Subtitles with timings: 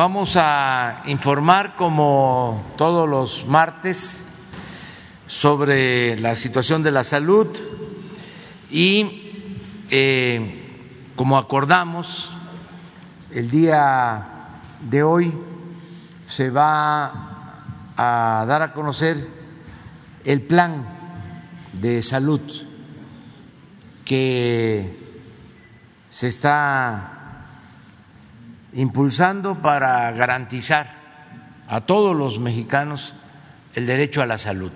[0.00, 4.24] vamos a informar como todos los martes
[5.26, 7.48] sobre la situación de la salud
[8.70, 9.30] y
[9.90, 12.32] eh, como acordamos
[13.30, 14.26] el día
[14.80, 15.38] de hoy
[16.24, 19.28] se va a dar a conocer
[20.24, 20.82] el plan
[21.74, 22.40] de salud
[24.06, 24.96] que
[26.08, 27.19] se está
[28.72, 30.88] impulsando para garantizar
[31.68, 33.14] a todos los mexicanos
[33.74, 34.72] el derecho a la salud.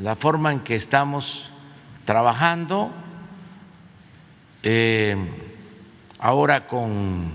[0.00, 1.48] La forma en que estamos
[2.04, 2.92] trabajando
[4.62, 5.16] eh,
[6.18, 7.32] ahora con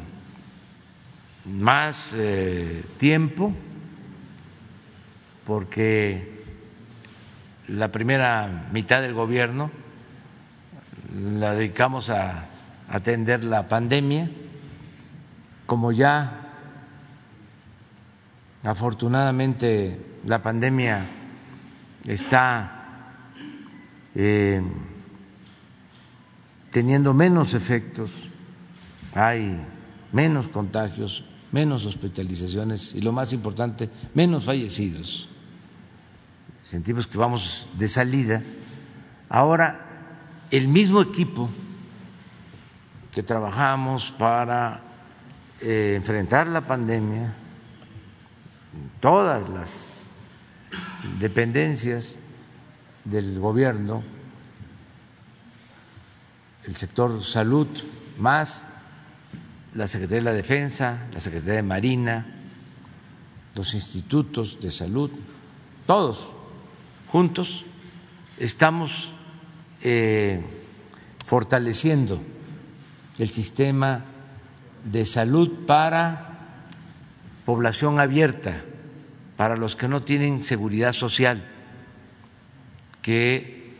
[1.46, 3.54] más eh, tiempo,
[5.46, 6.44] porque
[7.68, 9.72] la primera mitad del gobierno
[11.14, 12.46] la dedicamos a
[12.90, 14.30] atender la pandemia,
[15.66, 16.44] como ya
[18.64, 21.06] afortunadamente la pandemia
[22.06, 23.14] está
[24.16, 24.62] eh,
[26.72, 28.30] teniendo menos efectos,
[29.14, 29.60] hay
[30.12, 35.30] menos contagios, menos hospitalizaciones y lo más importante, menos fallecidos.
[36.62, 38.44] Sentimos que vamos de salida.
[39.30, 39.86] Ahora,
[40.52, 41.50] el mismo equipo
[43.18, 44.80] que trabajamos para
[45.60, 47.34] eh, enfrentar la pandemia,
[49.00, 50.12] todas las
[51.20, 52.20] dependencias
[53.06, 54.04] del gobierno,
[56.66, 57.68] el sector salud,
[58.20, 58.68] más
[59.74, 62.24] la Secretaría de la Defensa, la Secretaría de Marina,
[63.56, 65.10] los institutos de salud,
[65.88, 66.34] todos
[67.12, 67.66] juntos
[68.38, 69.12] estamos
[69.82, 70.40] eh,
[71.26, 72.22] fortaleciendo
[73.18, 74.06] el sistema
[74.84, 76.28] de salud para
[77.46, 78.62] población abierta,
[79.36, 81.44] para los que no tienen seguridad social,
[83.02, 83.76] que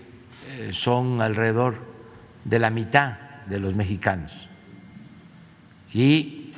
[0.50, 1.84] eh, son alrededor
[2.46, 4.50] de la mitad de los mexicanos.
[5.94, 6.54] Y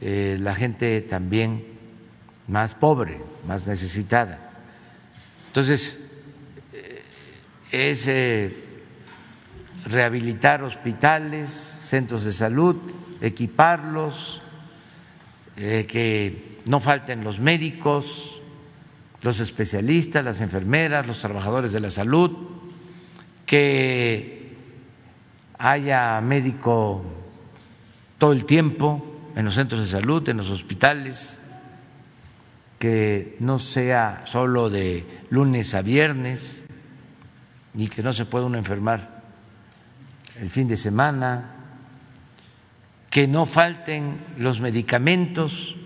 [0.00, 1.64] eh, la gente también
[2.46, 4.38] más pobre, más necesitada.
[5.48, 6.10] Entonces,
[6.72, 7.02] eh,
[7.72, 8.06] es
[9.84, 12.76] rehabilitar hospitales, centros de salud,
[13.20, 14.40] equiparlos,
[15.56, 18.40] eh, que no falten los médicos,
[19.22, 22.30] los especialistas, las enfermeras, los trabajadores de la salud,
[23.46, 24.56] que
[25.58, 27.04] haya médico
[28.18, 31.38] todo el tiempo en los centros de salud, en los hospitales,
[32.78, 36.66] que no sea solo de lunes a viernes
[37.74, 39.13] y que no se pueda uno enfermar
[40.40, 41.50] el fin de semana,
[43.10, 45.76] que no falten los medicamentos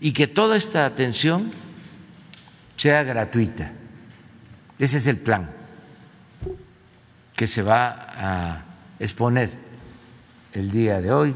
[0.00, 1.50] y que toda esta atención
[2.76, 3.72] sea gratuita.
[4.78, 5.50] Ese es el plan
[7.36, 8.64] que se va a
[8.98, 9.50] exponer
[10.52, 11.34] el día de hoy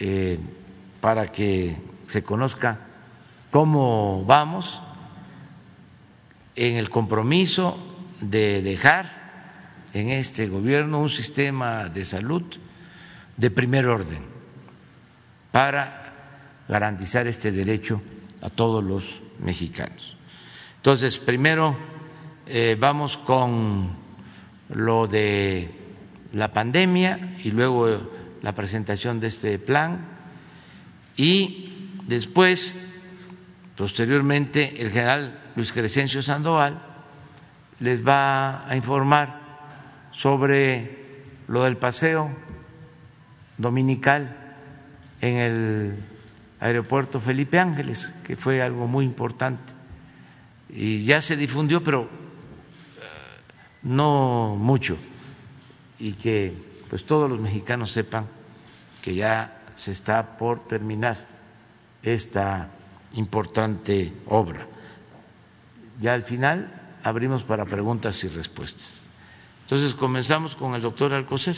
[0.00, 0.38] eh,
[1.00, 1.76] para que
[2.08, 2.78] se conozca
[3.50, 4.82] cómo vamos
[6.54, 7.78] en el compromiso
[8.20, 9.15] de dejar
[9.96, 12.42] en este gobierno un sistema de salud
[13.34, 14.22] de primer orden
[15.50, 16.12] para
[16.68, 18.02] garantizar este derecho
[18.42, 20.14] a todos los mexicanos.
[20.76, 21.78] Entonces, primero
[22.46, 23.88] eh, vamos con
[24.68, 25.70] lo de
[26.34, 27.88] la pandemia y luego
[28.42, 30.08] la presentación de este plan
[31.16, 31.72] y
[32.06, 32.76] después,
[33.74, 36.82] posteriormente, el general Luis Crescencio Sandoval
[37.80, 39.45] les va a informar
[40.16, 40.96] sobre
[41.46, 42.30] lo del paseo
[43.58, 44.34] dominical
[45.20, 45.94] en el
[46.58, 49.74] aeropuerto Felipe Ángeles, que fue algo muy importante.
[50.70, 52.08] Y ya se difundió, pero eh,
[53.82, 54.96] no mucho.
[55.98, 56.54] Y que
[56.88, 58.26] pues todos los mexicanos sepan
[59.02, 61.18] que ya se está por terminar
[62.02, 62.70] esta
[63.12, 64.66] importante obra.
[66.00, 69.05] Ya al final abrimos para preguntas y respuestas.
[69.66, 71.56] Entonces comenzamos con el doctor Alcocer.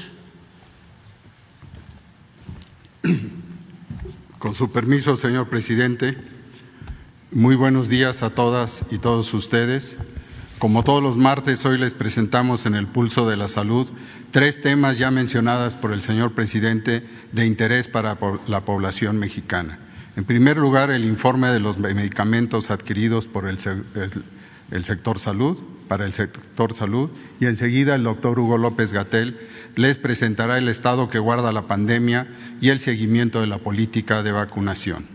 [4.39, 6.17] Con su permiso, señor presidente,
[7.31, 9.99] muy buenos días a todas y todos ustedes.
[10.59, 13.87] Como todos los martes, hoy les presentamos en el Pulso de la Salud
[14.31, 18.17] tres temas ya mencionados por el señor presidente de interés para
[18.47, 19.81] la población mexicana.
[20.17, 23.59] En primer lugar, el informe de los medicamentos adquiridos por el
[24.71, 27.11] el sector salud, para el sector salud,
[27.41, 29.39] y enseguida el doctor Hugo López Gatel
[29.75, 32.29] les presentará el estado que guarda la pandemia
[32.61, 35.07] y el seguimiento de la política de vacunación.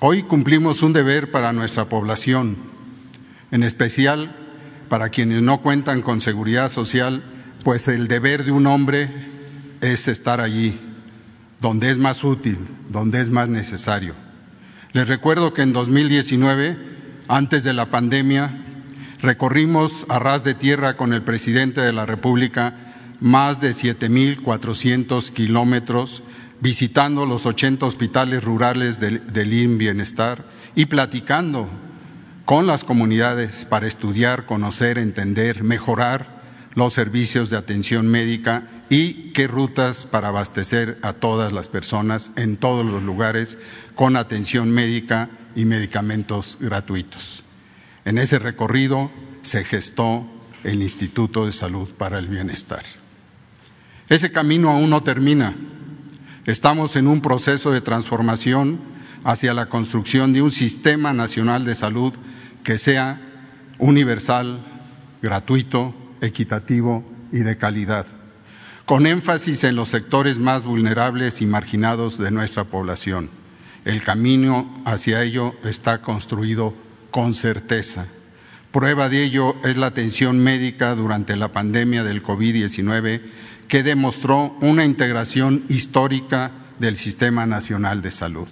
[0.00, 2.56] Hoy cumplimos un deber para nuestra población,
[3.50, 4.36] en especial
[4.88, 7.22] para quienes no cuentan con seguridad social,
[7.64, 9.08] pues el deber de un hombre
[9.80, 10.78] es estar allí,
[11.60, 12.58] donde es más útil,
[12.90, 14.14] donde es más necesario.
[14.92, 16.76] Les recuerdo que en 2019,
[17.32, 18.62] antes de la pandemia,
[19.22, 22.74] recorrimos a ras de tierra con el presidente de la República
[23.20, 26.22] más de 7.400 kilómetros
[26.60, 30.44] visitando los 80 hospitales rurales del, del Bienestar
[30.74, 31.70] y platicando
[32.44, 36.42] con las comunidades para estudiar, conocer, entender, mejorar
[36.74, 42.58] los servicios de atención médica y qué rutas para abastecer a todas las personas en
[42.58, 43.56] todos los lugares
[43.94, 47.44] con atención médica y medicamentos gratuitos.
[48.04, 49.10] En ese recorrido
[49.42, 50.26] se gestó
[50.64, 52.82] el Instituto de Salud para el Bienestar.
[54.08, 55.54] Ese camino aún no termina.
[56.46, 58.80] Estamos en un proceso de transformación
[59.24, 62.12] hacia la construcción de un sistema nacional de salud
[62.64, 63.20] que sea
[63.78, 64.64] universal,
[65.22, 68.06] gratuito, equitativo y de calidad,
[68.84, 73.41] con énfasis en los sectores más vulnerables y marginados de nuestra población.
[73.84, 76.74] El camino hacia ello está construido
[77.10, 78.06] con certeza.
[78.70, 83.20] Prueba de ello es la atención médica durante la pandemia del COVID-19
[83.66, 88.48] que demostró una integración histórica del Sistema Nacional de Salud.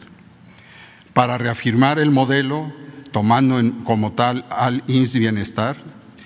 [1.15, 2.73] Para reafirmar el modelo,
[3.13, 5.77] tomando como tal al INS Bienestar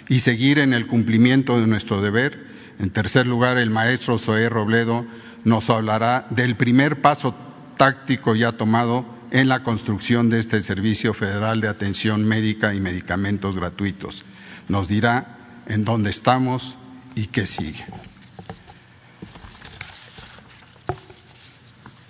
[0.09, 2.45] y seguir en el cumplimiento de nuestro deber,
[2.79, 5.07] en tercer lugar, el maestro Zoé Robledo
[5.45, 7.35] nos hablará del primer paso
[7.77, 13.57] táctico ya tomado en la construcción de este Servicio Federal de Atención Médica y Medicamentos
[13.57, 14.25] Gratuitos.
[14.69, 16.77] Nos dirá en dónde estamos
[17.15, 17.85] y qué sigue.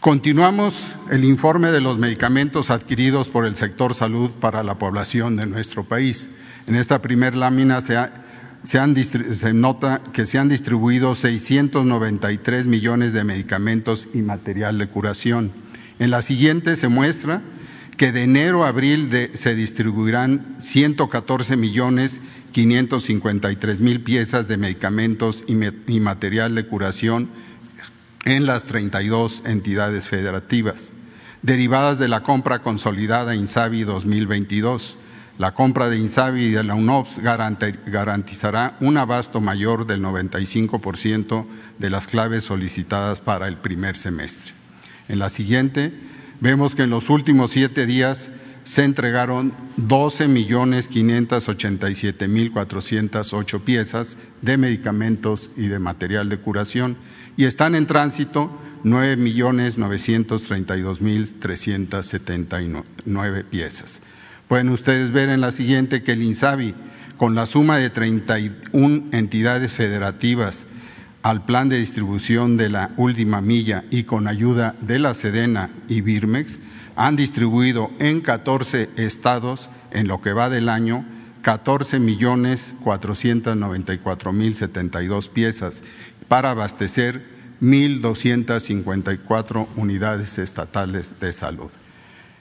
[0.01, 5.47] Continuamos el informe de los medicamentos adquiridos por el sector salud para la población de
[5.47, 6.29] nuestro país.
[6.67, 7.97] En esta primera lámina se,
[8.65, 15.53] se, nota que se han distribuido 693 millones de medicamentos y material de curación.
[15.99, 17.43] En la siguiente se muestra
[17.97, 22.21] que de enero a abril se distribuirán 114 millones
[22.53, 25.55] 553 mil piezas de medicamentos y,
[25.93, 27.29] y material de curación
[28.25, 30.93] en las 32 entidades federativas,
[31.43, 34.97] derivadas de la compra consolidada INSABI 2022.
[35.37, 41.45] La compra de INSABI y de la UNOPS garantizará un abasto mayor del 95%
[41.79, 44.55] de las claves solicitadas para el primer semestre.
[45.09, 45.93] En la siguiente,
[46.41, 48.31] vemos que en los últimos siete días
[48.63, 56.97] se entregaron 12 millones 587 mil 408 piezas de medicamentos y de material de curación
[57.37, 58.51] y están en tránsito
[58.85, 62.73] nueve millones novecientos treinta y dos mil trescientos setenta y
[63.05, 64.01] nueve piezas.
[64.55, 66.77] Pueden ustedes ver en la siguiente que el INSABI,
[67.17, 70.67] con la suma de 31 entidades federativas
[71.25, 76.03] al plan de distribución de la última milla y con ayuda de la Sedena y
[76.03, 76.61] Birmex,
[76.95, 81.05] han distribuido en 14 estados en lo que va del año
[81.43, 85.83] 14 millones 494 mil 72 piezas
[86.29, 87.25] para abastecer
[87.61, 91.73] 1.254 unidades estatales de salud.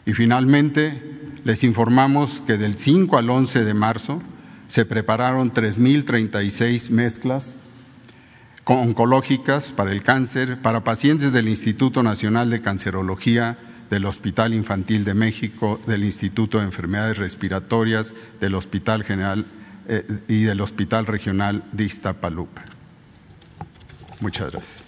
[0.05, 1.01] Y finalmente,
[1.43, 4.21] les informamos que del 5 al 11 de marzo
[4.67, 7.57] se prepararon 3.036 mezclas
[8.65, 13.57] oncológicas para el cáncer para pacientes del Instituto Nacional de Cancerología,
[13.89, 19.45] del Hospital Infantil de México, del Instituto de Enfermedades Respiratorias, del Hospital General
[19.87, 22.63] eh, y del Hospital Regional de Iztapaluca.
[24.21, 24.85] Muchas gracias.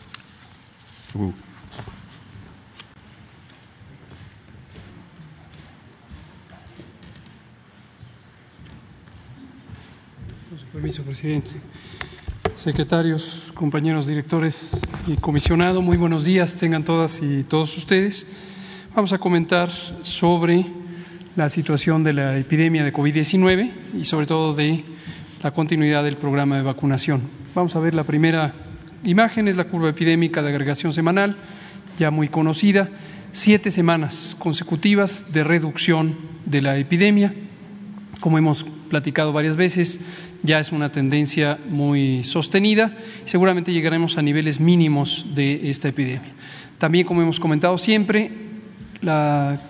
[1.13, 1.44] Uh.
[10.75, 11.51] Permiso, presidente.
[12.51, 14.77] Secretarios, compañeros directores
[15.08, 18.27] y comisionado, muy buenos días, tengan todas y todos ustedes.
[18.94, 19.70] Vamos a comentar
[20.01, 20.65] sobre
[21.38, 24.84] la situación de la epidemia de COVID-19 y sobre todo de
[25.41, 27.22] la continuidad del programa de vacunación.
[27.55, 28.53] Vamos a ver la primera
[29.05, 31.38] imagen, es la curva epidémica de agregación semanal,
[31.98, 32.89] ya muy conocida,
[33.32, 37.34] siete semanas consecutivas de reducción de la epidemia.
[38.25, 40.01] Como hemos platicado varias veces,
[40.41, 46.34] ya es una tendencia muy sostenida seguramente llegaremos a niveles mínimos de esta epidemia.
[46.79, 48.32] También, como hemos comentado siempre,
[49.01, 49.62] la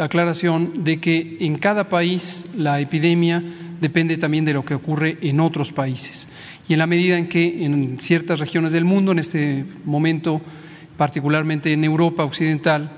[0.00, 3.44] aclaración de que en cada país la epidemia
[3.78, 6.28] depende también de lo que ocurre en otros países.
[6.66, 10.40] Y en la medida en que en ciertas regiones del mundo, en este momento
[10.96, 12.90] particularmente en Europa Occidental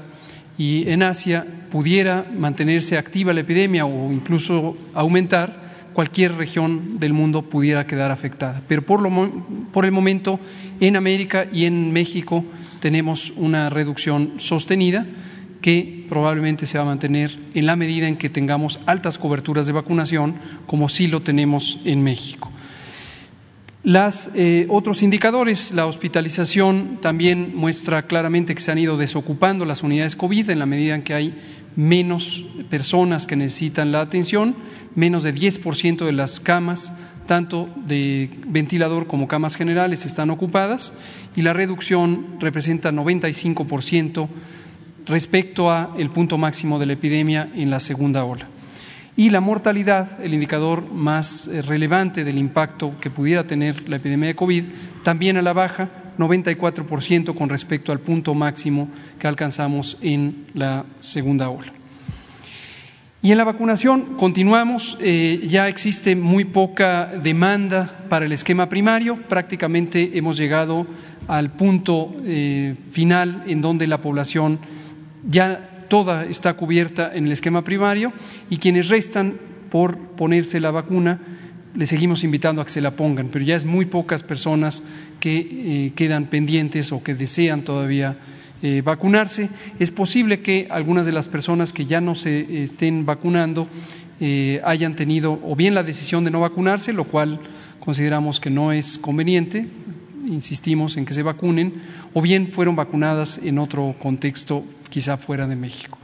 [0.60, 5.58] y en Asia, pudiera mantenerse activa la epidemia o incluso aumentar,
[5.94, 8.60] cualquier región del mundo pudiera quedar afectada.
[8.68, 9.00] Pero por,
[9.86, 10.38] el momento,
[10.78, 12.44] en América y en México
[12.78, 15.06] tenemos una reducción sostenida
[15.62, 19.72] que probablemente se va a mantener en la medida en que tengamos altas coberturas de
[19.72, 20.34] vacunación,
[20.66, 22.52] como sí lo tenemos en México.
[23.82, 29.82] Los eh, otros indicadores, la hospitalización también muestra claramente que se han ido desocupando las
[29.82, 31.34] unidades COVID en la medida en que hay
[31.76, 34.54] menos personas que necesitan la atención,
[34.94, 36.92] menos de 10% de las camas,
[37.26, 40.92] tanto de ventilador como camas generales, están ocupadas
[41.34, 44.28] y la reducción representa 95%
[45.06, 48.46] respecto a el punto máximo de la epidemia en la segunda ola.
[49.16, 54.28] Y la mortalidad, el indicador más eh, relevante del impacto que pudiera tener la epidemia
[54.28, 54.64] de COVID,
[55.02, 55.88] también a la baja,
[56.18, 58.88] 94% con respecto al punto máximo
[59.18, 61.72] que alcanzamos en la segunda ola.
[63.22, 69.16] Y en la vacunación continuamos, eh, ya existe muy poca demanda para el esquema primario,
[69.28, 70.86] prácticamente hemos llegado
[71.28, 74.58] al punto eh, final en donde la población
[75.28, 78.14] ya toda está cubierta en el esquema primario
[78.48, 79.34] y quienes restan
[79.68, 81.20] por ponerse la vacuna
[81.74, 84.82] le seguimos invitando a que se la pongan, pero ya es muy pocas personas
[85.20, 88.16] que eh, quedan pendientes o que desean todavía
[88.62, 89.50] eh, vacunarse.
[89.78, 93.68] Es posible que algunas de las personas que ya no se estén vacunando
[94.20, 97.38] eh, hayan tenido o bien la decisión de no vacunarse, lo cual
[97.78, 99.66] consideramos que no es conveniente,
[100.26, 101.74] insistimos en que se vacunen,
[102.14, 105.98] o bien fueron vacunadas en otro contexto, quizá fuera de México.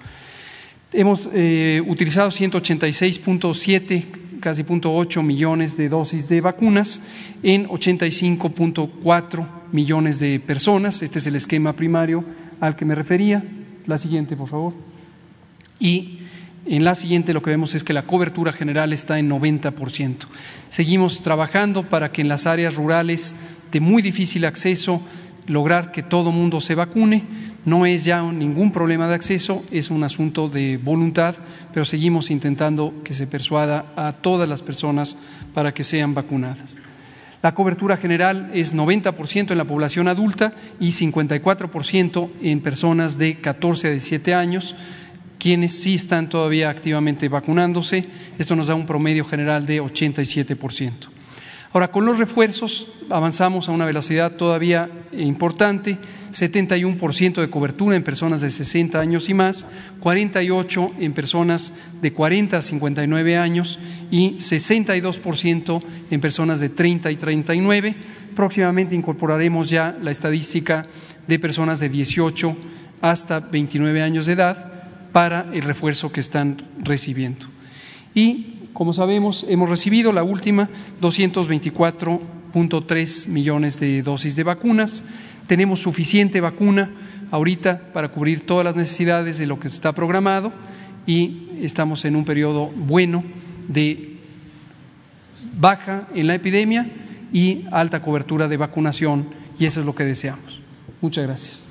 [0.93, 4.07] Hemos utilizado 186.7
[4.41, 7.01] casi 0.8 millones de dosis de vacunas
[7.43, 11.03] en 85.4 millones de personas.
[11.03, 12.25] Este es el esquema primario
[12.61, 13.43] al que me refería.
[13.87, 14.75] La siguiente, por favor.
[15.81, 16.21] Y
[16.65, 20.27] en la siguiente lo que vemos es que la cobertura general está en 90%.
[20.69, 23.35] Seguimos trabajando para que en las áreas rurales
[23.77, 25.03] de muy difícil acceso
[25.47, 27.25] lograr que todo mundo se vacune.
[27.67, 31.35] No es ya ningún problema de acceso, es un asunto de voluntad,
[31.75, 35.19] pero seguimos intentando que se persuada a todas las personas
[35.53, 36.81] para que sean vacunadas.
[37.43, 43.89] La cobertura general es 90% en la población adulta y 54% en personas de 14
[43.89, 44.75] a 17 años,
[45.39, 48.07] quienes sí están todavía activamente vacunándose.
[48.39, 51.16] Esto nos da un promedio general de 87%.
[51.77, 55.99] Ahora, con los refuerzos avanzamos a una velocidad todavía importante,
[56.33, 59.67] 71% de cobertura en personas de 60 años y más,
[60.01, 63.79] 48% en personas de 40 a 59 años
[64.11, 67.95] y 62% en personas de 30 y 39.
[68.35, 70.87] Próximamente incorporaremos ya la estadística
[71.27, 72.57] de personas de 18
[73.03, 74.73] hasta 29 años de edad
[75.13, 77.49] para el refuerzo que están recibiendo.
[78.15, 80.69] Y como sabemos, hemos recibido la última
[81.01, 85.03] 224.3 millones de dosis de vacunas.
[85.47, 86.91] Tenemos suficiente vacuna
[87.31, 90.53] ahorita para cubrir todas las necesidades de lo que está programado
[91.07, 93.25] y estamos en un periodo bueno
[93.67, 94.19] de
[95.59, 96.87] baja en la epidemia
[97.33, 99.25] y alta cobertura de vacunación
[99.59, 100.61] y eso es lo que deseamos.
[101.01, 101.66] Muchas gracias.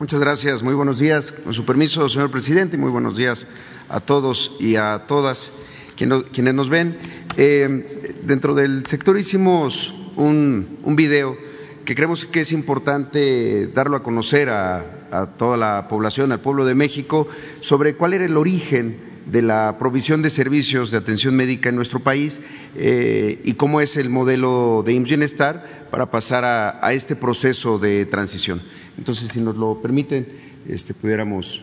[0.00, 0.64] Muchas gracias.
[0.64, 1.30] Muy buenos días.
[1.30, 3.46] Con su permiso, señor presidente, muy buenos días
[3.88, 5.52] a todos y a todas
[5.94, 6.98] quienes nos ven.
[7.36, 11.36] Eh, dentro del sector hicimos un, un, video
[11.84, 16.74] que creemos que es importante darlo a conocer a, toda la población, al pueblo de
[16.74, 17.28] México,
[17.60, 22.00] sobre cuál era el origen de la provisión de servicios de atención médica en nuestro
[22.00, 22.40] país
[22.76, 28.04] eh, y cómo es el modelo de IMSS Bienestar para pasar a, este proceso de
[28.06, 28.62] transición.
[28.98, 30.26] Entonces, si nos lo permiten,
[30.66, 31.62] este, pudiéramos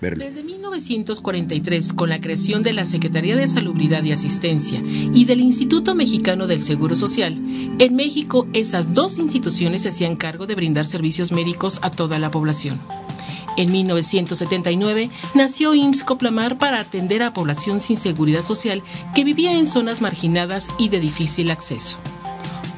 [0.00, 0.24] verlo.
[0.24, 5.94] Desde 1943, con la creación de la Secretaría de Salubridad y Asistencia y del Instituto
[5.94, 7.36] Mexicano del Seguro Social,
[7.78, 12.30] en México esas dos instituciones se hacían cargo de brindar servicios médicos a toda la
[12.30, 12.78] población.
[13.56, 18.82] En 1979 nació IMSS Coplamar para atender a población sin seguridad social
[19.14, 21.98] que vivía en zonas marginadas y de difícil acceso.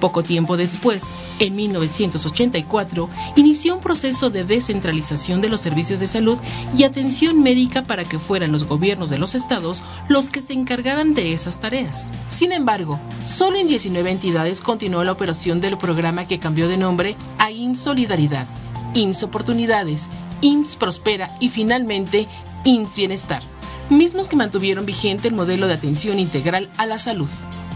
[0.00, 6.38] Poco tiempo después, en 1984, inició un proceso de descentralización de los servicios de salud
[6.76, 11.14] y atención médica para que fueran los gobiernos de los estados los que se encargaran
[11.14, 12.10] de esas tareas.
[12.28, 17.16] Sin embargo, solo en 19 entidades continuó la operación del programa que cambió de nombre
[17.38, 18.46] a Insolidaridad
[18.96, 20.08] IMSS Oportunidades,
[20.40, 22.28] IMSS Prospera y finalmente
[22.64, 23.42] IMSS Bienestar,
[23.90, 27.28] mismos que mantuvieron vigente el modelo de atención integral a la salud.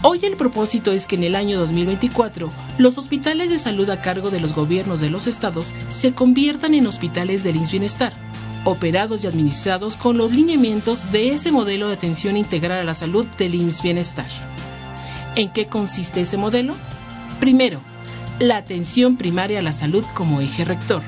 [0.03, 2.49] Hoy el propósito es que en el año 2024
[2.79, 6.87] los hospitales de salud a cargo de los gobiernos de los estados se conviertan en
[6.87, 8.13] hospitales del IMSS Bienestar,
[8.65, 13.25] operados y administrados con los lineamientos de ese modelo de atención integral a la salud
[13.37, 14.27] del IMSS Bienestar.
[15.35, 16.73] ¿En qué consiste ese modelo?
[17.39, 17.79] Primero,
[18.39, 21.03] la atención primaria a la salud como eje rector.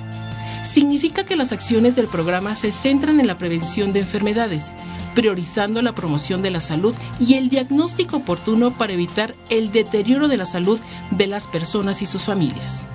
[0.64, 4.74] Significa que las acciones del programa se centran en la prevención de enfermedades,
[5.14, 10.38] priorizando la promoción de la salud y el diagnóstico oportuno para evitar el deterioro de
[10.38, 10.80] la salud
[11.12, 12.88] de las personas y sus familias.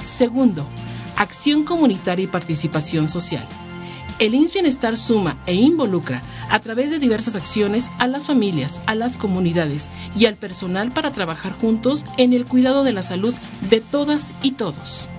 [0.00, 0.66] Segundo,
[1.16, 3.46] acción comunitaria y participación social.
[4.18, 8.94] El INS Bienestar suma e involucra a través de diversas acciones a las familias, a
[8.94, 13.34] las comunidades y al personal para trabajar juntos en el cuidado de la salud
[13.68, 15.10] de todas y todos.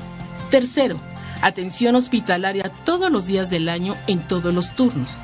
[0.50, 1.00] Tercero,
[1.42, 5.16] atención hospitalaria todos los días del año en todos los turnos.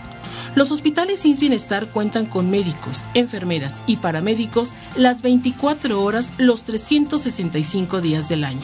[0.56, 8.02] Los hospitales INS Bienestar cuentan con médicos, enfermeras y paramédicos las 24 horas los 365
[8.02, 8.62] días del año.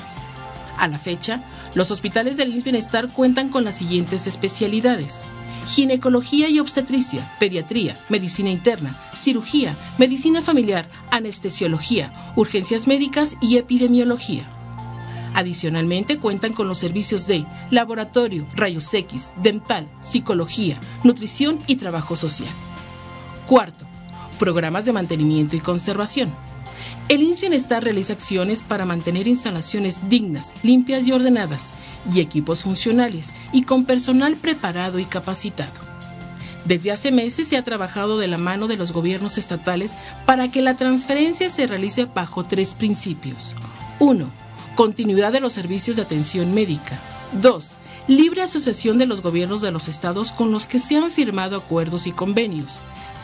[0.78, 1.42] A la fecha,
[1.74, 5.22] los hospitales del INS Bienestar cuentan con las siguientes especialidades.
[5.68, 14.48] Ginecología y obstetricia, pediatría, medicina interna, cirugía, medicina familiar, anestesiología, urgencias médicas y epidemiología.
[15.34, 22.54] Adicionalmente cuentan con los servicios de laboratorio, rayos X, dental, psicología, nutrición y trabajo social.
[23.46, 23.86] Cuarto,
[24.38, 26.30] programas de mantenimiento y conservación.
[27.10, 31.74] El INS Bienestar realiza acciones para mantener instalaciones dignas, limpias y ordenadas,
[32.14, 35.90] y equipos funcionales, y con personal preparado y capacitado.
[36.66, 39.96] Desde hace meses se ha trabajado de la mano de los gobiernos estatales
[40.26, 43.56] para que la transferencia se realice bajo tres principios.
[44.00, 44.49] 1
[44.80, 47.02] continuidad de los servicios de atención médica.
[47.42, 47.76] 2.
[48.08, 52.08] Libre asociación de los gobiernos de los estados con los que se han firmado acuerdos
[52.08, 52.82] y convenios.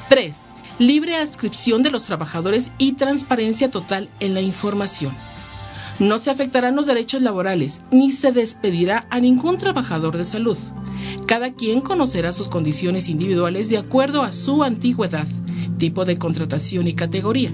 [0.09, 0.49] 3.
[0.79, 5.15] Libre adscripción de los trabajadores y transparencia total en la información.
[5.97, 10.57] No se afectarán los derechos laborales ni se despedirá a ningún trabajador de salud.
[11.25, 15.27] Cada quien conocerá sus condiciones individuales de acuerdo a su antigüedad,
[15.77, 17.53] tipo de contratación y categoría.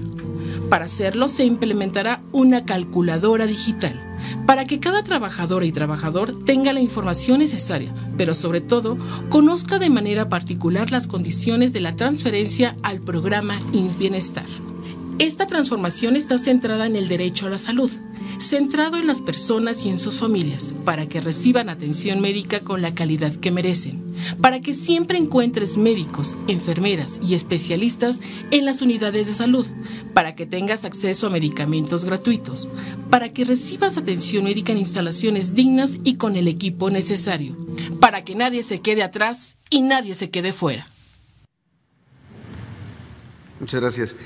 [0.72, 4.00] Para hacerlo se implementará una calculadora digital
[4.46, 8.96] para que cada trabajadora y trabajador tenga la información necesaria, pero sobre todo
[9.28, 14.46] conozca de manera particular las condiciones de la transferencia al programa INS Bienestar.
[15.18, 17.90] Esta transformación está centrada en el derecho a la salud,
[18.38, 22.94] centrado en las personas y en sus familias, para que reciban atención médica con la
[22.94, 28.20] calidad que merecen, para que siempre encuentres médicos, enfermeras y especialistas
[28.50, 29.66] en las unidades de salud,
[30.14, 32.68] para que tengas acceso a medicamentos gratuitos,
[33.10, 37.56] para que recibas atención médica en instalaciones dignas y con el equipo necesario,
[38.00, 40.86] para que nadie se quede atrás y nadie se quede fuera.
[43.60, 44.16] Muchas gracias.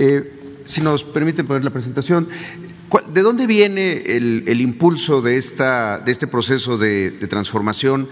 [0.00, 0.32] Eh,
[0.64, 2.28] si nos permiten poner la presentación,
[3.12, 8.08] ¿de dónde viene el, impulso de, esta, de este proceso de transformación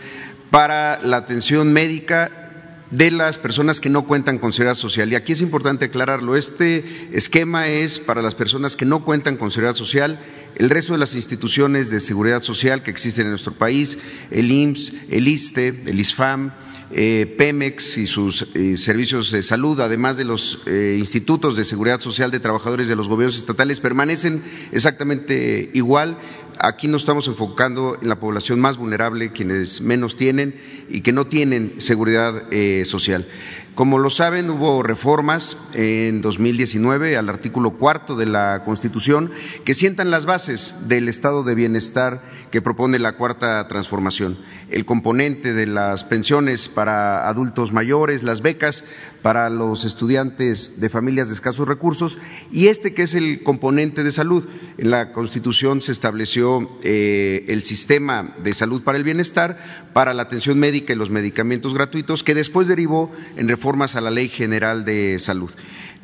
[0.50, 2.45] para la atención médica
[2.90, 5.10] de las personas que no cuentan con seguridad social.
[5.10, 6.36] Y aquí es importante aclararlo.
[6.36, 10.20] Este esquema es para las personas que no cuentan con seguridad social.
[10.56, 13.98] El resto de las instituciones de seguridad social que existen en nuestro país,
[14.30, 16.52] el IMSS, el ISTE, el ISFAM,
[16.92, 22.00] eh, Pemex y sus eh, servicios de salud, además de los eh, institutos de seguridad
[22.00, 26.16] social de trabajadores de los gobiernos estatales, permanecen exactamente igual.
[26.58, 31.26] Aquí nos estamos enfocando en la población más vulnerable, quienes menos tienen y que no
[31.26, 32.44] tienen seguridad
[32.84, 33.28] social.
[33.76, 39.30] Como lo saben, hubo reformas en 2019 al artículo cuarto de la Constitución
[39.66, 44.38] que sientan las bases del estado de bienestar que propone la cuarta transformación.
[44.70, 48.82] El componente de las pensiones para adultos mayores, las becas
[49.20, 52.16] para los estudiantes de familias de escasos recursos
[52.50, 54.44] y este que es el componente de salud.
[54.78, 59.58] En la Constitución se estableció eh, el sistema de salud para el bienestar,
[59.92, 64.10] para la atención médica y los medicamentos gratuitos, que después derivó en reformas a la
[64.10, 65.50] Ley General de Salud.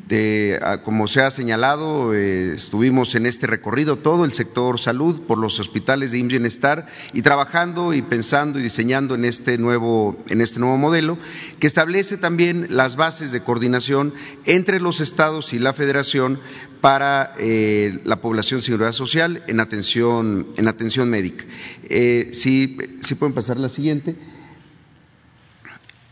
[0.05, 5.37] De, como se ha señalado, eh, estuvimos en este recorrido todo el sector salud por
[5.37, 10.59] los hospitales de Bienestar y trabajando y pensando y diseñando en este nuevo en este
[10.59, 11.17] nuevo modelo
[11.59, 16.41] que establece también las bases de coordinación entre los estados y la Federación
[16.81, 21.45] para eh, la población sin seguridad social en atención en atención médica.
[21.85, 24.17] Eh, si, si pueden pasar la siguiente.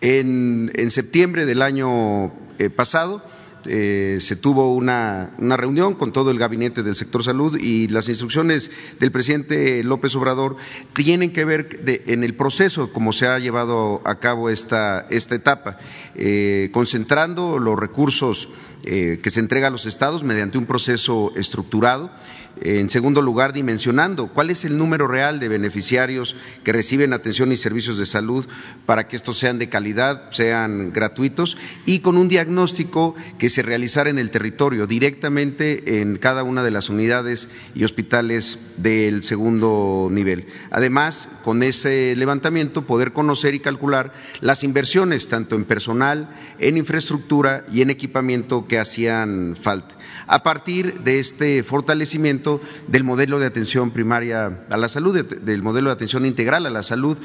[0.02, 2.34] En, en septiembre del año
[2.76, 3.24] pasado
[3.68, 8.72] eh, se tuvo una, reunión con todo el gabinete del sector salud y las instrucciones
[9.00, 10.56] del presidente López Obrador
[10.94, 15.78] tienen que ver en el proceso como se ha llevado a cabo esta, esta etapa,
[16.16, 22.12] eh, concentrando los recursos eh, que se entrega a los estados mediante un proceso estructurado
[22.60, 27.58] en segundo lugar, dimensionando cuál es el número real de beneficiarios que reciben atención y
[27.58, 28.46] servicios de salud
[28.86, 34.10] para que estos sean de calidad, sean gratuitos y con un diagnóstico que se realizara
[34.10, 40.46] en el territorio, directamente en cada una de las unidades y hospitales del segundo nivel.
[40.72, 47.66] Además, con ese levantamiento, poder conocer y calcular las inversiones, tanto en personal, en infraestructura
[47.72, 49.96] y en equipamiento que hacían falta
[50.28, 55.90] a partir de este fortalecimiento del modelo de atención primaria a la salud, del modelo
[55.90, 57.18] de atención integral a la salud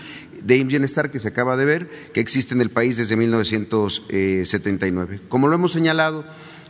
[0.43, 5.21] de bienestar que se acaba de ver, que existe en el país desde 1979.
[5.29, 6.25] Como lo hemos señalado,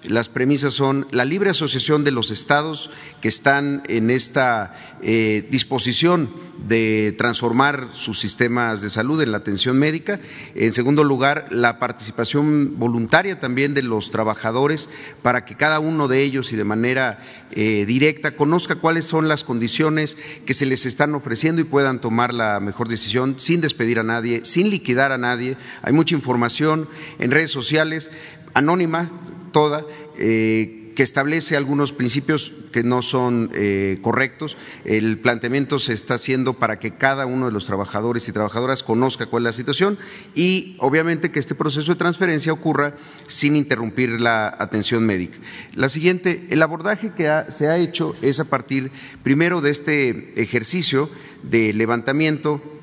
[0.06, 2.90] las premisas son la libre asociación de los estados
[3.20, 6.30] que están en esta eh, disposición
[6.66, 10.20] de transformar sus sistemas de salud en la atención médica.
[10.54, 14.88] En segundo lugar, la participación voluntaria también de los trabajadores
[15.22, 17.18] para que cada uno de ellos y de manera
[17.50, 22.32] eh, directa conozca cuáles son las condiciones que se les están ofreciendo y puedan tomar
[22.32, 25.56] la mejor decisión sin despedir a nadie, sin liquidar a nadie.
[25.82, 26.88] Hay mucha información
[27.18, 28.10] en redes sociales
[28.54, 29.10] anónima
[29.56, 29.86] toda,
[30.18, 34.58] eh, que establece algunos principios que no son eh, correctos.
[34.84, 39.24] El planteamiento se está haciendo para que cada uno de los trabajadores y trabajadoras conozca
[39.24, 39.96] cuál es la situación
[40.34, 42.96] y, obviamente, que este proceso de transferencia ocurra
[43.28, 45.38] sin interrumpir la atención médica.
[45.74, 48.92] La siguiente, el abordaje que se ha hecho es a partir,
[49.22, 51.08] primero, de este ejercicio
[51.42, 52.75] de levantamiento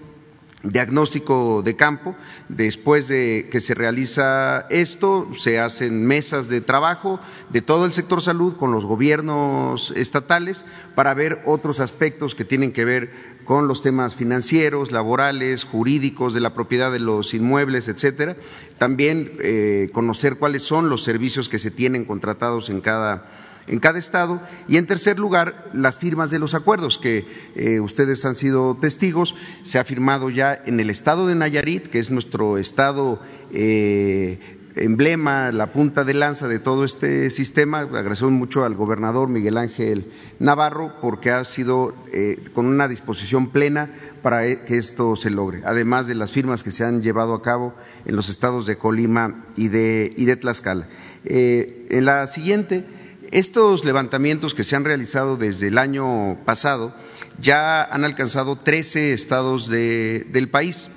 [0.63, 2.15] diagnóstico de campo.
[2.49, 8.21] Después de que se realiza esto, se hacen mesas de trabajo de todo el sector
[8.21, 13.81] salud con los gobiernos estatales para ver otros aspectos que tienen que ver con los
[13.81, 18.37] temas financieros, laborales, jurídicos, de la propiedad de los inmuebles, etcétera.
[18.77, 23.25] También eh, conocer cuáles son los servicios que se tienen contratados en cada
[23.67, 24.41] en cada estado.
[24.67, 29.35] Y en tercer lugar, las firmas de los acuerdos, que eh, ustedes han sido testigos.
[29.63, 33.19] Se ha firmado ya en el estado de Nayarit, que es nuestro estado
[33.51, 37.81] eh, emblema, la punta de lanza de todo este sistema.
[37.81, 43.91] Agradecemos mucho al gobernador Miguel Ángel Navarro porque ha sido eh, con una disposición plena
[44.23, 47.75] para que esto se logre, además de las firmas que se han llevado a cabo
[48.05, 50.87] en los estados de Colima y de, y de Tlaxcala.
[51.25, 52.85] en la siguiente
[53.33, 56.93] estos levantamientos que se han realizado desde el año pasado
[57.39, 60.89] ya han alcanzado 13 estados del país.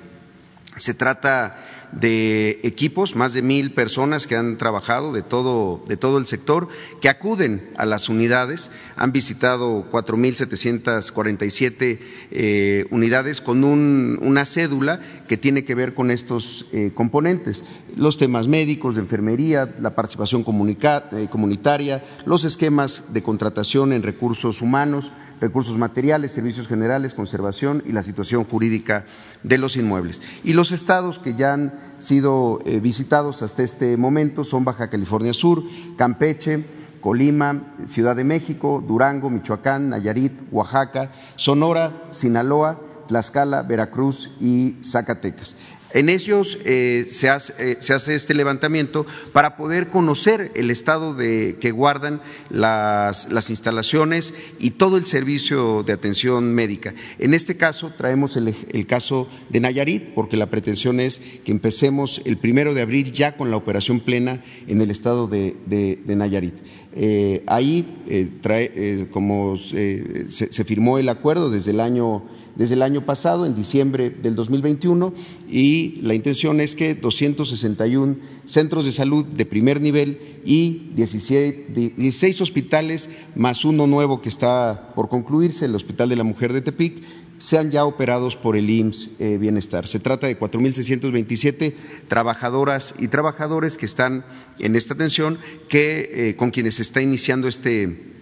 [0.75, 6.17] Se trata de equipos, más de mil personas que han trabajado de todo, de todo
[6.17, 6.67] el sector,
[7.01, 11.99] que acuden a las unidades, han visitado 4.747
[12.31, 17.63] eh, unidades con una cédula que tiene que ver con estos eh, componentes,
[17.95, 24.61] los temas médicos, de enfermería, la participación eh, comunitaria, los esquemas de contratación en recursos
[24.61, 29.05] humanos, recursos materiales, servicios generales, conservación y la situación jurídica
[29.43, 30.21] de los inmuebles.
[30.43, 35.33] Y los estados que ya han sido eh, visitados hasta este momento son Baja California
[35.33, 35.63] Sur,
[35.97, 36.65] Campeche,
[37.01, 45.55] Colima, Ciudad de México, Durango, Michoacán, Nayarit, Oaxaca, Sonora, Sinaloa, Tlaxcala, Veracruz y Zacatecas.
[45.93, 51.13] En ellos eh, se, hace, eh, se, hace, este levantamiento para poder conocer el estado
[51.13, 56.93] de, que guardan las, las, instalaciones y todo el servicio de atención médica.
[57.19, 62.21] En este caso traemos el, el, caso de Nayarit, porque la pretensión es que empecemos
[62.25, 66.55] el primero de abril ya con la operación plena en el estado de, de, Nayarit.
[66.99, 72.23] Eh, ahí, eh, trae, como se, se firmó el acuerdo desde el año
[72.57, 75.13] desde el año pasado, en diciembre del 2021,
[75.47, 78.15] y la intención es que 261
[78.45, 85.07] centros de salud de primer nivel y 16, hospitales, más uno nuevo que está por
[85.07, 87.03] concluirse, el Hospital de la Mujer de Tepic,
[87.37, 89.85] sean ya operados por el IMSS eh, Bienestar.
[89.87, 91.75] Se trata de 4.627
[92.07, 94.25] trabajadoras y trabajadores que están
[94.57, 95.37] en esta atención,
[95.69, 98.16] que, eh, con quienes se está iniciando este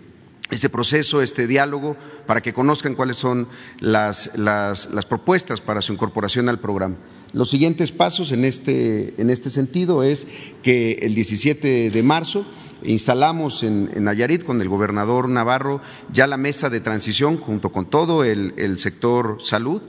[0.51, 3.47] este proceso, este diálogo, para que conozcan cuáles son
[3.79, 6.95] las, las, propuestas para su incorporación al programa.
[7.33, 10.27] Los siguientes pasos en este, en este sentido es
[10.61, 12.45] que el 17 de marzo
[12.83, 15.81] instalamos en, Nayarit con el gobernador Navarro
[16.13, 19.81] ya la mesa de transición junto con todo el, sector salud.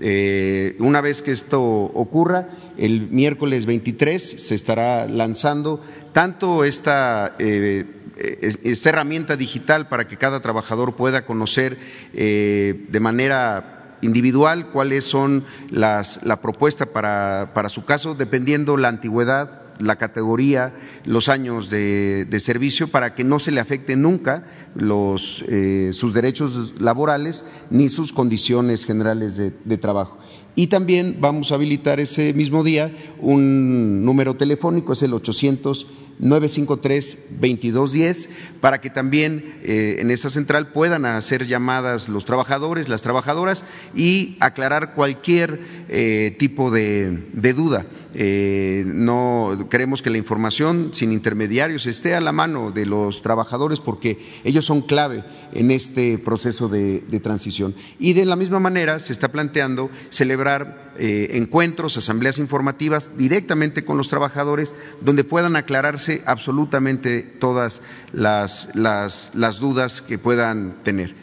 [0.00, 2.48] Eh, una vez que esto ocurra,
[2.78, 5.80] el miércoles 23 se estará lanzando
[6.12, 7.84] tanto esta eh,
[8.22, 11.78] esta herramienta digital para que cada trabajador pueda conocer
[12.14, 18.88] eh, de manera individual cuáles son las, la propuesta para, para su caso, dependiendo la
[18.88, 20.72] antigüedad la categoría,
[21.04, 26.74] los años de, servicio para que no se le afecte nunca los, eh, sus derechos
[26.80, 30.18] laborales ni sus condiciones generales de, de trabajo.
[30.54, 35.86] Y también vamos a habilitar ese mismo día un número telefónico, es el 800
[36.20, 38.28] 953-2210
[38.60, 44.36] para que también eh, en esa central puedan hacer llamadas los trabajadores, las trabajadoras y
[44.40, 47.18] aclarar cualquier eh, tipo de,
[47.54, 47.86] duda.
[48.14, 53.80] Eh, no queremos que la información sin intermediarios esté a la mano de los trabajadores
[53.80, 57.74] porque ellos son clave en este proceso de, de transición.
[57.98, 63.96] Y de la misma manera se está planteando celebrar eh, encuentros, asambleas informativas directamente con
[63.96, 67.80] los trabajadores, donde puedan aclararse absolutamente todas
[68.12, 71.14] las, las dudas que puedan tener.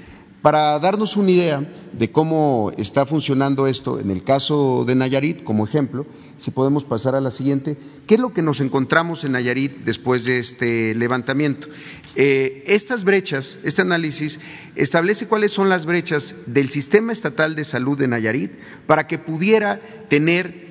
[0.42, 5.66] Para darnos una idea de cómo está funcionando esto, en el caso de Nayarit, como
[5.66, 6.06] ejemplo,
[6.40, 10.24] si podemos pasar a la siguiente, ¿qué es lo que nos encontramos en Nayarit después
[10.24, 11.68] de este levantamiento?
[12.16, 14.40] Eh, estas brechas, este análisis
[14.76, 18.54] establece cuáles son las brechas del sistema estatal de salud de Nayarit
[18.88, 20.70] para que pudiera tener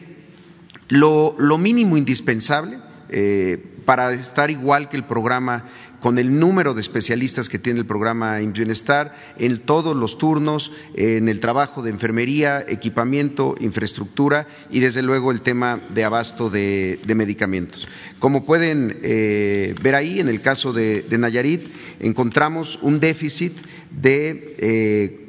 [0.89, 2.79] lo, mínimo indispensable
[3.11, 5.67] eh, para estar igual que el programa
[6.01, 11.29] con el número de especialistas que tiene el programa Bienestar en todos los turnos, en
[11.29, 17.89] el trabajo de enfermería, equipamiento, infraestructura y desde luego el tema de abasto de, medicamentos.
[18.19, 21.67] Como pueden eh, ver ahí, en el caso de, Nayarit,
[22.01, 23.57] encontramos un déficit
[23.91, 25.29] de eh,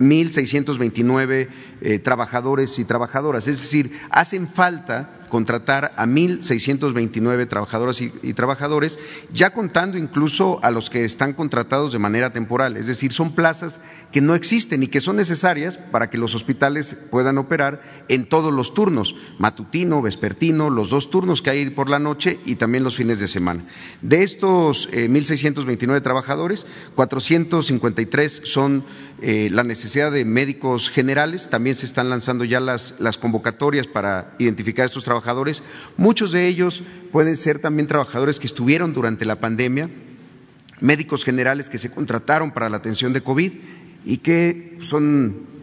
[0.00, 1.48] 1.629
[1.86, 3.46] eh, trabajadores y trabajadoras.
[3.46, 9.00] Es decir, hacen falta contratar a 1.629 trabajadoras y, trabajadores,
[9.32, 12.76] ya contando incluso a los que están contratados de manera temporal.
[12.76, 13.80] Es decir, son plazas
[14.12, 18.54] que no existen y que son necesarias para que los hospitales puedan operar en todos
[18.54, 22.96] los turnos, matutino, vespertino, los dos turnos que hay por la noche y también los
[22.96, 23.64] fines de semana.
[24.02, 28.84] De estos 1.629 eh, trabajadores, 453 son
[29.20, 34.34] eh, la necesidad de médicos generales, también se están lanzando ya las, las convocatorias para
[34.38, 35.62] identificar a estos trabajadores.
[35.96, 36.82] Muchos de ellos
[37.12, 39.90] pueden ser también trabajadores que estuvieron durante la pandemia,
[40.80, 43.52] médicos generales que se contrataron para la atención de COVID
[44.04, 45.53] y que son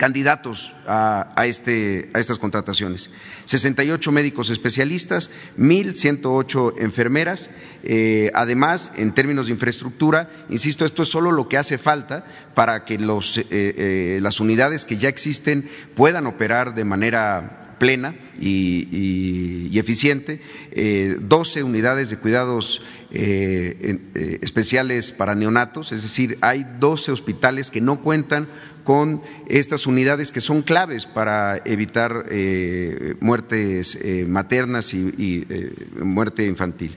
[0.00, 3.10] candidatos a, este, a estas contrataciones.
[3.44, 7.50] 68 médicos especialistas, 1.108 enfermeras.
[7.82, 12.86] Eh, además, en términos de infraestructura, insisto, esto es solo lo que hace falta para
[12.86, 19.76] que los, eh, eh, las unidades que ya existen puedan operar de manera plena y,
[19.76, 27.10] eficiente, eh, 12 unidades de cuidados eh, eh, especiales para neonatos, es decir, hay 12
[27.10, 28.46] hospitales que no cuentan
[28.84, 35.46] con estas unidades que son claves para evitar eh, muertes maternas y, y
[36.02, 36.96] muerte infantil.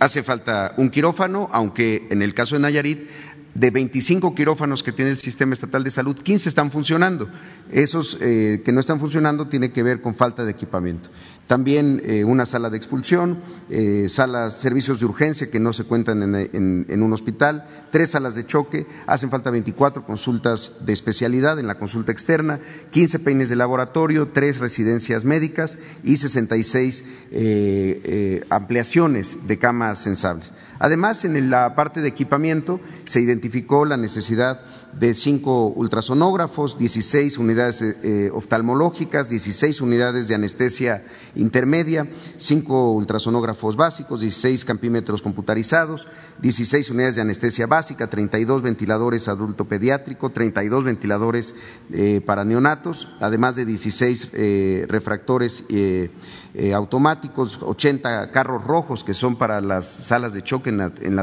[0.00, 3.08] hace falta un quirófano, aunque en el caso de Nayarit
[3.54, 7.28] de 25 quirófanos que tiene el sistema estatal de salud, 15 están funcionando.
[7.70, 11.10] Esos eh, que no están funcionando tienen que ver con falta de equipamiento.
[11.46, 13.38] También eh, una sala de expulsión,
[13.68, 18.46] eh, salas, servicios de urgencia que no se cuentan en, un hospital, tres salas de
[18.46, 22.60] choque, hacen falta 24 consultas de especialidad en la consulta externa,
[22.90, 27.04] 15 peines de laboratorio, tres residencias médicas y 66
[28.48, 30.54] ampliaciones de camas sensables.
[30.82, 34.62] Además, en la parte de equipamiento se identificó la necesidad
[34.92, 43.76] de cinco ultrasonógrafos, 16 unidades eh, eh, oftalmológicas, 16 unidades de anestesia intermedia, cinco ultrasonógrafos
[43.76, 46.06] básicos, 16 campímetros computarizados,
[46.40, 51.54] 16 unidades de anestesia básica, 32 ventiladores adulto pediátrico, 32 ventiladores
[51.90, 54.30] eh, para neonatos, además de 16
[54.88, 55.64] refractores
[56.74, 61.16] automáticos, 80 carros rojos que son para las salas de choque en,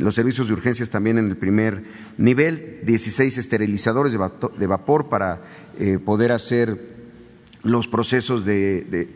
[0.00, 1.84] los servicios de urgencias también en el primer
[2.18, 5.42] nivel, 16 esterilizadores de vapor para
[5.78, 6.90] eh, poder hacer
[7.62, 9.08] los procesos de,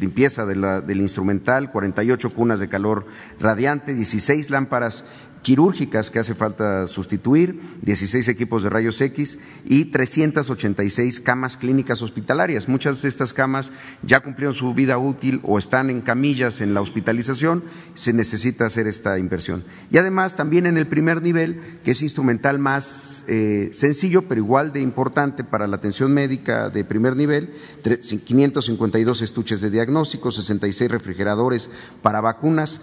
[0.00, 3.06] limpieza del instrumental, 48 cunas de calor
[3.38, 5.04] radiante, 16 lámparas
[5.42, 12.68] quirúrgicas que hace falta sustituir, 16 equipos de rayos X y 386 camas clínicas hospitalarias.
[12.68, 13.70] Muchas de estas camas
[14.02, 18.86] ya cumplieron su vida útil o están en camillas en la hospitalización, se necesita hacer
[18.86, 19.64] esta inversión.
[19.90, 24.72] Y además también en el primer nivel, que es instrumental más eh, sencillo, pero igual
[24.72, 27.50] de importante para la atención médica de primer nivel,
[27.82, 31.70] 552 estuches de diagnóstico, 66 refrigeradores
[32.02, 32.80] para vacunas,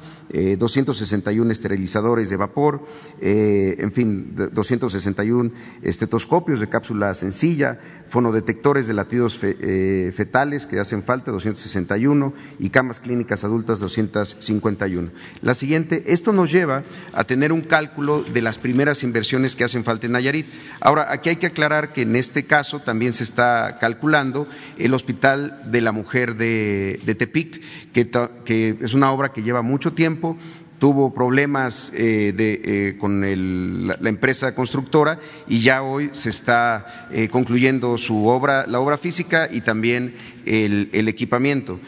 [0.58, 2.84] 261 eh, esterilizadores de vapor,
[3.22, 11.04] eh, en fin, 261 estetoscopios de cápsula sencilla, fonodetectores de latidos eh, fetales que hacen
[11.04, 15.12] falta, 261, y camas clínicas adultas, 251.
[15.42, 19.84] La siguiente, esto nos lleva a tener un cálculo de las primeras inversiones que hacen
[19.84, 20.48] falta en Nayarit.
[20.80, 25.62] Ahora, aquí hay que aclarar que en este caso también se está calculando el Hospital
[25.66, 27.62] de la Mujer de, Tepic,
[27.94, 30.38] que es una obra que lleva mucho tiempo,
[30.80, 37.98] tuvo problemas eh, eh, con la, empresa constructora y ya hoy se está eh, concluyendo
[37.98, 41.80] su obra, la obra física y también el, equipamiento.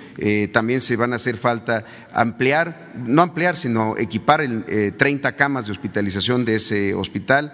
[0.52, 5.72] también se van a hacer falta ampliar, no ampliar, sino equipar el, 30 camas de
[5.72, 7.54] hospitalización de ese hospital,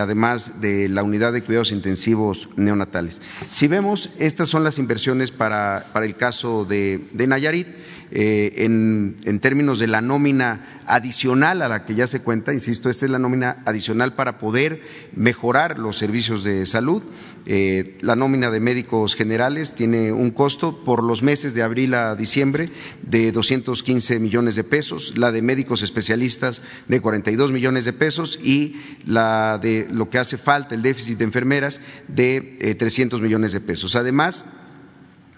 [0.00, 3.20] además de la unidad de cuidados intensivos neonatales.
[3.50, 7.68] Si vemos, estas son las inversiones para, el caso de Nayarit.
[8.14, 13.06] Eh, en, términos de la nómina adicional a la que ya se cuenta, insisto, esta
[13.06, 14.82] es la nómina adicional para poder
[15.16, 17.02] mejorar los servicios de salud.
[17.46, 22.14] Eh, la nómina de médicos generales tiene un costo por los meses de abril a
[22.14, 22.68] diciembre
[23.02, 28.76] de 215 millones de pesos, la de médicos especialistas de 42 millones de pesos y
[29.04, 33.60] la de lo que hace falta, el déficit de enfermeras, de 300 eh, millones de
[33.60, 33.96] pesos.
[33.96, 34.44] Además,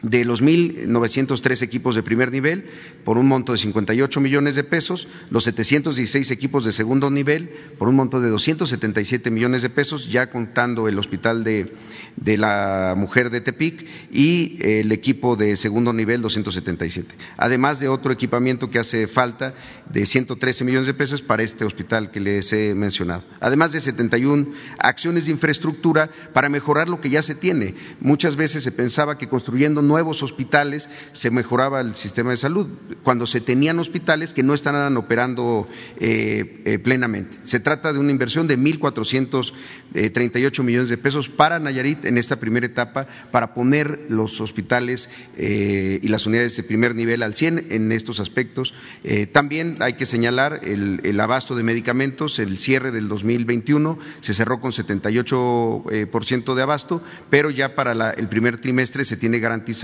[0.05, 2.67] de los 1.903 equipos de primer nivel
[3.05, 7.89] por un monto de 58 millones de pesos, los 716 equipos de segundo nivel por
[7.89, 11.73] un monto de 277 millones de pesos, ya contando el hospital de,
[12.37, 17.15] la mujer de Tepic y el equipo de segundo nivel 277.
[17.39, 19.55] Además de otro equipamiento que hace falta
[19.91, 23.25] de 113 millones de pesos para este hospital que les he mencionado.
[23.41, 27.75] Además de 71 acciones de infraestructura para mejorar lo que ya se tiene.
[28.01, 32.67] Muchas veces se pensaba que construyendo nuevos hospitales se mejoraba el sistema de salud,
[33.05, 35.69] cuando se tenían hospitales que no estaban operando
[36.01, 37.39] eh, eh, plenamente.
[37.45, 42.67] Se trata de una inversión de 1.438 millones de pesos para Nayarit en esta primera
[42.67, 47.93] etapa para poner los hospitales eh, y las unidades de primer nivel al 100 en
[47.93, 48.75] estos aspectos.
[49.33, 54.73] también hay que señalar el, abasto de medicamentos, el cierre del 2021 se cerró con
[54.73, 59.84] 78% de abasto, pero ya para el primer trimestre se tiene garantizado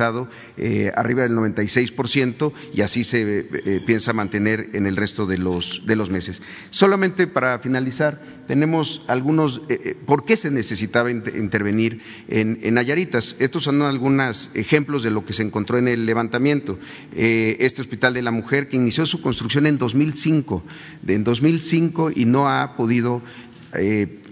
[0.56, 5.82] eh, arriba del 96% y así se eh, piensa mantener en el resto de los,
[5.86, 6.40] de los meses.
[6.70, 12.78] Solamente para finalizar, tenemos algunos, eh, ¿por qué se necesitaba intervenir en, en?
[12.80, 16.78] Estos son algunos ejemplos de lo que se encontró en el levantamiento.
[17.12, 20.62] este Hospital de la Mujer que inició su construcción en 2005,
[21.06, 23.22] en 2005 y no ha podido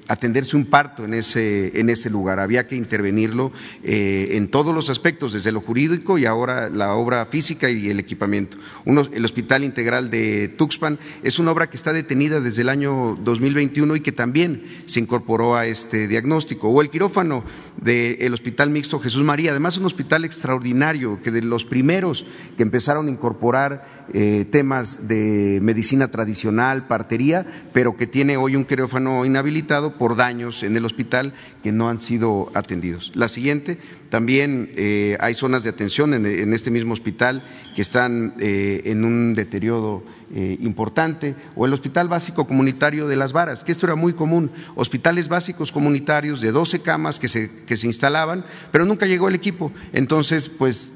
[0.09, 2.41] atenderse un parto en ese, en ese lugar.
[2.41, 3.53] Había que intervenirlo
[3.85, 8.01] eh, en todos los aspectos, desde lo jurídico y ahora la obra física y el
[8.01, 8.57] equipamiento.
[8.87, 13.97] el Hospital Integral de Tuxpan es una obra que está detenida desde el año 2021
[13.97, 16.69] y que también se incorporó a este diagnóstico.
[16.69, 17.45] O el quirófano
[17.77, 22.25] del Hospital Mixto Jesús María, además un hospital extraordinario que de los primeros
[22.57, 28.65] que empezaron a incorporar eh, temas de medicina tradicional, partería, pero que tiene hoy un
[28.65, 31.33] quirófano inhabilitado por daños en el hospital
[31.63, 33.13] que no han sido atendidos.
[33.15, 33.79] La siguiente,
[34.11, 37.43] también eh, hay zonas de atención en, este mismo hospital
[37.75, 40.03] que están eh, en un deterioro
[40.35, 44.51] eh, importante, o el Hospital Básico Comunitario de Las Varas, que esto era muy común,
[44.75, 49.35] hospitales básicos comunitarios de 12 camas que se, que se instalaban, pero nunca llegó el
[49.35, 49.73] equipo.
[49.93, 50.93] Entonces, pues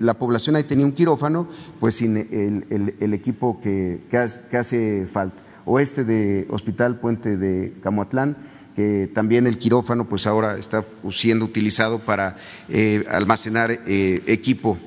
[0.00, 5.80] la población ahí tenía un quirófano, pues sin el, equipo que, que hace falta o
[5.80, 8.36] este de Hospital Puente de Camoatlán,
[8.74, 12.36] que también el quirófano pues ahora está siendo utilizado para
[12.68, 14.78] eh, almacenar eh, equipo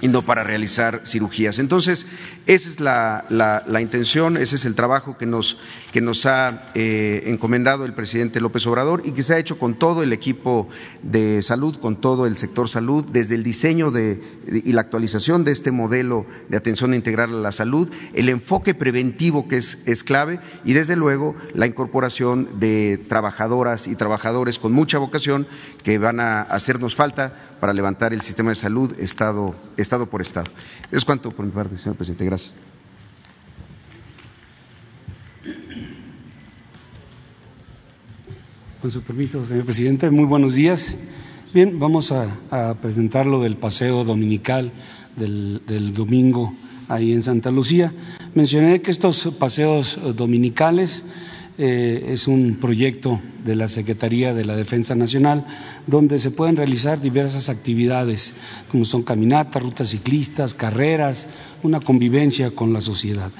[0.00, 1.58] y no para realizar cirugías.
[1.58, 2.06] Entonces,
[2.48, 5.58] esa es la, intención, ese es el trabajo que nos,
[5.92, 9.78] que nos ha eh, encomendado el presidente López Obrador y que se ha hecho con
[9.78, 10.66] todo el equipo
[11.02, 15.52] de salud, con todo el sector salud, desde el diseño de, y la actualización de
[15.52, 20.40] este modelo de atención integral a la salud, el enfoque preventivo que es, es clave
[20.64, 25.46] y, desde luego, la incorporación de trabajadoras y trabajadores con mucha vocación
[25.84, 30.50] que van a hacernos falta para levantar el sistema de salud estado, estado por estado.
[30.90, 32.24] Es cuanto por mi parte, señor presidente.
[32.24, 32.37] Gracias.
[38.80, 40.96] Con su permiso, señor presidente, muy buenos días.
[41.52, 44.70] Bien, vamos a, presentar lo del paseo dominical
[45.16, 46.54] del, domingo
[46.88, 47.92] ahí en Santa Lucía.
[48.34, 51.04] Mencioné que estos paseos dominicales
[51.56, 55.44] eh, es un proyecto de la Secretaría de la Defensa Nacional
[55.88, 58.34] donde se pueden realizar diversas actividades,
[58.70, 61.26] como son caminatas, rutas ciclistas, carreras,
[61.62, 63.30] una convivencia con la sociedad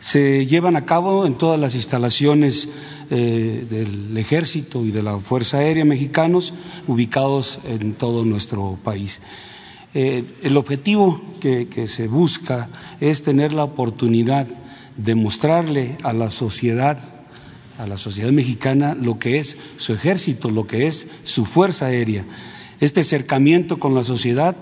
[0.00, 2.68] se llevan a cabo en todas las instalaciones
[3.10, 6.54] eh, del Ejército y de la Fuerza Aérea mexicanos
[6.88, 9.20] ubicados en todo nuestro país.
[9.92, 14.46] Eh, el objetivo que, que se busca es tener la oportunidad
[14.96, 16.98] de mostrarle a la sociedad
[17.78, 22.26] a la sociedad mexicana lo que es su ejército, lo que es su fuerza aérea.
[22.78, 24.54] Este acercamiento con la sociedad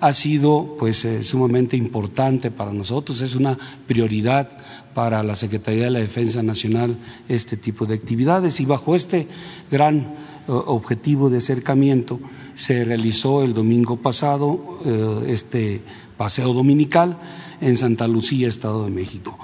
[0.00, 4.48] ha sido pues eh, sumamente importante para nosotros, es una prioridad
[4.94, 6.96] para la Secretaría de la Defensa Nacional
[7.28, 8.60] este tipo de actividades.
[8.60, 9.28] Y bajo este
[9.70, 10.06] gran eh,
[10.48, 12.18] objetivo de acercamiento
[12.56, 15.82] se realizó el domingo pasado eh, este
[16.16, 17.18] paseo dominical
[17.60, 19.38] en Santa Lucía, Estado de México,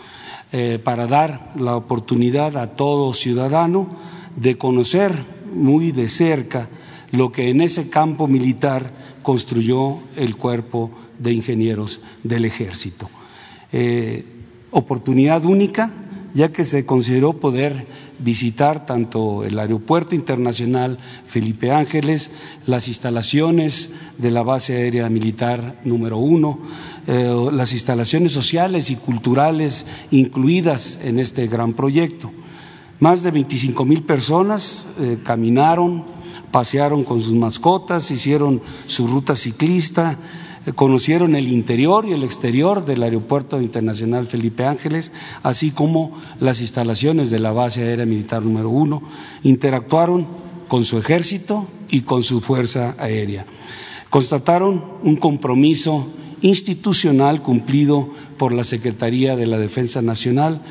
[0.85, 3.97] para dar la oportunidad a todo ciudadano
[4.37, 5.13] de conocer
[5.53, 6.71] muy de cerca
[7.11, 8.91] lo que en ese campo militar
[9.27, 13.11] construyó el cuerpo de ingenieros del ejército.
[13.73, 14.25] Eh,
[14.71, 15.93] oportunidad única,
[16.33, 17.89] ya que se consideró poder
[18.21, 22.31] visitar tanto el Aeropuerto Internacional Felipe Ángeles,
[22.67, 26.61] las instalaciones de la base aérea militar número uno,
[27.09, 32.31] eh, las instalaciones sociales y culturales incluidas en este gran proyecto.
[33.01, 36.16] Más de 25 mil personas eh, caminaron,
[36.51, 40.19] pasearon con sus mascotas, hicieron su ruta ciclista,
[40.67, 46.61] eh, conocieron el interior y el exterior del Aeropuerto Internacional Felipe Ángeles, así como las
[46.61, 49.03] instalaciones de la base aérea militar número uno,
[49.43, 50.27] interactuaron
[50.69, 53.47] con su ejército y con su fuerza aérea.
[54.11, 56.09] Constataron un compromiso
[56.43, 60.63] institucional cumplido por la Secretaría de la Defensa Nacional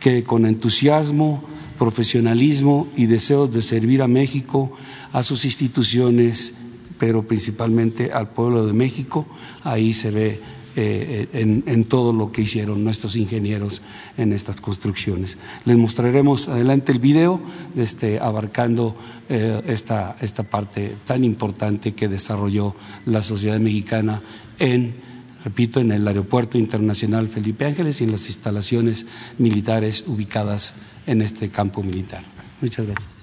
[0.00, 1.42] que con entusiasmo,
[1.78, 4.72] profesionalismo y deseos de servir a México
[5.12, 6.52] a sus instituciones,
[6.98, 9.26] pero principalmente al pueblo de México.
[9.62, 10.40] Ahí se ve
[10.80, 13.82] eh, en, todo lo que hicieron nuestros ingenieros
[14.16, 15.36] en estas construcciones.
[15.64, 17.40] Les mostraremos adelante el video
[17.74, 18.94] este, abarcando
[19.28, 22.76] eh, esta, esta parte tan importante que desarrolló
[23.06, 24.22] la sociedad mexicana
[24.60, 24.94] en,
[25.42, 29.06] repito, en el Aeropuerto Internacional Felipe Ángeles y en las instalaciones
[29.36, 30.74] militares ubicadas
[31.08, 32.22] en este campo militar.
[32.60, 33.18] Muchas gracias.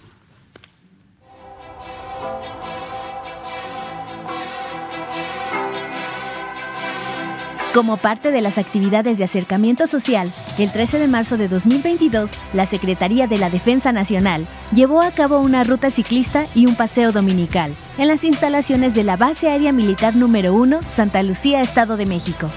[7.75, 12.65] Como parte de las actividades de acercamiento social, el 13 de marzo de 2022, la
[12.65, 17.75] Secretaría de la Defensa Nacional llevó a cabo una ruta ciclista y un paseo dominical
[17.97, 22.49] en las instalaciones de la Base Aérea Militar número 1, Santa Lucía, Estado de México.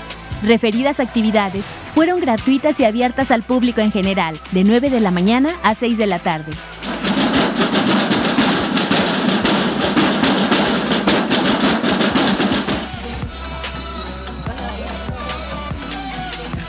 [0.43, 1.65] Referidas actividades
[1.95, 5.99] fueron gratuitas y abiertas al público en general, de 9 de la mañana a 6
[5.99, 6.53] de la tarde.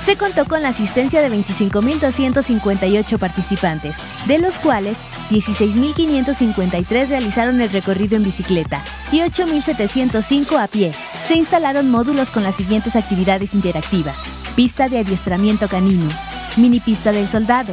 [0.09, 3.95] se contó con la asistencia de 25.258 participantes,
[4.25, 4.97] de los cuales
[5.29, 10.93] 16.553 realizaron el recorrido en bicicleta y 8.705 a pie.
[11.29, 14.15] Se instalaron módulos con las siguientes actividades interactivas.
[14.55, 16.09] Pista de adiestramiento canino,
[16.57, 17.71] mini pista del soldado,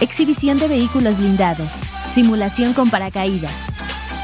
[0.00, 1.70] exhibición de vehículos blindados,
[2.12, 3.54] simulación con paracaídas.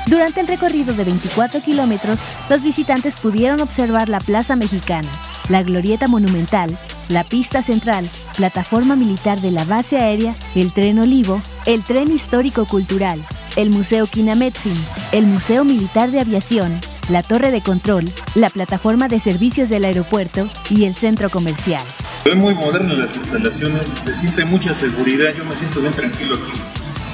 [0.07, 2.19] Durante el recorrido de 24 kilómetros,
[2.51, 5.09] los visitantes pudieron observar la Plaza Mexicana,
[5.49, 6.77] la Glorieta Monumental,
[7.09, 8.07] la pista central,
[8.37, 13.25] plataforma militar de la base aérea, el tren Olivo, el tren histórico cultural,
[13.57, 14.77] el Museo Kinametsin,
[15.13, 16.79] el Museo Militar de Aviación,
[17.09, 21.83] la torre de control, la plataforma de servicios del aeropuerto y el centro comercial.
[22.25, 26.61] Es muy moderno las instalaciones, se siente mucha seguridad, yo me siento bien tranquilo aquí,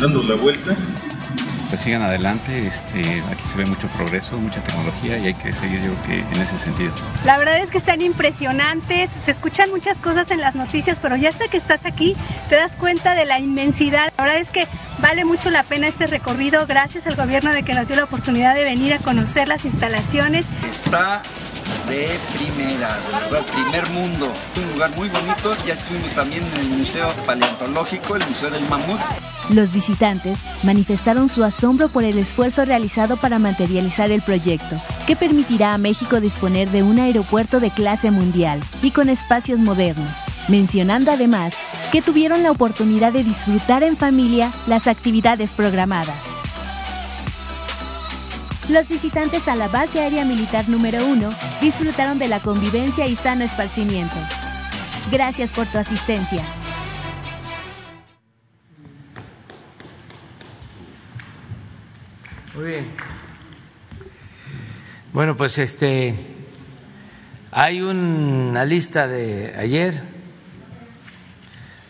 [0.01, 0.77] dando la vuelta
[1.71, 2.67] pues sigan adelante.
[2.67, 3.01] Este,
[3.31, 6.43] aquí se ve mucho progreso, mucha tecnología y hay que seguir yo creo que en
[6.43, 6.93] ese sentido.
[7.25, 11.31] La verdad es que están impresionantes, se escuchan muchas cosas en las noticias, pero ya
[11.31, 12.17] hasta que estás aquí
[12.49, 14.13] te das cuenta de la inmensidad.
[14.19, 14.67] La verdad es que
[14.99, 18.55] vale mucho la pena este recorrido gracias al gobierno de que nos dio la oportunidad
[18.55, 20.47] de venir a conocer las instalaciones.
[20.69, 21.23] Está
[21.89, 24.33] de primera, de verdad, primer mundo.
[24.57, 29.01] Un lugar muy bonito, ya estuvimos también en el Museo Paleontológico, el Museo del Mamut.
[29.51, 35.75] Los visitantes manifestaron su asombro por el esfuerzo realizado para materializar el proyecto, que permitirá
[35.75, 40.09] a México disponer de un aeropuerto de clase mundial y con espacios modernos,
[40.49, 41.55] mencionando además
[41.91, 46.30] que tuvieron la oportunidad de disfrutar en familia las actividades programadas.
[48.71, 51.29] Los visitantes a la base aérea militar número 1
[51.61, 54.15] disfrutaron de la convivencia y sano esparcimiento.
[55.11, 56.45] Gracias por tu asistencia.
[62.55, 62.87] Muy bien.
[65.13, 66.15] Bueno, pues este
[67.51, 70.01] hay una lista de ayer.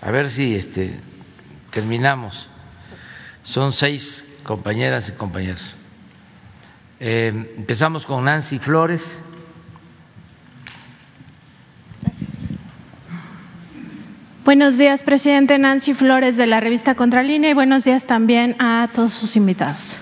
[0.00, 0.98] A ver si este
[1.72, 2.48] terminamos.
[3.42, 5.74] Son seis compañeras y compañeros.
[7.02, 9.24] Eh, empezamos con Nancy Flores.
[14.44, 19.14] Buenos días, presidente Nancy Flores de la revista Contralínea y buenos días también a todos
[19.14, 19.98] sus invitados.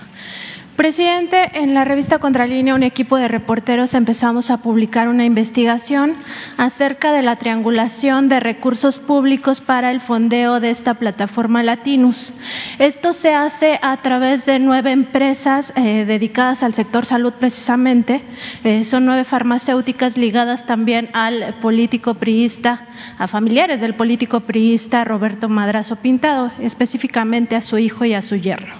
[0.79, 6.15] Presidente, en la revista Contralínea un equipo de reporteros empezamos a publicar una investigación
[6.55, 12.31] acerca de la triangulación de recursos públicos para el fondeo de esta plataforma Latinus.
[12.77, 18.21] Esto se hace a través de nueve empresas eh, dedicadas al sector salud precisamente.
[18.63, 25.49] Eh, son nueve farmacéuticas ligadas también al político priista, a familiares del político priista Roberto
[25.49, 28.75] Madrazo Pintado, específicamente a su hijo y a su yerno.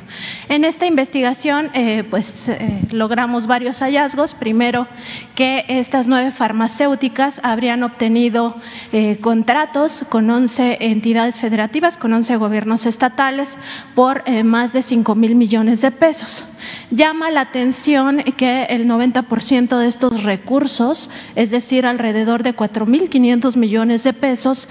[0.47, 4.35] En esta investigación, eh, eh, pues eh, logramos varios hallazgos.
[4.35, 4.87] Primero,
[5.33, 8.55] que estas nueve farmacéuticas habrían obtenido
[8.93, 13.57] eh, contratos con 11 entidades federativas, con 11 gobiernos estatales,
[13.95, 16.45] por más de 5 mil millones de pesos.
[16.91, 24.03] Llama la atención que el 90% de estos recursos, es decir, alrededor de 4.500 millones
[24.03, 24.67] de pesos,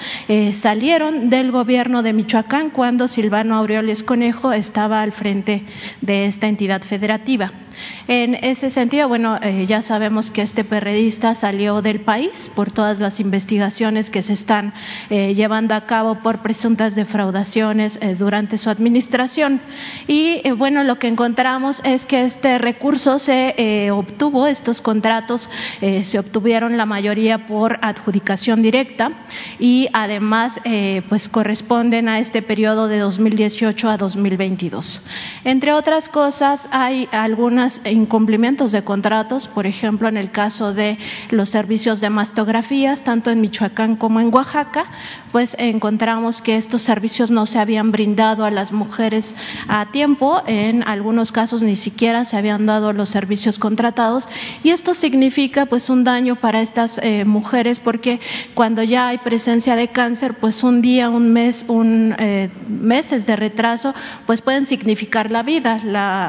[0.53, 5.64] salieron del gobierno de Michoacán cuando Silvano Aureoles Conejo estaba al frente
[6.03, 7.50] de esta entidad federativa cooperativa
[8.07, 13.01] en ese sentido, bueno, eh, ya sabemos que este perredista salió del país por todas
[13.01, 14.72] las investigaciones que se están
[15.11, 19.61] eh, llevando a cabo por presuntas defraudaciones eh, durante su administración.
[20.07, 25.49] Y bueno, lo que encontramos es que este recurso se obtuvo, estos contratos
[25.81, 29.12] se obtuvieron la mayoría por adjudicación directa
[29.59, 30.61] y además
[31.09, 35.03] pues corresponden a este periodo de 2018 a 2022.
[35.45, 37.09] Entre otras cosas, hay
[37.85, 40.99] incumplimientos de contratos, por ejemplo, en el caso de
[41.31, 44.87] los servicios de mastografías, tanto en Michoacán como en Oaxaca,
[45.33, 49.37] pues encontramos que estos servicios no se habían brindado a las mujeres
[49.69, 54.29] a tiempo, en algunos casos ni siquiera se habían dado los servicios contratados
[54.62, 58.21] y esto significa pues un daño para estas eh, mujeres porque
[58.55, 63.37] cuando ya hay presencia de cáncer, pues un día, un mes, un eh, meses de
[63.37, 63.95] retraso,
[64.27, 65.81] pues pueden significar la vida.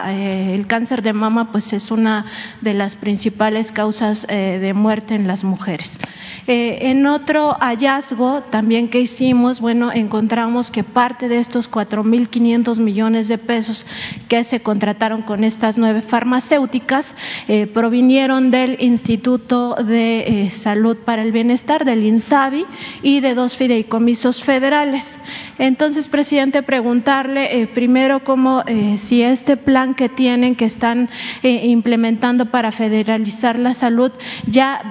[0.08, 2.26] Eh, el cáncer de mama pues es una
[2.62, 6.00] de las principales causas de muerte en las mujeres.
[6.48, 13.38] en otro hallazgo también que hicimos, bueno, encontramos que parte de estos 4.500 millones de
[13.38, 13.86] pesos
[14.28, 17.16] que se contrataron con estas nueve farmacéuticas
[17.48, 22.66] eh, provinieron del Instituto de eh, Salud para el Bienestar, del INSABI,
[23.02, 25.18] y de dos fideicomisos federales.
[25.58, 28.64] Entonces, presidente, preguntarle eh, primero cómo,
[28.98, 31.09] si este plan que tienen, que están
[31.44, 34.12] implementando para federalizar la salud,
[34.48, 34.82] ya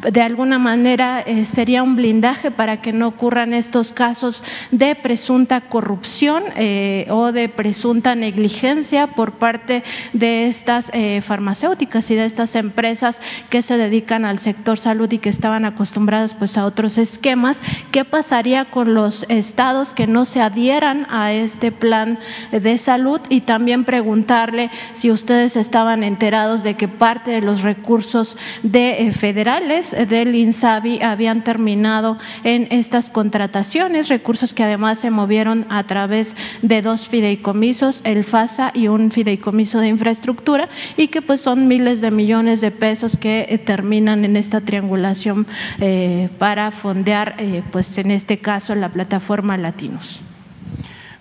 [0.00, 5.60] de alguna manera eh, sería un blindaje para que no ocurran estos casos de presunta
[5.62, 9.82] corrupción eh, o de presunta negligencia por parte
[10.12, 13.20] de estas eh, farmacéuticas y de estas empresas
[13.50, 17.60] que se dedican al sector salud y que estaban acostumbradas pues a otros esquemas.
[17.90, 22.18] ¿Qué pasaría con los estados que no se adhieran a este plan
[22.52, 23.20] de salud?
[23.28, 29.87] Y también preguntarle si ustedes estaban enterados de que parte de los recursos de federales
[29.90, 36.82] del INSABI habían terminado en estas contrataciones, recursos que además se movieron a través de
[36.82, 42.10] dos fideicomisos, el FASA y un fideicomiso de infraestructura, y que pues son miles de
[42.10, 45.46] millones de pesos que eh, terminan en esta triangulación
[45.80, 50.20] eh, para fondear, eh, pues en este caso, la plataforma Latinos.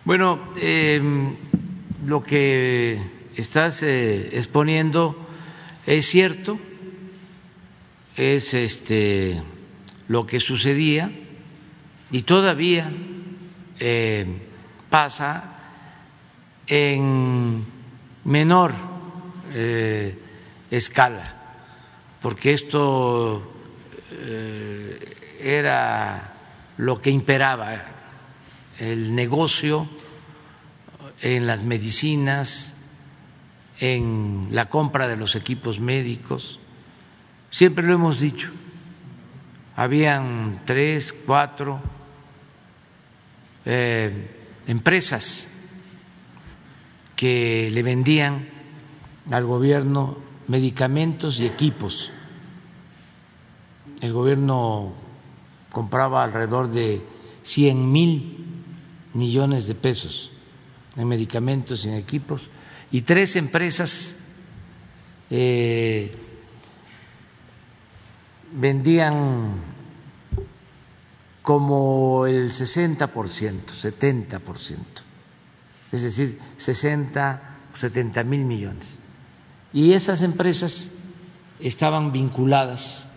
[0.05, 1.36] Bueno, em,
[2.05, 3.01] lo que
[3.36, 5.15] estás exponiendo
[5.86, 6.57] es cierto
[8.18, 9.41] es este
[10.07, 11.11] lo que sucedía
[12.11, 12.91] y todavía
[13.80, 14.26] eh,
[14.89, 15.53] pasa
[16.65, 17.63] en
[18.24, 18.74] menor
[19.53, 20.18] eh,
[20.72, 21.36] escala,
[22.22, 23.53] porque esto
[24.11, 26.34] eh, era
[26.78, 27.84] lo que imperaba,
[28.80, 29.88] el negocio
[31.22, 32.74] en las medicinas,
[33.80, 36.59] en la compra de los equipos médicos,
[37.58, 38.51] Siempre lo hemos dicho.
[39.76, 41.82] Habían tres, cuatro
[43.66, 44.30] eh,
[44.68, 45.47] empresas
[47.16, 48.47] que le vendían
[49.32, 52.12] al gobierno medicamentos y equipos.
[54.01, 54.93] El gobierno
[55.72, 57.01] compraba alrededor de
[57.41, 58.45] 100 mil
[59.16, 60.32] millones de pesos
[60.95, 62.51] en medicamentos y en equipos
[62.91, 64.16] y tres empresas
[65.32, 66.27] eh,
[68.60, 69.62] vendían
[71.43, 74.78] como el 60%, 70%,
[75.91, 77.41] es decir, 60
[77.72, 78.99] o 70 mil millones.
[79.72, 80.91] Y esas empresas
[81.60, 83.08] estaban vinculadas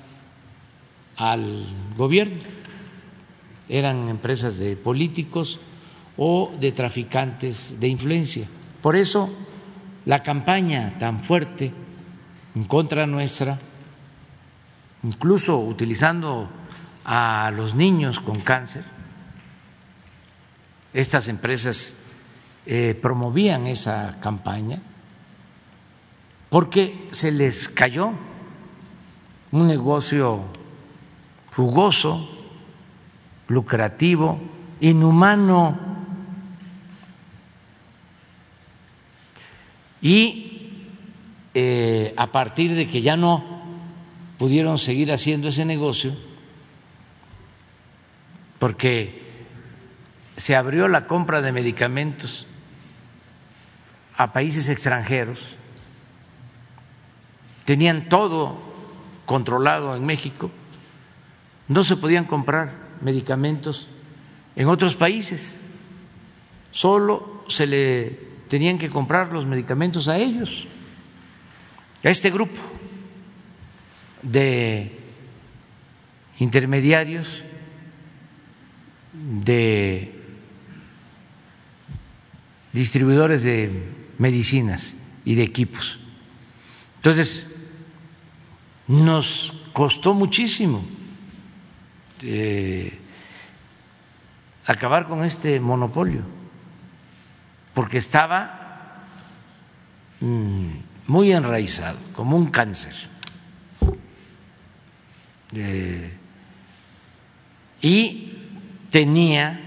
[1.16, 1.66] al
[1.96, 2.38] gobierno,
[3.68, 5.58] eran empresas de políticos
[6.16, 8.46] o de traficantes de influencia.
[8.82, 9.30] Por eso
[10.04, 11.72] la campaña tan fuerte
[12.54, 13.58] en contra nuestra,
[15.02, 16.48] incluso utilizando
[17.04, 18.84] a los niños con cáncer.
[20.92, 21.96] Estas empresas
[22.66, 24.82] eh, promovían esa campaña
[26.50, 28.12] porque se les cayó
[29.52, 30.44] un negocio
[31.54, 32.28] jugoso,
[33.46, 34.40] lucrativo,
[34.80, 35.78] inhumano.
[40.02, 40.82] Y
[41.54, 43.59] eh, a partir de que ya no
[44.40, 46.16] pudieron seguir haciendo ese negocio,
[48.58, 49.20] porque
[50.38, 52.46] se abrió la compra de medicamentos
[54.16, 55.58] a países extranjeros,
[57.66, 58.62] tenían todo
[59.26, 60.50] controlado en México,
[61.68, 62.72] no se podían comprar
[63.02, 63.88] medicamentos
[64.56, 65.60] en otros países,
[66.70, 68.06] solo se le
[68.48, 70.66] tenían que comprar los medicamentos a ellos,
[72.02, 72.79] a este grupo
[74.22, 74.98] de
[76.38, 77.44] intermediarios
[79.12, 80.14] de
[82.72, 83.70] distribuidores de
[84.18, 84.94] medicinas
[85.24, 85.98] y de equipos.
[86.96, 87.46] Entonces,
[88.86, 90.84] nos costó muchísimo
[92.22, 92.98] eh,
[94.66, 96.22] acabar con este monopolio,
[97.74, 99.06] porque estaba
[100.20, 100.68] mm,
[101.06, 103.09] muy enraizado, como un cáncer.
[107.82, 108.32] Y
[108.90, 109.60] tenía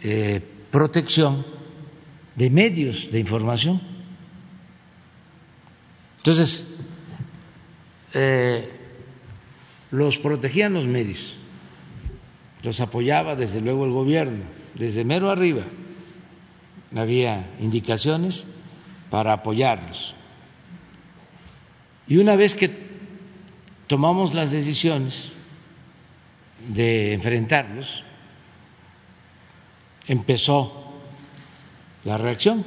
[0.00, 0.40] eh,
[0.70, 1.44] protección
[2.34, 3.80] de medios de información.
[6.18, 6.66] Entonces,
[8.14, 8.70] eh,
[9.90, 11.36] los protegían los medios,
[12.62, 14.44] los apoyaba desde luego el gobierno,
[14.74, 15.64] desde mero arriba.
[16.94, 18.46] Había indicaciones
[19.10, 20.14] para apoyarlos.
[22.06, 22.91] Y una vez que
[23.92, 25.34] tomamos las decisiones
[26.66, 28.02] de enfrentarlos,
[30.06, 30.94] empezó
[32.02, 32.64] la reacción,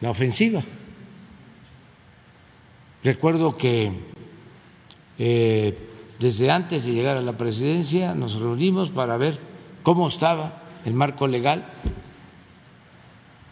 [0.00, 0.62] la ofensiva.
[3.02, 3.90] Recuerdo que
[5.18, 5.76] eh,
[6.20, 9.40] desde antes de llegar a la presidencia nos reunimos para ver
[9.82, 11.66] cómo estaba el marco legal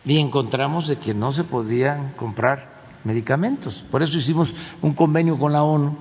[0.05, 2.74] y encontramos de que no se podían comprar
[3.05, 3.85] medicamentos.
[3.91, 5.97] Por eso hicimos un convenio con la ONU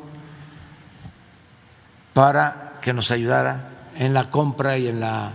[2.14, 5.34] para que nos ayudara en la compra y en la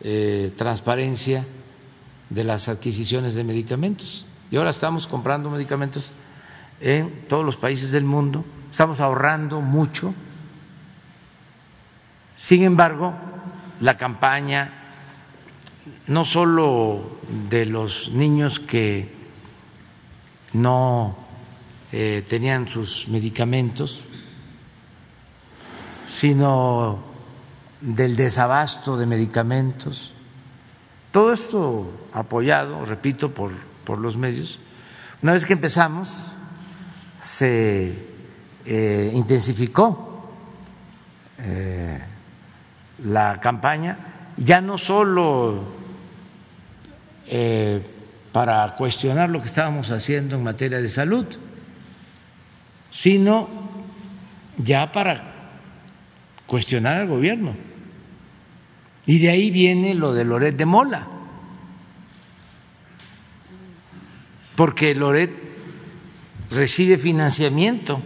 [0.00, 1.44] eh, transparencia
[2.30, 4.26] de las adquisiciones de medicamentos.
[4.50, 6.12] Y ahora estamos comprando medicamentos
[6.80, 10.14] en todos los países del mundo, estamos ahorrando mucho.
[12.36, 13.14] Sin embargo,
[13.80, 14.72] la campaña,
[16.06, 19.21] no solo de los niños que
[20.52, 21.16] no
[21.92, 24.06] eh, tenían sus medicamentos,
[26.08, 27.02] sino
[27.80, 30.14] del desabasto de medicamentos.
[31.10, 33.52] Todo esto apoyado, repito, por,
[33.84, 34.58] por los medios.
[35.22, 36.32] Una vez que empezamos,
[37.20, 38.06] se
[38.64, 40.30] eh, intensificó
[41.38, 42.00] eh,
[43.04, 45.82] la campaña, ya no solo
[48.32, 51.26] para cuestionar lo que estábamos haciendo en materia de salud,
[52.90, 53.48] sino
[54.56, 55.32] ya para
[56.46, 57.54] cuestionar al gobierno.
[59.06, 61.08] Y de ahí viene lo de Loret de Mola.
[64.56, 65.30] Porque Loret
[66.50, 68.02] recibe financiamiento,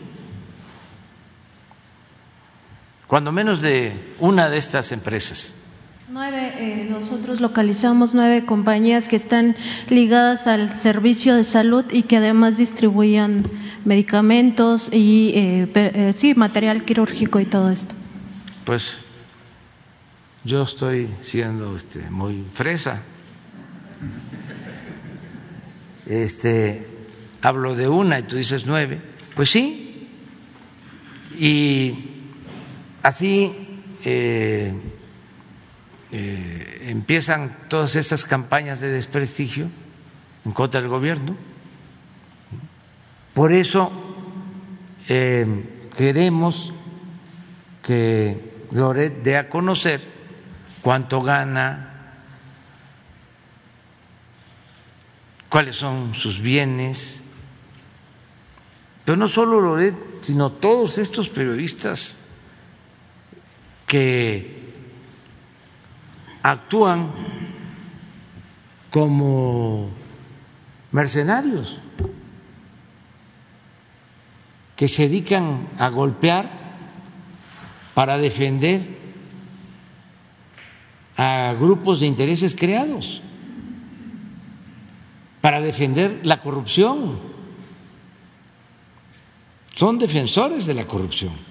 [3.07, 5.56] cuando menos de una de estas empresas.
[6.09, 9.57] Nueve, eh, nosotros localizamos nueve compañías que están
[9.89, 13.45] ligadas al servicio de salud y que además distribuían
[13.85, 17.95] medicamentos y eh, eh, sí, material quirúrgico y todo esto
[18.67, 19.07] pues
[20.45, 23.01] yo estoy siendo este, muy fresa.
[26.05, 26.87] Este,
[27.43, 29.01] hablo de una y tú dices nueve.
[29.35, 30.09] Pues sí.
[31.39, 31.95] Y
[33.03, 33.53] así
[36.13, 39.69] eh, empiezan todas esas campañas de desprestigio
[40.45, 41.37] en contra del gobierno.
[43.35, 43.91] Por eso
[45.09, 46.73] eh, queremos
[47.83, 50.01] que Loret dé a conocer
[50.81, 52.15] cuánto gana,
[55.49, 57.23] cuáles son sus bienes.
[59.05, 62.19] Pero no solo Loret, sino todos estos periodistas
[63.87, 64.57] que
[66.51, 67.11] actúan
[68.91, 69.91] como
[70.93, 71.79] mercenarios,
[74.77, 76.49] que se dedican a golpear
[77.95, 78.97] para defender
[81.17, 83.23] a grupos de intereses creados
[85.41, 87.21] para defender la corrupción.
[89.73, 91.46] Son defensores de la corrupción.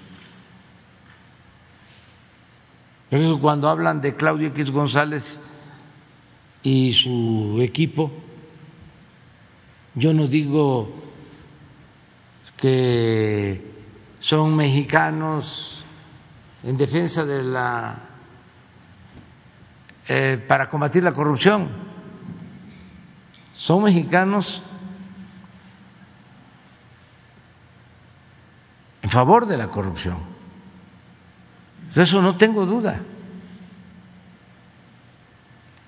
[3.10, 5.40] Por eso cuando hablan de Claudio X González
[6.62, 8.10] y su equipo,
[9.94, 10.92] yo no digo
[12.56, 13.62] que
[14.18, 15.84] son mexicanos
[16.64, 17.98] en defensa de la
[20.08, 21.86] eh, para combatir la corrupción
[23.56, 24.62] son mexicanos
[29.02, 30.35] en favor de la corrupción.
[31.96, 33.00] De eso no tengo duda.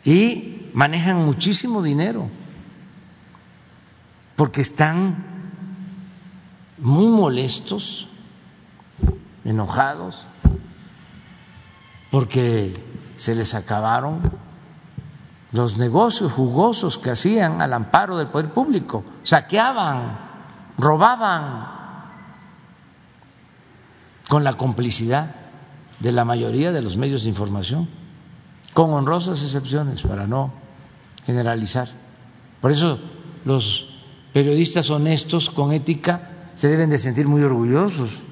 [0.05, 2.31] Y manejan muchísimo dinero
[4.35, 5.23] porque están
[6.79, 8.09] muy molestos,
[9.45, 10.27] enojados,
[12.11, 12.73] porque
[13.19, 14.33] se les acabaron
[15.53, 20.19] los negocios jugosos que hacían al amparo del poder público, saqueaban,
[20.79, 21.77] robaban,
[24.27, 25.48] con la complicidad
[26.01, 27.89] de la mayoría de los medios de información,
[28.75, 30.53] con honrosas excepciones para no
[31.27, 31.89] generalizar.
[32.61, 32.99] Por eso
[33.45, 33.89] los
[34.33, 38.23] periodistas honestos con ética se deben de sentir muy orgullosos.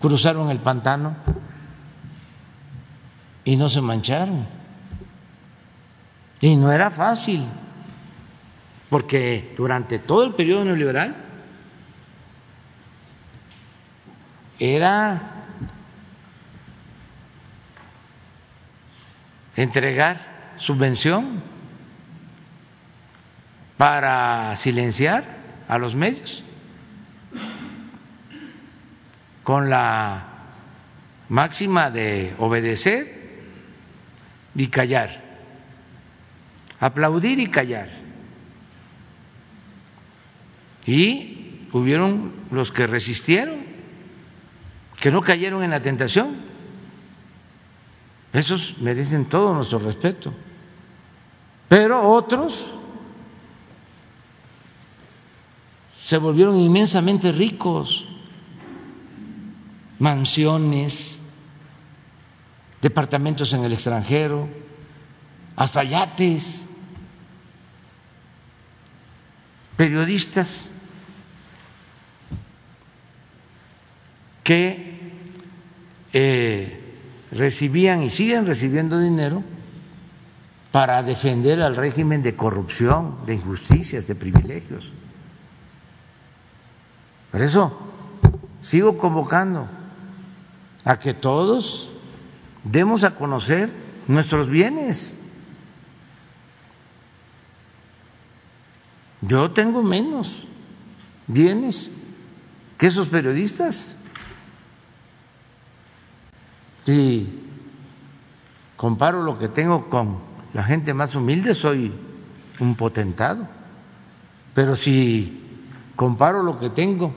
[0.00, 1.16] Cruzaron el pantano
[3.44, 4.46] y no se mancharon.
[6.40, 7.42] Y no era fácil,
[8.90, 11.23] porque durante todo el periodo neoliberal
[14.58, 15.20] era
[19.56, 21.42] entregar subvención
[23.76, 25.24] para silenciar
[25.68, 26.44] a los medios
[29.44, 30.24] con la
[31.28, 33.42] máxima de obedecer
[34.54, 35.22] y callar,
[36.80, 37.90] aplaudir y callar.
[40.86, 43.63] Y hubieron los que resistieron,
[45.04, 46.34] que no cayeron en la tentación.
[48.32, 50.32] Esos merecen todo nuestro respeto.
[51.68, 52.72] Pero otros
[56.00, 58.06] se volvieron inmensamente ricos,
[59.98, 61.20] mansiones,
[62.80, 64.48] departamentos en el extranjero,
[65.54, 66.66] hasta yates,
[69.76, 70.70] periodistas
[74.42, 74.93] que
[76.16, 76.80] eh,
[77.32, 79.42] recibían y siguen recibiendo dinero
[80.70, 84.92] para defender al régimen de corrupción, de injusticias, de privilegios.
[87.32, 87.76] Por eso
[88.60, 89.68] sigo convocando
[90.84, 91.90] a que todos
[92.62, 93.72] demos a conocer
[94.06, 95.18] nuestros bienes.
[99.20, 100.46] Yo tengo menos
[101.26, 101.90] bienes
[102.78, 103.98] que esos periodistas.
[106.84, 107.26] Si
[108.76, 110.18] comparo lo que tengo con
[110.52, 111.92] la gente más humilde, soy
[112.60, 113.48] un potentado.
[114.54, 115.40] Pero si
[115.96, 117.14] comparo lo que tengo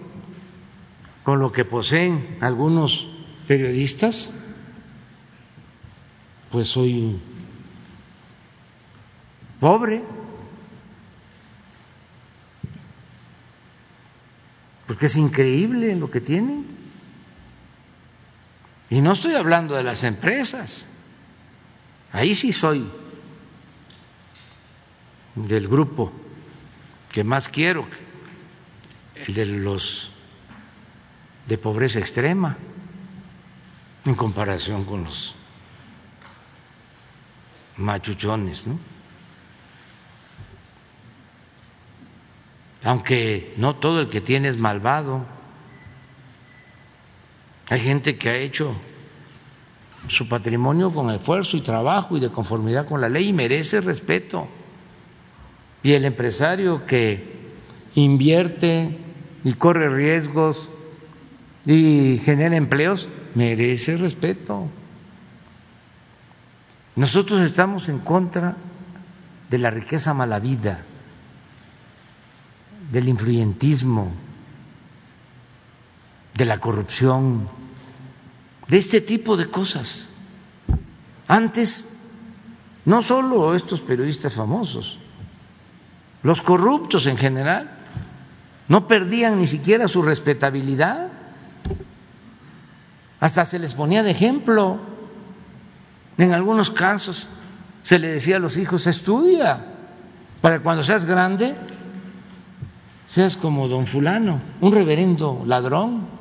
[1.24, 3.09] con lo que poseen algunos
[3.47, 4.34] periodistas,
[6.49, 7.20] pues soy
[9.59, 10.03] pobre,
[14.88, 16.76] porque es increíble lo que tienen.
[18.89, 20.88] Y no estoy hablando de las empresas,
[22.13, 22.89] ahí sí soy
[25.35, 26.11] del grupo
[27.11, 27.85] que más quiero,
[29.15, 30.11] el de los
[31.47, 32.57] de pobreza extrema,
[34.05, 35.35] en comparación con los
[37.77, 38.79] machuchones, ¿no?
[42.83, 45.25] aunque no todo el que tiene es malvado.
[47.70, 48.76] Hay gente que ha hecho
[50.07, 54.47] su patrimonio con esfuerzo y trabajo y de conformidad con la ley y merece respeto.
[55.84, 57.38] Y el empresario que
[57.95, 58.97] invierte
[59.43, 60.70] y corre riesgos
[61.65, 64.70] y genera empleos merece respeto.
[66.95, 68.55] Nosotros estamos en contra
[69.49, 70.84] de la riqueza mala vida,
[72.91, 74.13] del influyentismo,
[76.34, 77.47] de la corrupción,
[78.68, 80.07] de este tipo de cosas.
[81.28, 81.97] Antes,
[82.86, 84.99] no solo estos periodistas famosos,
[86.24, 87.70] los corruptos en general,
[88.68, 91.09] no perdían ni siquiera su respetabilidad,
[93.20, 94.80] hasta se les ponía de ejemplo.
[96.18, 97.28] En algunos casos
[97.84, 99.65] se le decía a los hijos, estudia,
[100.41, 101.55] para cuando seas grande,
[103.07, 106.16] seas como don fulano, un reverendo ladrón.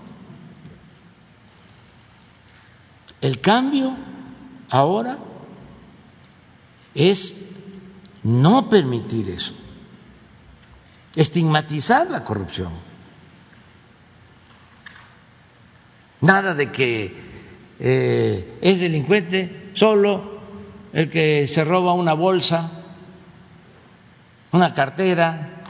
[3.21, 3.95] El cambio
[4.69, 5.19] ahora
[6.95, 7.35] es
[8.23, 9.55] no permitir eso,
[11.15, 12.73] estigmatizar la corrupción.
[16.21, 17.15] Nada de que
[17.79, 20.41] eh, es delincuente solo
[20.93, 22.71] el que se roba una bolsa,
[24.53, 25.63] una cartera,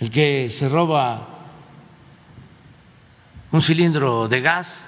[0.00, 1.39] el que se roba
[3.52, 4.84] un cilindro de gas,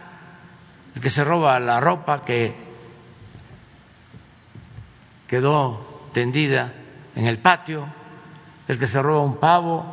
[0.94, 2.54] el que se roba la ropa que
[5.26, 6.72] quedó tendida
[7.16, 7.86] en el patio,
[8.68, 9.84] el que se roba un pavo,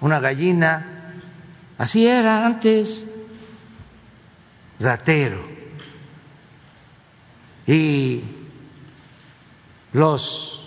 [0.00, 1.14] una gallina.
[1.78, 3.06] Así era antes,
[4.80, 5.46] ratero.
[7.66, 8.22] Y
[9.92, 10.66] los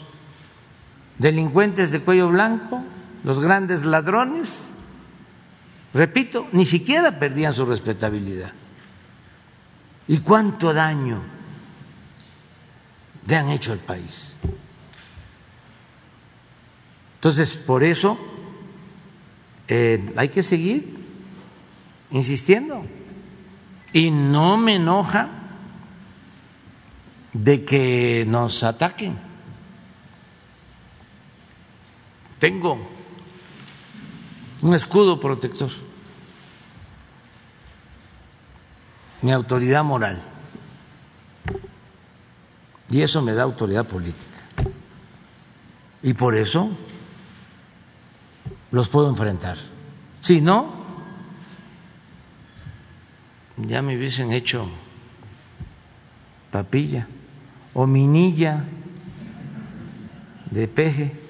[1.17, 2.83] delincuentes de cuello blanco,
[3.23, 4.71] los grandes ladrones,
[5.93, 8.51] repito, ni siquiera perdían su respetabilidad.
[10.07, 11.23] ¿Y cuánto daño
[13.27, 14.37] le han hecho al país?
[17.15, 18.17] Entonces, por eso
[19.67, 20.97] eh, hay que seguir
[22.11, 22.85] insistiendo.
[23.93, 25.29] Y no me enoja
[27.33, 29.17] de que nos ataquen.
[32.39, 32.98] Tengo
[34.61, 35.69] un escudo protector,
[39.21, 40.21] mi autoridad moral,
[42.89, 44.25] y eso me da autoridad política.
[46.01, 46.69] Y por eso
[48.71, 49.57] los puedo enfrentar.
[50.21, 50.73] Si no,
[53.57, 54.69] ya me hubiesen hecho
[56.51, 57.07] papilla
[57.73, 58.65] o minilla
[60.49, 61.28] de peje.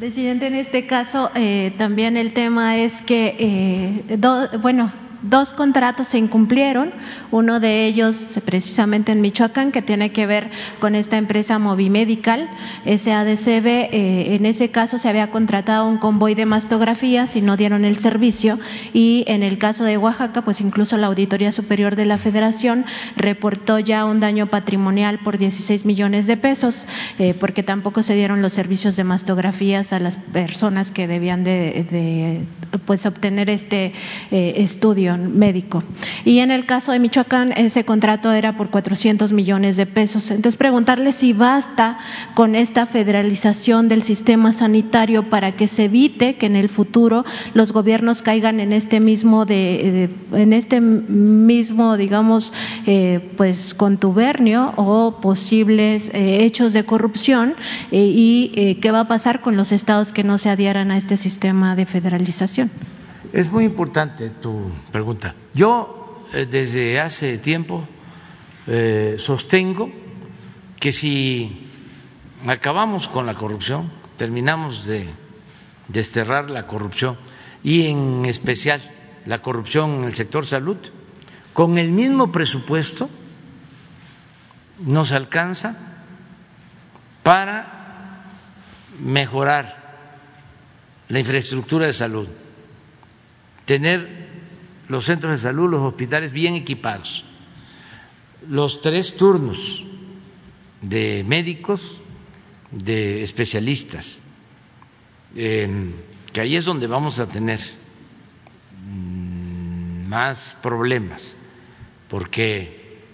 [0.00, 4.16] Presidente, en este caso eh, también el tema es que, eh,
[4.62, 4.90] bueno,
[5.22, 6.92] dos contratos se incumplieron,
[7.30, 10.50] uno de ellos precisamente en Michoacán, que tiene que ver
[10.80, 12.48] con esta empresa Movimedical,
[12.84, 17.84] SADCB, eh, en ese caso se había contratado un convoy de mastografías y no dieron
[17.84, 18.58] el servicio,
[18.92, 22.84] y en el caso de Oaxaca, pues incluso la Auditoría Superior de la Federación
[23.16, 26.86] reportó ya un daño patrimonial por 16 millones de pesos,
[27.18, 32.44] eh, porque tampoco se dieron los servicios de mastografías a las personas que debían de,
[32.86, 33.92] pues obtener este
[34.30, 35.82] eh, estudio médico.
[36.24, 40.30] Y en el caso de Michoacán, ese contrato era por 400 millones de pesos.
[40.30, 41.98] Entonces, preguntarle si basta
[42.34, 47.72] con esta federalización del sistema sanitario para que se evite que en el futuro los
[47.72, 52.52] gobiernos caigan en este mismo, de, en este mismo digamos,
[52.86, 57.54] eh, pues contubernio o posibles eh, hechos de corrupción
[57.90, 61.16] eh, y qué va a pasar con los estados que no se adhieran a este
[61.16, 62.70] sistema de federalización.
[63.32, 65.36] Es muy importante tu pregunta.
[65.54, 67.86] Yo eh, desde hace tiempo
[68.66, 69.88] eh, sostengo
[70.80, 71.68] que si
[72.48, 75.08] acabamos con la corrupción, terminamos de
[75.86, 77.18] desterrar la corrupción
[77.62, 78.80] y en especial
[79.26, 80.78] la corrupción en el sector salud,
[81.52, 83.08] con el mismo presupuesto
[84.80, 85.76] nos alcanza
[87.22, 88.24] para
[88.98, 90.00] mejorar
[91.08, 92.28] la infraestructura de salud
[93.70, 94.26] tener
[94.88, 97.24] los centros de salud, los hospitales bien equipados,
[98.48, 99.84] los tres turnos
[100.82, 102.02] de médicos,
[102.72, 104.22] de especialistas,
[105.32, 107.60] que ahí es donde vamos a tener
[108.84, 111.36] mm, más problemas,
[112.08, 113.04] porque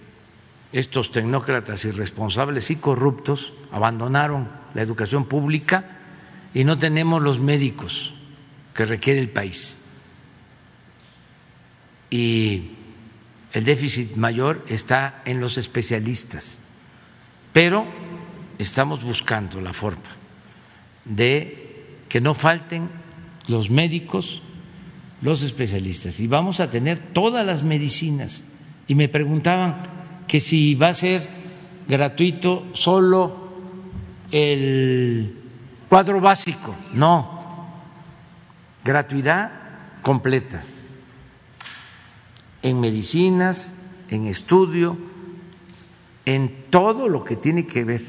[0.73, 5.99] estos tecnócratas irresponsables y corruptos abandonaron la educación pública
[6.55, 8.15] y no tenemos los médicos
[8.73, 9.83] que requiere el país.
[12.09, 12.71] Y
[13.53, 16.59] el déficit mayor está en los especialistas,
[17.53, 17.85] pero
[18.57, 20.15] estamos buscando la forma
[21.05, 22.89] de que no falten
[23.47, 24.41] los médicos,
[25.21, 28.43] los especialistas, y vamos a tener todas las medicinas.
[28.87, 29.81] Y me preguntaban
[30.27, 31.27] que si va a ser
[31.87, 33.47] gratuito solo
[34.31, 35.35] el
[35.89, 36.75] cuadro básico.
[36.93, 37.71] No,
[38.83, 39.51] gratuidad
[40.01, 40.63] completa
[42.69, 43.75] en medicinas,
[44.09, 44.97] en estudio,
[46.25, 48.01] en todo lo que tiene que ver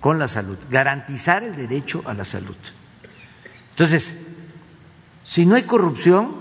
[0.00, 2.56] con la salud, garantizar el derecho a la salud.
[3.70, 4.18] Entonces,
[5.22, 6.34] si no hay corrupción,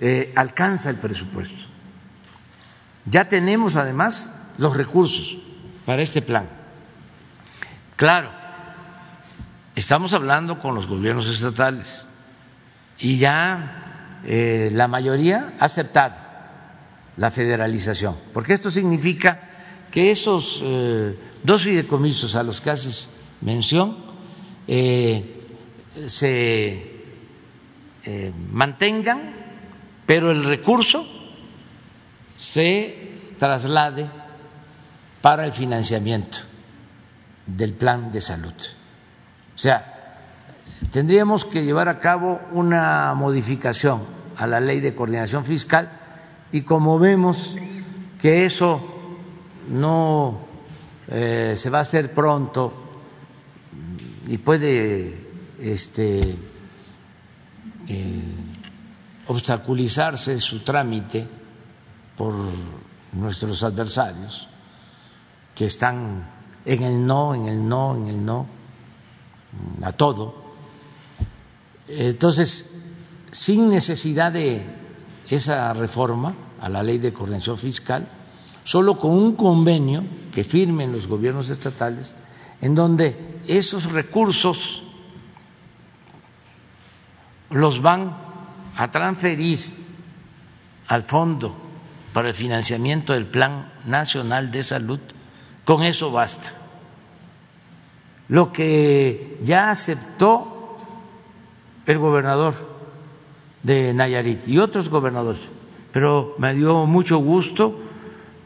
[0.00, 1.68] eh, alcanza el presupuesto.
[3.06, 5.38] Ya tenemos además los recursos
[5.84, 6.48] para este plan.
[7.96, 8.30] Claro,
[9.74, 12.06] estamos hablando con los gobiernos estatales
[12.98, 13.83] y ya
[14.26, 16.16] eh, la mayoría ha aceptado
[17.18, 19.38] la federalización, porque esto significa
[19.90, 23.08] que esos eh, dos fideicomisos a los que haces
[23.42, 23.98] mención
[24.66, 25.42] eh,
[26.06, 26.90] se
[28.50, 29.32] mantengan,
[30.06, 31.06] pero el recurso
[32.36, 34.10] se traslade
[35.22, 36.38] para el financiamiento
[37.46, 38.54] del plan de salud.
[39.54, 40.18] O sea,
[40.90, 45.90] tendríamos que llevar a cabo una modificación a la ley de coordinación fiscal
[46.52, 47.56] y como vemos
[48.20, 48.80] que eso
[49.68, 50.40] no
[51.08, 52.72] eh, se va a hacer pronto
[54.26, 55.28] y puede
[55.60, 56.36] este,
[57.88, 58.22] eh,
[59.26, 61.26] obstaculizarse su trámite
[62.16, 62.34] por
[63.12, 64.48] nuestros adversarios
[65.54, 66.30] que están
[66.64, 68.46] en el no, en el no, en el no,
[69.82, 70.42] a todo.
[71.86, 72.73] Entonces,
[73.34, 74.64] sin necesidad de
[75.28, 78.06] esa reforma a la ley de coordinación fiscal,
[78.62, 82.14] solo con un convenio que firmen los gobiernos estatales,
[82.60, 84.84] en donde esos recursos
[87.50, 88.16] los van
[88.76, 89.58] a transferir
[90.86, 91.56] al Fondo
[92.12, 95.00] para el financiamiento del Plan Nacional de Salud
[95.64, 96.52] con eso basta.
[98.28, 100.78] Lo que ya aceptó
[101.84, 102.73] el gobernador
[103.64, 105.48] de Nayarit y otros gobernadores,
[105.92, 107.80] pero me dio mucho gusto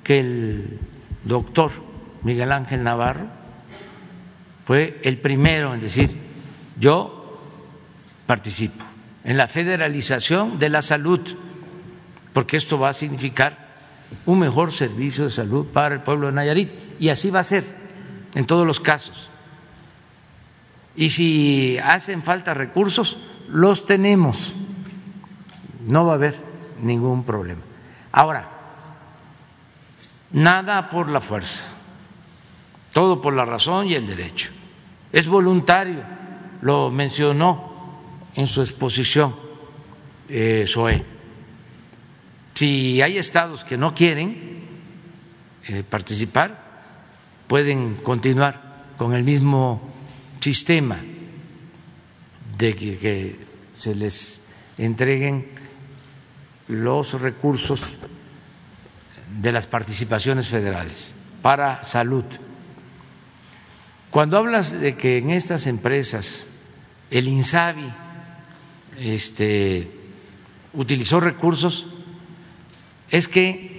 [0.03, 0.79] que el
[1.25, 1.73] doctor
[2.23, 3.27] Miguel Ángel Navarro
[4.64, 6.16] fue el primero en decir,
[6.79, 7.39] yo
[8.27, 8.85] participo
[9.25, 11.21] en la federalización de la salud,
[12.33, 13.69] porque esto va a significar
[14.27, 16.71] un mejor servicio de salud para el pueblo de Nayarit.
[16.99, 17.64] Y así va a ser
[18.35, 19.29] en todos los casos.
[20.97, 24.57] Y si hacen falta recursos, los tenemos.
[25.89, 26.34] No va a haber
[26.80, 27.62] ningún problema.
[28.12, 28.49] Ahora,
[30.30, 31.64] nada por la fuerza,
[32.93, 34.51] todo por la razón y el derecho.
[35.12, 36.03] Es voluntario,
[36.62, 37.68] lo mencionó
[38.34, 39.49] en su exposición
[40.28, 40.66] eh,
[42.55, 44.62] si hay estados que no quieren
[45.68, 46.66] eh, participar,
[47.47, 49.80] pueden continuar con el mismo
[50.41, 50.99] sistema
[52.59, 54.43] de que, se les
[54.76, 55.53] entreguen
[56.69, 57.97] los recursos
[59.41, 62.25] de las participaciones federales para salud.
[64.11, 66.47] Cuando hablas de que en estas empresas
[67.11, 67.93] el INSABI
[68.99, 69.91] este,
[70.73, 71.87] utilizó recursos,
[73.11, 73.79] es que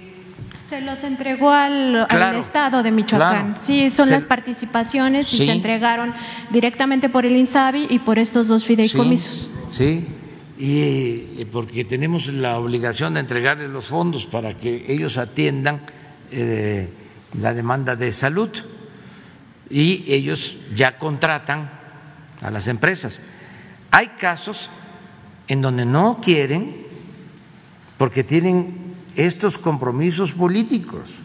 [0.69, 2.05] se los entregó al,
[2.37, 3.55] Estado de Michoacán.
[3.59, 6.13] sí, son las participaciones y se entregaron
[6.51, 9.49] directamente por el INSABI y por estos dos fideicomisos.
[9.69, 10.07] Sí,
[10.61, 15.85] y porque tenemos la obligación de entregarles los fondos para que ellos atiendan
[16.31, 16.89] eh,
[17.39, 18.49] la demanda de salud
[19.69, 21.71] y ellos ya contratan
[22.41, 23.21] a las empresas.
[23.89, 24.69] Hay casos
[25.47, 26.85] en donde no quieren
[27.97, 31.19] porque tienen estos compromisos políticos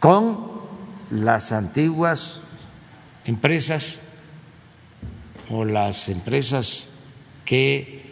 [0.00, 0.48] con
[1.12, 2.40] las antiguas
[3.24, 4.02] empresas
[5.48, 6.87] o las empresas
[7.48, 8.02] que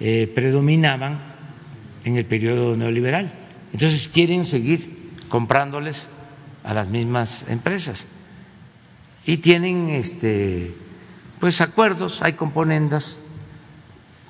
[0.00, 1.18] eh, predominaban
[2.04, 3.32] en el periodo neoliberal.
[3.72, 6.08] Entonces quieren seguir comprándoles
[6.62, 8.06] a las mismas empresas
[9.24, 10.74] y tienen este
[11.40, 13.20] pues acuerdos, hay componendas,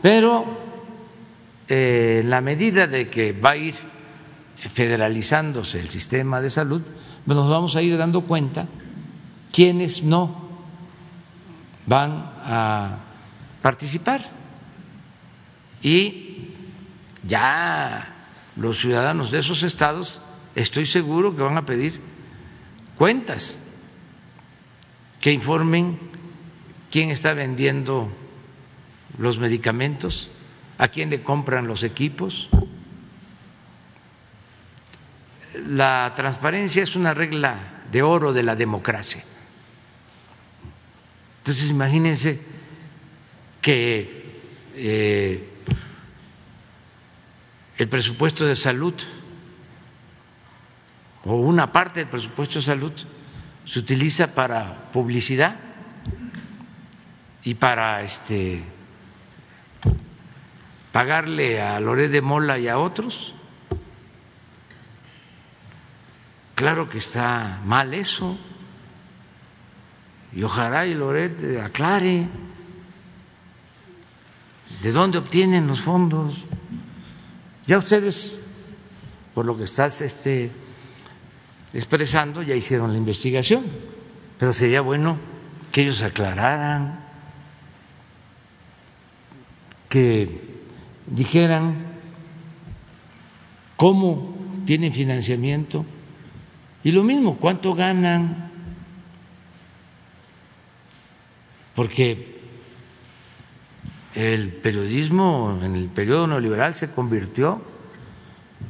[0.00, 0.44] pero
[1.66, 3.74] en eh, la medida de que va a ir
[4.56, 6.82] federalizándose el sistema de salud,
[7.26, 8.68] pues nos vamos a ir dando cuenta
[9.52, 10.50] quiénes no
[11.84, 12.98] van a
[13.60, 14.41] participar.
[15.82, 16.48] Y
[17.26, 18.14] ya
[18.56, 20.20] los ciudadanos de esos estados
[20.54, 22.00] estoy seguro que van a pedir
[22.96, 23.60] cuentas,
[25.20, 25.98] que informen
[26.90, 28.12] quién está vendiendo
[29.18, 30.30] los medicamentos,
[30.78, 32.48] a quién le compran los equipos.
[35.68, 39.22] La transparencia es una regla de oro de la democracia.
[41.38, 42.40] Entonces imagínense
[43.60, 44.22] que
[44.74, 45.51] eh,
[47.78, 48.94] el presupuesto de salud
[51.24, 52.92] o una parte del presupuesto de salud
[53.64, 55.56] se utiliza para publicidad
[57.44, 58.62] y para este
[60.90, 63.34] pagarle a Loret de Mola y a otros.
[66.54, 68.36] Claro que está mal eso.
[70.34, 72.28] Y ojalá y Loret aclare
[74.82, 76.46] de dónde obtienen los fondos.
[77.66, 78.40] Ya ustedes,
[79.34, 80.50] por lo que estás este,
[81.72, 83.64] expresando, ya hicieron la investigación,
[84.38, 85.18] pero sería bueno
[85.70, 87.00] que ellos aclararan,
[89.88, 90.40] que
[91.06, 91.86] dijeran
[93.76, 94.34] cómo
[94.64, 95.84] tienen financiamiento
[96.84, 98.50] y lo mismo, cuánto ganan,
[101.74, 102.31] porque
[104.14, 107.62] el periodismo en el periodo neoliberal se convirtió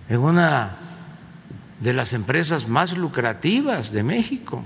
[0.08, 0.78] en una
[1.80, 4.64] de las empresas más lucrativas de México.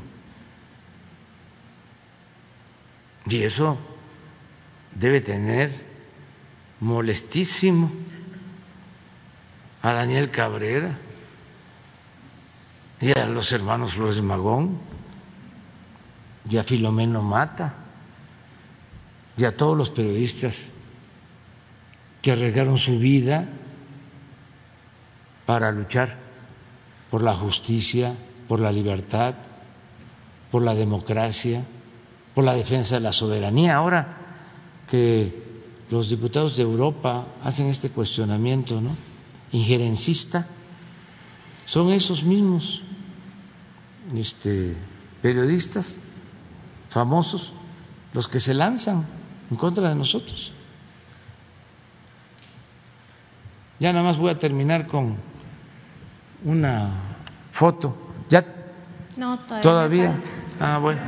[3.26, 3.78] Y eso
[4.94, 5.70] debe tener
[6.80, 7.90] molestísimo
[9.82, 10.98] a Daniel Cabrera
[13.00, 14.78] y a los hermanos Flores Magón
[16.48, 17.85] y a Filomeno Mata
[19.36, 20.70] y a todos los periodistas
[22.22, 23.48] que arriesgaron su vida
[25.44, 26.16] para luchar
[27.10, 28.16] por la justicia,
[28.48, 29.34] por la libertad,
[30.50, 31.64] por la democracia,
[32.34, 33.76] por la defensa de la soberanía.
[33.76, 34.18] Ahora
[34.90, 35.44] que
[35.90, 38.96] los diputados de Europa hacen este cuestionamiento ¿no?
[39.52, 40.48] injerencista,
[41.64, 42.82] son esos mismos
[44.14, 44.76] este,
[45.20, 46.00] periodistas
[46.88, 47.52] famosos
[48.12, 49.15] los que se lanzan
[49.50, 50.52] en contra de nosotros.
[53.78, 55.16] Ya nada más voy a terminar con
[56.44, 56.90] una
[57.50, 57.96] foto.
[58.28, 58.44] ¿Ya?
[59.16, 59.62] No, todavía.
[59.62, 60.16] ¿Todavía?
[60.60, 61.00] Ah, bueno.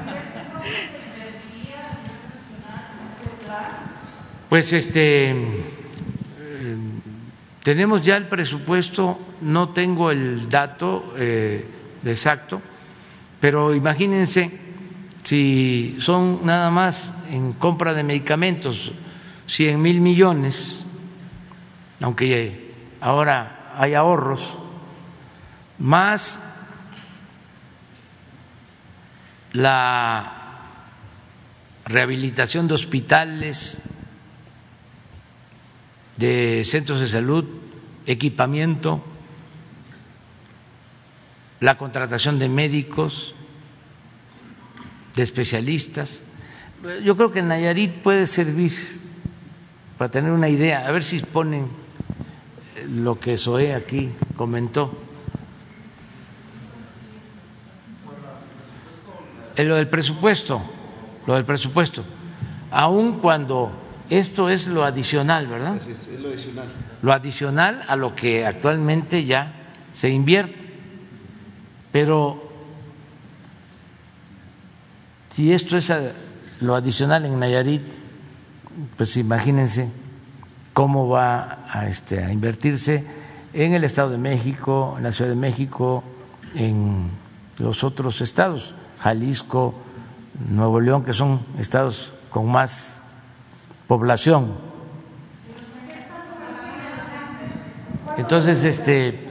[4.48, 6.76] Pues este eh,
[7.62, 11.66] tenemos ya el presupuesto, no tengo el dato eh,
[12.04, 12.62] exacto,
[13.40, 14.67] pero imagínense
[15.22, 18.92] si son nada más en compra de medicamentos
[19.46, 20.84] 100 mil millones,
[22.00, 24.58] aunque ahora hay ahorros,
[25.78, 26.40] más
[29.52, 30.38] la
[31.86, 33.82] rehabilitación de hospitales,
[36.16, 37.44] de centros de salud,
[38.06, 39.02] equipamiento,
[41.60, 43.34] la contratación de médicos,
[45.18, 46.22] de especialistas.
[47.02, 48.70] Yo creo que Nayarit puede servir
[49.98, 51.68] para tener una idea, a ver si ponen
[52.88, 54.96] lo que Zoé aquí comentó.
[59.56, 60.62] lo del presupuesto,
[61.26, 62.04] lo del presupuesto,
[62.70, 63.72] aun cuando
[64.08, 65.74] esto es lo adicional, ¿verdad?
[65.78, 66.68] es, es lo adicional.
[67.02, 70.64] Lo adicional a lo que actualmente ya se invierte.
[71.90, 72.47] Pero
[75.38, 75.92] si esto es
[76.58, 77.82] lo adicional en Nayarit,
[78.96, 79.88] pues imagínense
[80.72, 83.06] cómo va a, este, a invertirse
[83.52, 86.02] en el Estado de México, en la Ciudad de México,
[86.56, 87.12] en
[87.60, 89.76] los otros estados, Jalisco,
[90.48, 93.00] Nuevo León, que son estados con más
[93.86, 94.54] población.
[98.16, 99.24] Entonces, este,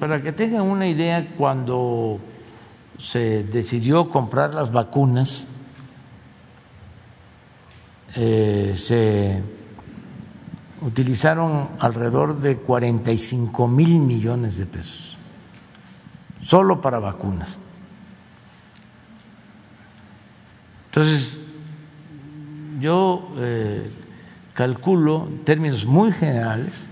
[0.00, 2.18] para que tengan una idea, cuando
[3.02, 5.48] se decidió comprar las vacunas,
[8.14, 9.42] eh, se
[10.82, 15.18] utilizaron alrededor de 45 mil millones de pesos,
[16.40, 17.58] solo para vacunas.
[20.86, 21.40] Entonces,
[22.80, 23.90] yo eh,
[24.54, 26.88] calculo en términos muy generales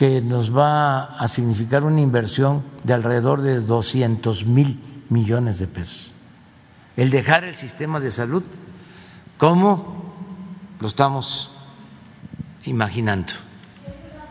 [0.00, 6.14] que nos va a significar una inversión de alrededor de 200 mil millones de pesos.
[6.96, 8.42] El dejar el sistema de salud
[9.36, 10.14] como
[10.80, 11.50] lo estamos
[12.64, 13.34] imaginando.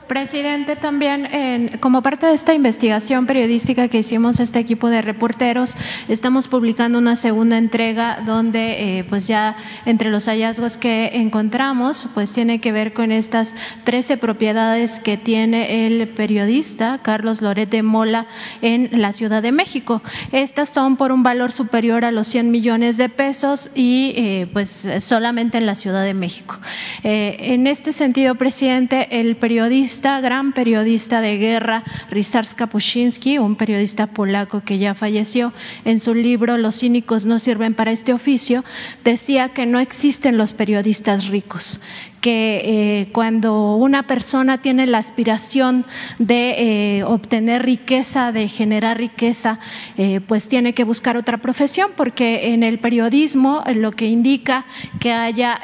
[0.10, 5.76] Presidente, también como parte de esta investigación periodística que hicimos este equipo de reporteros,
[6.08, 9.56] estamos publicando una segunda entrega donde eh, pues ya
[9.86, 13.54] entre los hallazgos que encontramos pues tiene que ver con estas
[13.84, 18.26] 13 propiedades que tiene el periodista Carlos Loret de Mola
[18.64, 20.02] en la Ciudad de México.
[20.32, 24.88] Estas son por un valor superior a los 100 millones de pesos y eh, pues
[25.02, 26.58] solamente en la Ciudad de México.
[27.04, 34.08] Eh, en este sentido, presidente, el periodista gran periodista de guerra, Ryszard Kapuscinski, un periodista
[34.08, 35.54] polaco que ya falleció,
[35.86, 38.64] en su libro Los cínicos no sirven para este oficio,
[39.04, 41.80] decía que no existen los periodistas ricos,
[42.22, 45.86] que eh, cuando una persona tiene la aspiración
[46.18, 49.60] de eh, obtener riqueza, de generar riqueza,
[49.98, 54.66] eh, pues tiene que buscar otra profesión, porque en el periodismo lo que indica
[55.00, 55.62] que haya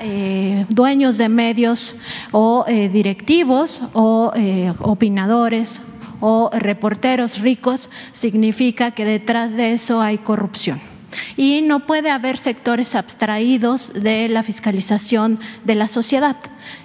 [0.70, 1.96] dueños de medios
[2.32, 4.32] o directivos o
[4.80, 5.82] opinadores
[6.20, 10.95] o reporteros ricos, significa que detrás de eso hay corrupción
[11.38, 16.38] y no puede haber sectores abstraídos de la fiscalización de la sociedad.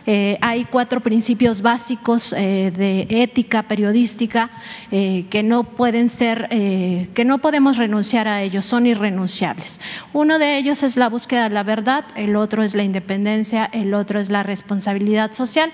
[0.07, 4.51] Eh, hay cuatro principios básicos eh, de ética periodística
[4.91, 9.81] eh, que no pueden ser, que no podemos renunciar a ellos, son irrenunciables.
[10.13, 13.95] Uno de ellos es la búsqueda de la verdad, el otro es la independencia, el
[13.95, 15.73] otro es la responsabilidad social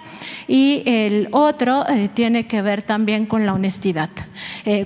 [0.48, 1.84] y el otro
[2.14, 4.10] tiene que ver también con la honestidad.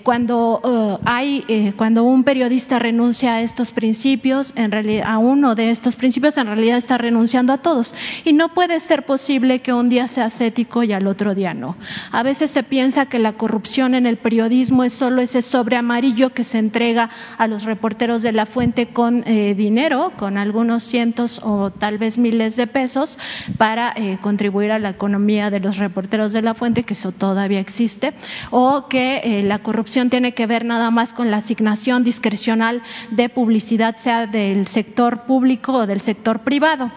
[0.02, 5.96] cuando hay, cuando un periodista renuncia a estos principios, en realidad, a uno de estos
[5.96, 7.94] principios, en realidad está renunciando a todos
[8.24, 11.76] y no puede ser posible que un día sea ético y al otro día no.
[12.12, 16.30] A veces se piensa que la corrupción en el periodismo es solo ese sobre amarillo
[16.30, 21.40] que se entrega a los reporteros de la fuente con eh, dinero, con algunos cientos
[21.42, 23.18] o tal vez miles de pesos
[23.58, 27.58] para eh, contribuir a la economía de los reporteros de la fuente, que eso todavía
[27.58, 28.12] existe,
[28.52, 32.80] o que eh, la corrupción tiene que ver nada más con la asignación discrecional
[33.10, 36.92] de publicidad, sea del sector público o del sector privado.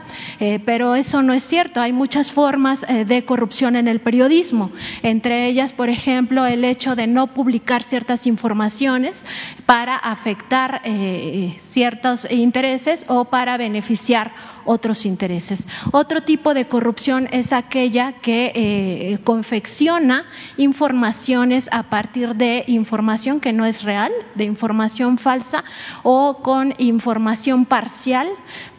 [0.66, 1.82] pero eso no es cierto.
[1.82, 4.72] Hay muchas formas eh, de corrupción en el periodismo,
[5.04, 9.26] entre ellas, por ejemplo, el hecho de no publicar ciertas informaciones
[9.66, 14.34] para afectar eh, ciertos intereses o para beneficiar
[14.66, 15.68] otros intereses.
[15.92, 20.26] Otro tipo de corrupción es aquella que eh, confecciona
[20.58, 25.64] informaciones a partir de información que no es real, de información falsa
[26.04, 28.30] o con información parcial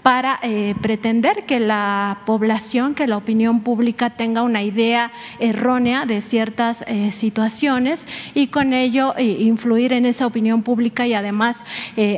[0.03, 6.21] para eh, pretender que la población, que la opinión pública tenga una idea errónea de
[6.21, 11.65] ciertas eh, situaciones y con ello influir en esa opinión pública y además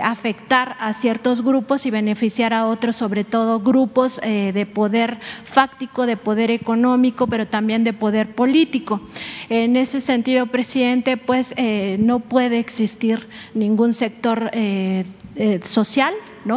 [0.03, 6.07] afectar a ciertos grupos y beneficiar a otros, sobre todo grupos eh, de poder fáctico,
[6.07, 9.01] de poder económico, pero también de poder político.
[9.49, 15.05] En ese sentido, presidente, pues eh, no puede existir ningún sector eh,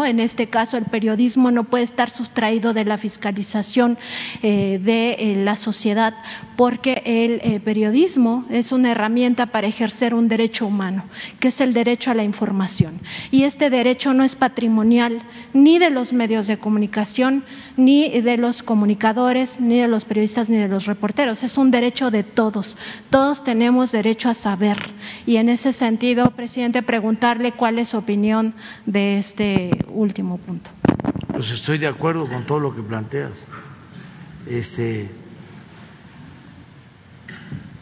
[0.05, 3.97] en este caso, el periodismo no puede estar sustraído de la fiscalización
[4.43, 6.13] eh, de eh, la sociedad
[6.55, 11.05] porque el eh, periodismo es una herramienta para ejercer un derecho humano,
[11.39, 12.99] que es el derecho a la información.
[13.31, 17.43] Y este derecho no es patrimonial ni de los medios de comunicación,
[17.77, 21.43] ni de los comunicadores, ni de los periodistas, ni de los reporteros.
[21.43, 22.77] Es un derecho de todos.
[23.09, 24.77] Todos tenemos derecho a saber.
[25.25, 28.53] Y en ese sentido, presidente, preguntarle cuál es su opinión
[28.85, 30.69] de este último punto.
[31.31, 33.47] Pues estoy de acuerdo con todo lo que planteas.
[34.47, 35.11] Este,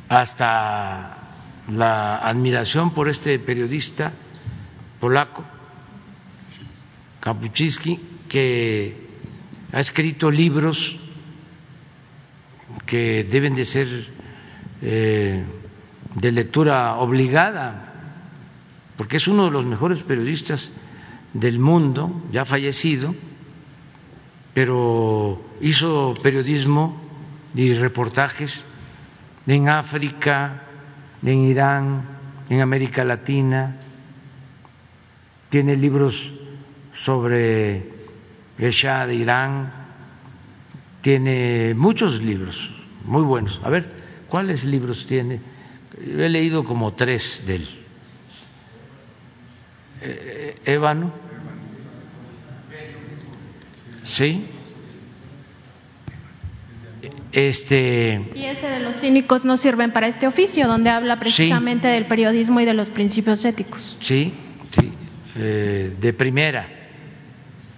[0.09, 1.17] hasta
[1.69, 4.11] la admiración por este periodista
[4.99, 5.43] polaco,
[7.19, 7.99] Kapuczynski,
[8.29, 9.07] que
[9.73, 10.97] ha escrito libros
[12.85, 13.87] que deben de ser
[14.81, 15.43] eh,
[16.15, 17.93] de lectura obligada,
[18.95, 20.71] porque es uno de los mejores periodistas
[21.39, 23.13] del mundo, ya fallecido,
[24.53, 26.99] pero hizo periodismo
[27.53, 28.65] y reportajes
[29.45, 30.63] en África,
[31.23, 32.05] en Irán,
[32.49, 33.77] en América Latina,
[35.49, 36.33] tiene libros
[36.91, 37.93] sobre
[38.57, 39.71] el Shah de Irán,
[41.01, 42.71] tiene muchos libros
[43.05, 43.61] muy buenos.
[43.63, 43.91] A ver,
[44.27, 45.39] ¿cuáles libros tiene?
[46.01, 47.67] He leído como tres de él.
[50.01, 51.26] Eh, Ébano
[54.07, 54.45] Sí.
[57.33, 62.05] Este, y ese de los cínicos no sirven para este oficio, donde habla precisamente del
[62.05, 63.97] periodismo y de los principios éticos.
[64.01, 64.33] Sí,
[64.71, 64.93] sí,
[65.35, 66.67] eh, de primera,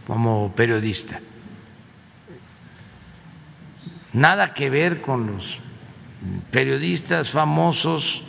[0.06, 1.20] como periodista.
[4.14, 5.60] Nada que ver con los
[6.52, 8.24] periodistas famosos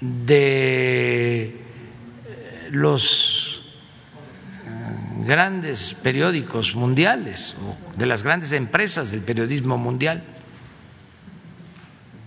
[0.00, 1.56] de
[2.70, 3.37] los
[5.24, 10.22] grandes periódicos mundiales o de las grandes empresas del periodismo mundial.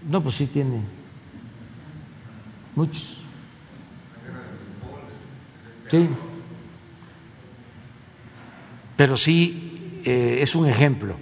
[0.08, 0.82] No, pues sí tiene
[2.76, 3.22] muchos.
[5.88, 6.10] Sí.
[8.98, 11.16] Pero sí eh, es un ejemplo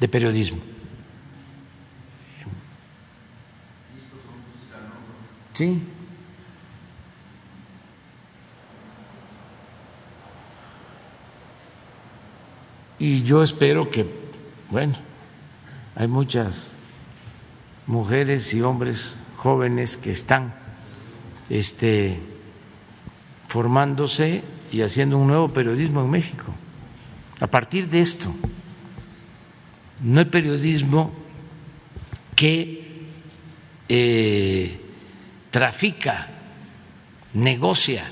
[0.00, 0.60] de periodismo.
[5.52, 5.80] Sí.
[12.98, 14.06] Y yo espero que,
[14.70, 14.94] bueno,
[15.96, 16.78] hay muchas
[17.86, 20.54] mujeres y hombres jóvenes que están
[21.50, 22.18] este,
[23.48, 24.42] formándose
[24.72, 26.46] y haciendo un nuevo periodismo en México.
[27.40, 28.32] A partir de esto,
[30.02, 31.12] no hay periodismo
[32.34, 33.06] que
[33.88, 34.80] eh,
[35.50, 36.28] trafica,
[37.34, 38.04] negocia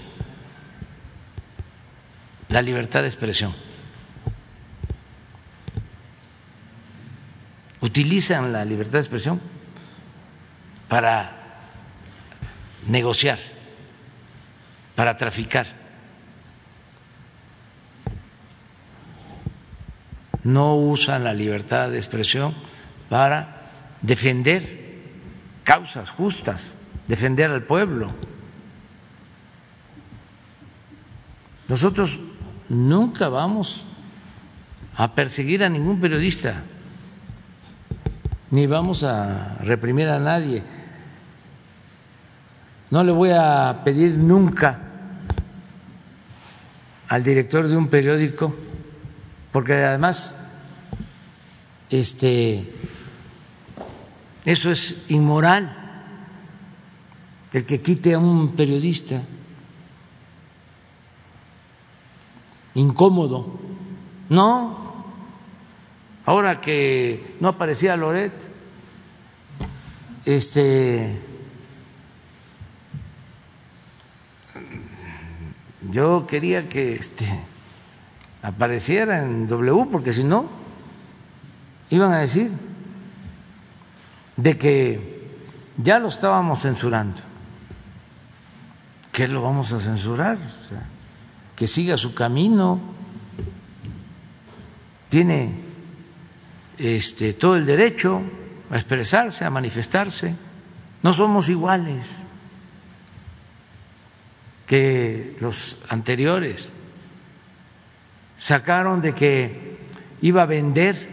[2.49, 3.55] la libertad de expresión.
[7.83, 9.41] Utilizan la libertad de expresión
[10.89, 11.33] para
[12.87, 13.39] negociar,
[14.95, 15.67] para traficar.
[20.45, 22.55] No usan la libertad de expresión
[23.09, 23.63] para
[24.01, 25.01] defender
[25.65, 26.77] causas justas,
[27.07, 28.13] defender al pueblo.
[31.69, 32.21] Nosotros
[32.69, 33.87] nunca vamos
[34.97, 36.63] a perseguir a ningún periodista
[38.53, 40.63] ni vamos a reprimir a nadie.
[42.91, 44.79] No le voy a pedir nunca
[47.09, 48.55] al director de un periódico,
[49.53, 50.39] porque además
[51.89, 52.71] este
[54.45, 55.79] eso es inmoral
[57.55, 59.23] el que quite a un periodista
[62.75, 63.59] incómodo.
[64.29, 64.82] No,
[66.25, 68.33] Ahora que no aparecía Loret,
[70.25, 71.21] este
[75.91, 77.27] yo quería que este
[78.43, 80.47] apareciera en W porque si no
[81.91, 82.51] iban a decir
[84.37, 85.29] de que
[85.77, 87.21] ya lo estábamos censurando.
[89.13, 90.39] ¿Qué lo vamos a censurar?
[91.55, 92.81] que siga su camino.
[95.09, 95.55] Tiene
[96.79, 98.23] este, todo el derecho
[98.71, 100.35] a expresarse, a manifestarse.
[101.03, 102.17] No somos iguales
[104.67, 106.73] que los anteriores.
[108.39, 109.79] Sacaron de que
[110.23, 111.09] iba a vender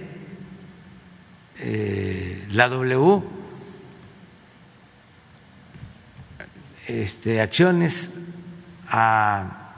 [1.59, 3.23] eh, la W
[6.87, 8.13] este, acciones
[8.89, 9.73] a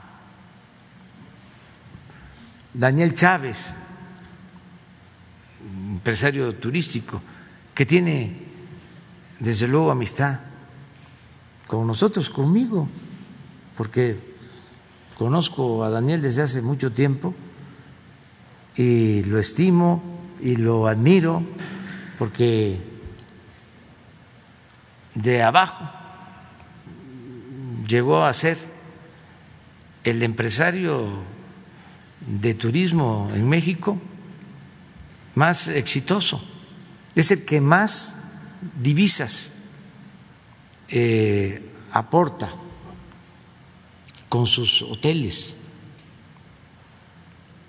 [2.72, 3.74] Daniel Chávez
[5.94, 7.20] empresario turístico
[7.74, 8.36] que tiene
[9.38, 10.40] desde luego amistad
[11.66, 12.88] con nosotros, conmigo,
[13.76, 14.16] porque
[15.16, 17.34] conozco a Daniel desde hace mucho tiempo
[18.76, 20.02] y lo estimo
[20.40, 21.42] y lo admiro
[22.18, 22.78] porque
[25.14, 25.88] de abajo
[27.86, 28.58] llegó a ser
[30.04, 31.08] el empresario
[32.26, 33.98] de turismo en México
[35.34, 36.42] más exitoso,
[37.14, 38.22] es el que más
[38.80, 39.52] divisas
[40.88, 42.50] eh, aporta
[44.28, 45.56] con sus hoteles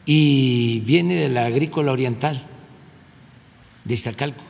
[0.06, 2.45] y viene de la agrícola oriental
[3.84, 4.44] de Iztacalco.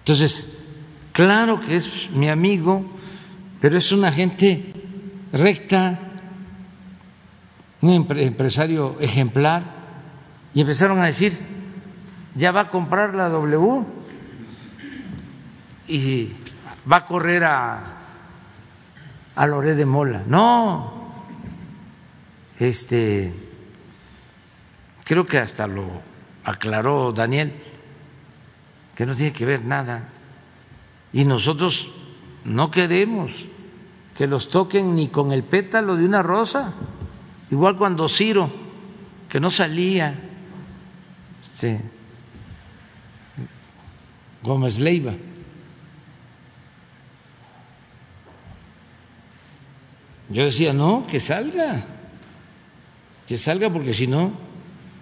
[0.00, 0.48] Entonces,
[1.12, 2.84] claro que es mi amigo,
[3.60, 4.72] pero es una gente
[5.32, 5.98] recta,
[7.80, 9.79] un empresario ejemplar
[10.52, 11.38] y empezaron a decir,
[12.34, 13.84] ya va a comprar la W
[15.88, 16.30] y
[16.90, 17.80] va a correr a,
[19.34, 20.24] a Loré de Mola.
[20.26, 21.12] No,
[22.58, 23.32] este,
[25.04, 25.86] creo que hasta lo
[26.44, 27.52] aclaró Daniel,
[28.94, 30.08] que no tiene que ver nada.
[31.12, 31.90] Y nosotros
[32.44, 33.48] no queremos
[34.16, 36.74] que los toquen ni con el pétalo de una rosa,
[37.50, 38.50] igual cuando Ciro,
[39.28, 40.29] que no salía
[41.60, 41.84] este,
[44.42, 45.14] Gómez Leiva.
[50.30, 51.84] Yo decía, no, que salga,
[53.26, 54.32] que salga porque si no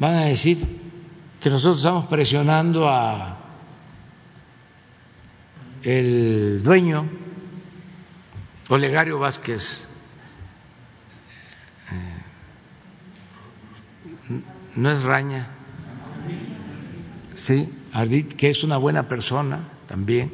[0.00, 0.58] van a decir
[1.40, 3.38] que nosotros estamos presionando a
[5.82, 7.08] el dueño,
[8.68, 9.86] Olegario Vázquez,
[11.92, 12.22] eh,
[14.74, 15.57] no es Raña,
[17.38, 20.32] sí, Ardit, que es una buena persona también.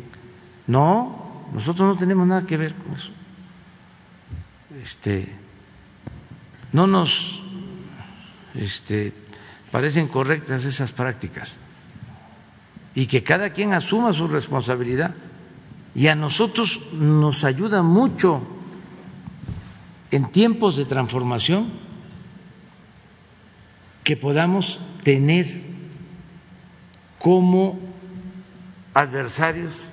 [0.66, 3.10] No, nosotros no tenemos nada que ver con eso.
[4.82, 5.28] Este,
[6.72, 7.42] no nos
[8.54, 9.12] este,
[9.70, 11.58] parecen correctas esas prácticas
[12.94, 15.14] y que cada quien asuma su responsabilidad.
[15.94, 18.42] Y a nosotros nos ayuda mucho
[20.10, 21.72] en tiempos de transformación
[24.02, 25.73] que podamos tener
[27.24, 27.80] como
[28.92, 29.88] adversarios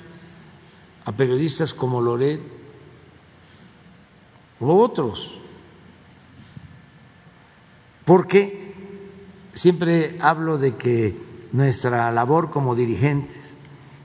[1.05, 2.41] a periodistas como Loret
[4.59, 5.39] u otros.
[8.03, 8.75] Porque
[9.53, 11.15] siempre hablo de que
[11.53, 13.55] nuestra labor como dirigentes,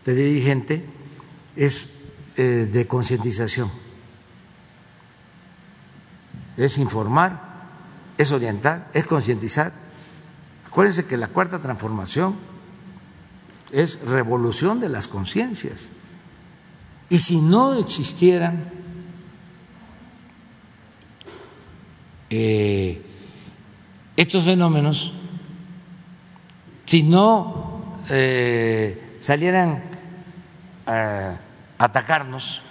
[0.04, 0.86] de dirigente,
[1.56, 1.98] es
[2.36, 3.72] eh, de concientización,
[6.56, 7.42] es informar,
[8.18, 9.72] es orientar, es concientizar.
[10.64, 12.54] Acuérdense que la cuarta transformación
[13.72, 15.82] es revolución de las conciencias.
[17.08, 18.70] Y si no existieran
[22.30, 23.02] eh,
[24.16, 25.12] estos fenómenos,
[26.84, 29.84] si no eh, salieran
[30.86, 31.38] a
[31.78, 32.62] atacarnos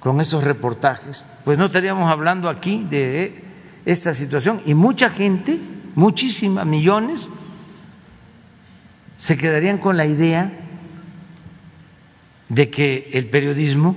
[0.00, 3.42] con esos reportajes, pues no estaríamos hablando aquí de
[3.84, 4.60] esta situación.
[4.64, 5.58] Y mucha gente,
[5.94, 7.28] muchísimas, millones,
[9.18, 10.52] se quedarían con la idea
[12.48, 13.96] de que el periodismo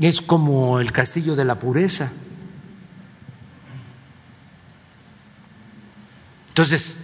[0.00, 2.10] es como el castillo de la pureza.
[6.48, 6.96] Entonces,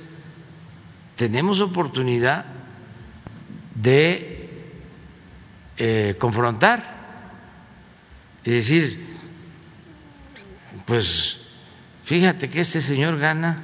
[1.16, 2.44] tenemos oportunidad
[3.74, 4.50] de
[5.76, 6.98] eh, confrontar
[8.44, 9.06] y decir,
[10.86, 11.40] pues
[12.04, 13.62] fíjate que este señor gana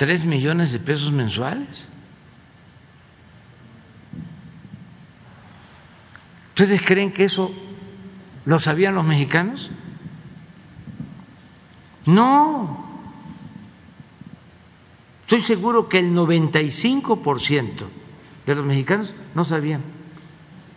[0.00, 1.86] tres millones de pesos mensuales.
[6.48, 7.52] ¿Ustedes creen que eso
[8.46, 9.70] lo sabían los mexicanos?
[12.06, 12.82] No.
[15.24, 17.84] Estoy seguro que el 95%
[18.46, 19.82] de los mexicanos no sabían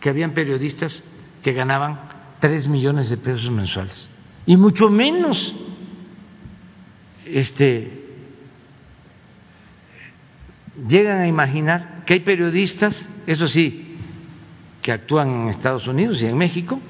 [0.00, 1.02] que habían periodistas
[1.42, 1.98] que ganaban
[2.40, 4.10] tres millones de pesos mensuales.
[4.44, 5.54] Y mucho menos
[7.24, 8.03] este,
[10.88, 13.96] llegan a imaginar que hay periodistas, eso sí,
[14.82, 16.80] que actúan en Estados Unidos y en México,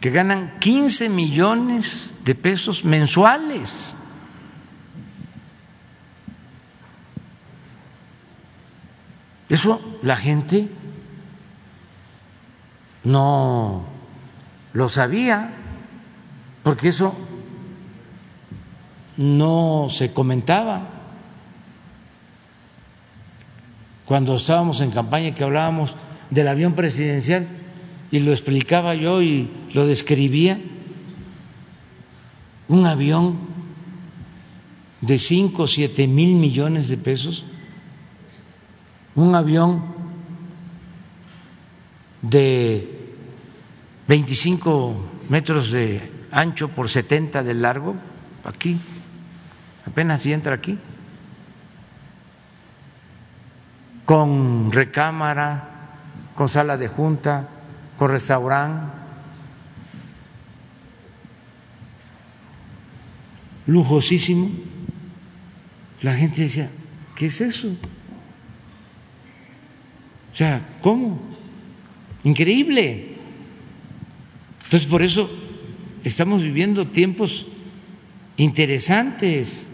[0.00, 3.94] que ganan 15 millones de pesos mensuales.
[9.48, 10.68] Eso la gente
[13.04, 13.84] no
[14.72, 15.50] lo sabía,
[16.62, 17.14] porque eso
[19.16, 20.97] no se comentaba.
[24.08, 25.94] Cuando estábamos en campaña que hablábamos
[26.30, 27.46] del avión presidencial
[28.10, 30.58] y lo explicaba yo y lo describía,
[32.68, 33.38] un avión
[35.02, 37.44] de cinco o siete mil millones de pesos
[39.18, 39.82] un avión
[42.22, 43.14] de
[44.06, 44.94] 25
[45.28, 47.96] metros de ancho por 70 de largo,
[48.44, 48.78] aquí,
[49.84, 50.78] apenas si entra aquí,
[54.08, 55.68] con recámara,
[56.34, 57.46] con sala de junta,
[57.98, 58.90] con restaurante,
[63.66, 64.48] lujosísimo.
[66.00, 66.70] La gente decía,
[67.16, 67.68] ¿qué es eso?
[70.32, 71.20] O sea, ¿cómo?
[72.24, 73.08] Increíble.
[74.64, 75.30] Entonces, por eso
[76.02, 77.46] estamos viviendo tiempos
[78.38, 79.67] interesantes.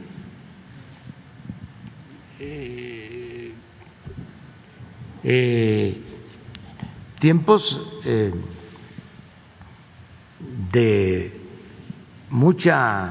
[5.25, 6.01] Eh,
[7.19, 8.33] tiempos eh,
[10.71, 11.41] de
[12.29, 13.11] mucha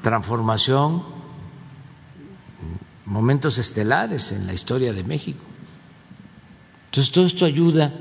[0.00, 1.02] transformación,
[3.04, 5.40] momentos estelares en la historia de México.
[6.86, 7.92] Entonces todo esto ayuda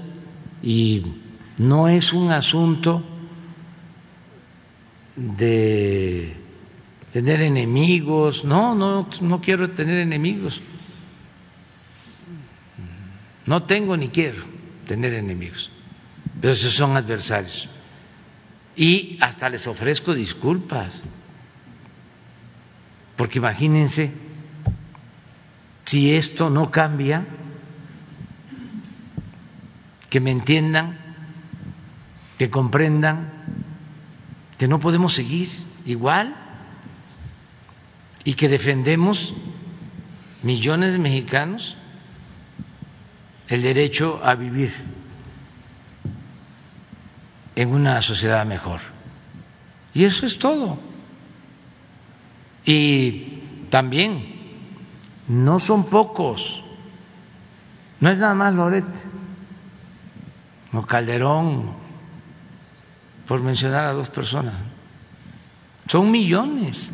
[0.63, 1.03] y
[1.57, 3.03] no es un asunto
[5.15, 6.37] de
[7.11, 8.45] tener enemigos.
[8.45, 10.61] No, no, no quiero tener enemigos.
[13.45, 14.43] No tengo ni quiero
[14.85, 15.71] tener enemigos,
[16.39, 17.69] pero esos son adversarios.
[18.75, 21.01] Y hasta les ofrezco disculpas,
[23.15, 24.11] porque imagínense
[25.85, 27.25] si esto no cambia,
[30.09, 30.97] que me entiendan,
[32.37, 33.41] que comprendan
[34.61, 35.49] que no podemos seguir
[35.85, 36.35] igual
[38.23, 39.33] y que defendemos
[40.43, 41.77] millones de mexicanos
[43.51, 44.71] el derecho a vivir
[47.53, 48.79] en una sociedad mejor.
[49.93, 50.79] Y eso es todo.
[52.63, 54.35] Y también
[55.27, 56.63] no son pocos,
[57.99, 58.85] no es nada más Loret
[60.71, 61.71] o Calderón,
[63.27, 64.53] por mencionar a dos personas,
[65.87, 66.89] son millones,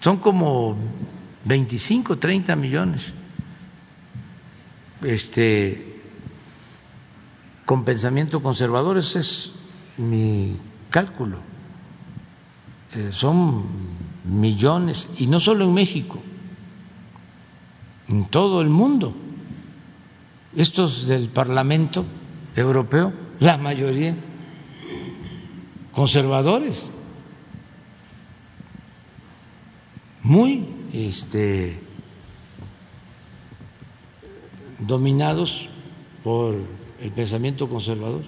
[0.00, 0.76] son como
[1.44, 3.14] 25, 30 millones
[5.02, 6.02] este,
[7.64, 9.52] con pensamiento conservador, ese es
[9.96, 10.56] mi
[10.90, 11.38] cálculo.
[12.94, 13.64] Eh, son
[14.24, 16.20] millones, y no solo en México,
[18.08, 19.14] en todo el mundo.
[20.54, 22.04] Estos del Parlamento
[22.54, 24.16] Europeo, la mayoría
[25.96, 26.90] conservadores,
[30.22, 31.80] muy este,
[34.78, 35.68] dominados
[36.22, 36.54] por
[37.00, 38.22] el pensamiento conservador.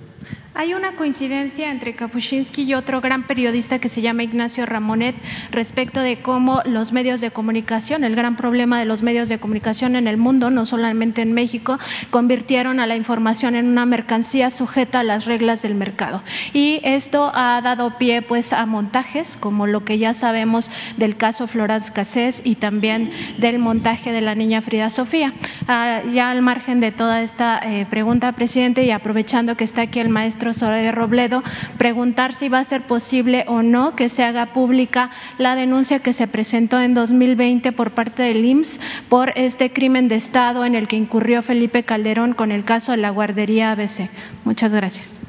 [0.55, 5.15] Hay una coincidencia entre Kapuscinski y otro gran periodista que se llama Ignacio Ramonet
[5.53, 9.95] respecto de cómo los medios de comunicación, el gran problema de los medios de comunicación
[9.95, 11.79] en el mundo, no solamente en México,
[12.11, 16.23] convirtieron a la información en una mercancía sujeta a las reglas del mercado.
[16.53, 21.47] Y esto ha dado pie pues a montajes como lo que ya sabemos del caso
[21.47, 25.35] Florence Cassés y también del montaje de la niña Frida Sofía.
[25.69, 30.01] Ah, ya al margen de toda esta eh, pregunta, presidente, y aprovechando que está aquí
[30.01, 31.43] el maestro de Robledo,
[31.77, 36.13] preguntar si va a ser posible o no que se haga pública la denuncia que
[36.13, 40.89] se presentó en 2020 por parte del IMSS por este crimen de Estado en el
[40.89, 44.09] que incurrió Felipe Calderón con el caso de la guardería ABC.
[44.45, 45.21] Muchas gracias.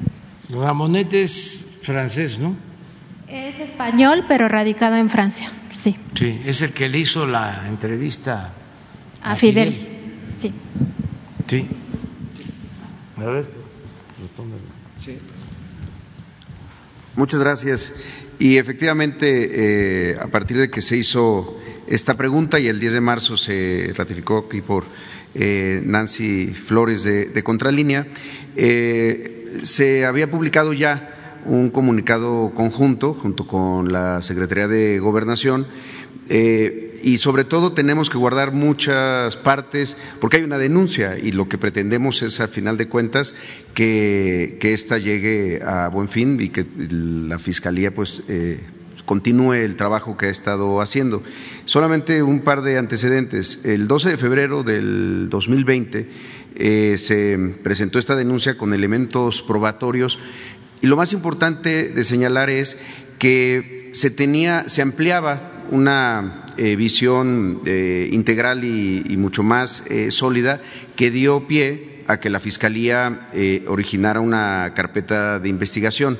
[0.48, 2.56] Ramonet es francés, ¿no?
[3.28, 5.96] Es español, pero radicado en Francia, sí.
[6.14, 8.52] Sí, es el que le hizo la entrevista
[9.22, 9.76] a, Fidel.
[10.38, 10.52] Sí.
[11.46, 11.68] Sí.
[13.18, 13.59] A ver.
[17.20, 17.92] Muchas gracias.
[18.38, 23.00] Y efectivamente, eh, a partir de que se hizo esta pregunta y el 10 de
[23.02, 24.84] marzo se ratificó aquí por
[25.34, 28.06] eh, Nancy Flores de, Contralínea,
[28.56, 35.66] eh, se había publicado ya un comunicado conjunto junto con la Secretaría de Gobernación
[37.02, 41.58] y sobre todo tenemos que guardar muchas partes porque hay una denuncia y lo que
[41.58, 43.34] pretendemos es, al final de cuentas,
[43.74, 48.60] que, que esta llegue a buen fin y que la Fiscalía pues eh,
[49.04, 51.22] continúe el trabajo que ha estado haciendo.
[51.64, 53.60] Solamente un par de antecedentes.
[53.64, 56.08] El 12 de febrero del 2020
[56.54, 60.18] eh, se presentó esta denuncia con elementos probatorios
[60.82, 62.78] y lo más importante de señalar es
[63.18, 70.60] que se tenía, se ampliaba una eh, visión eh, integral y, mucho más eh, sólida
[70.96, 73.28] que dio pie a que la Fiscalía
[73.68, 76.18] originara una carpeta de investigación.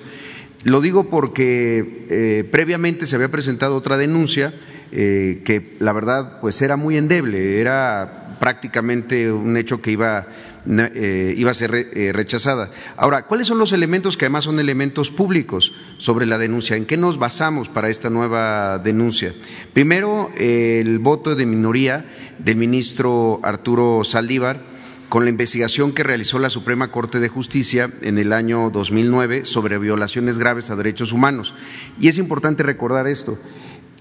[0.62, 4.54] Lo digo porque previamente se había presentado otra denuncia
[4.92, 10.28] que la verdad pues era muy endeble, era prácticamente un hecho que iba
[10.66, 12.70] eh, iba a ser eh, rechazada.
[12.96, 16.76] Ahora, ¿cuáles son los elementos que además son elementos públicos sobre la denuncia?
[16.76, 19.34] ¿En qué nos basamos para esta nueva denuncia?
[19.72, 22.04] Primero, el voto de minoría
[22.38, 24.64] del ministro Arturo Saldívar
[25.08, 29.78] con la investigación que realizó la Suprema Corte de Justicia en el año 2009 sobre
[29.78, 31.52] violaciones graves a derechos humanos.
[31.98, 33.36] Y es importante recordar esto.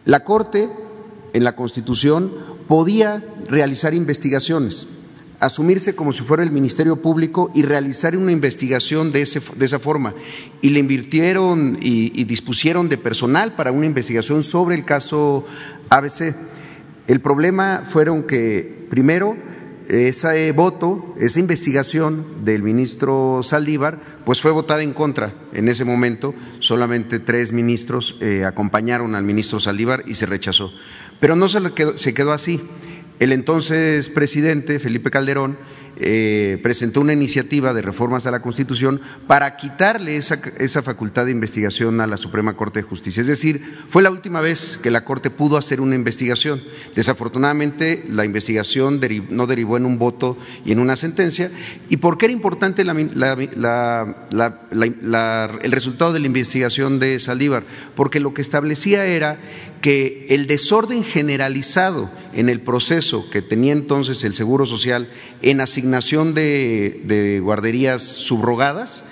[0.06, 0.69] La Corte,
[1.34, 2.31] en la Constitución,
[2.68, 4.88] podía realizar investigaciones
[5.40, 10.14] asumirse como si fuera el Ministerio Público y realizar una investigación de, esa forma.
[10.61, 15.45] Y le invirtieron y, dispusieron de personal para una investigación sobre el caso
[15.90, 16.36] ABC.
[17.07, 19.36] El problema fueron que, primero,
[19.88, 26.36] ese voto, esa investigación del ministro Saldívar, pues fue votada en contra en ese momento.
[26.60, 30.72] Solamente tres ministros eh, acompañaron al ministro Saldívar y se rechazó.
[31.20, 32.61] Pero no se quedó así.
[33.20, 35.58] El entonces presidente, Felipe Calderón,
[36.02, 41.32] eh, presentó una iniciativa de reformas a la Constitución para quitarle esa, esa facultad de
[41.32, 43.20] investigación a la Suprema Corte de Justicia.
[43.20, 46.64] Es decir, fue la última vez que la Corte pudo hacer una investigación.
[46.96, 51.52] Desafortunadamente, la investigación no derivó en un voto y en una sentencia.
[51.90, 52.88] ¿Y por qué era importante el
[55.72, 57.66] resultado de la investigación de Saldívar?
[57.96, 59.38] Porque lo que establecía era
[59.82, 65.10] que el desorden generalizado en el proceso que tenía entonces el Seguro Social
[65.42, 69.03] en asignación de, guarderías subrogadas,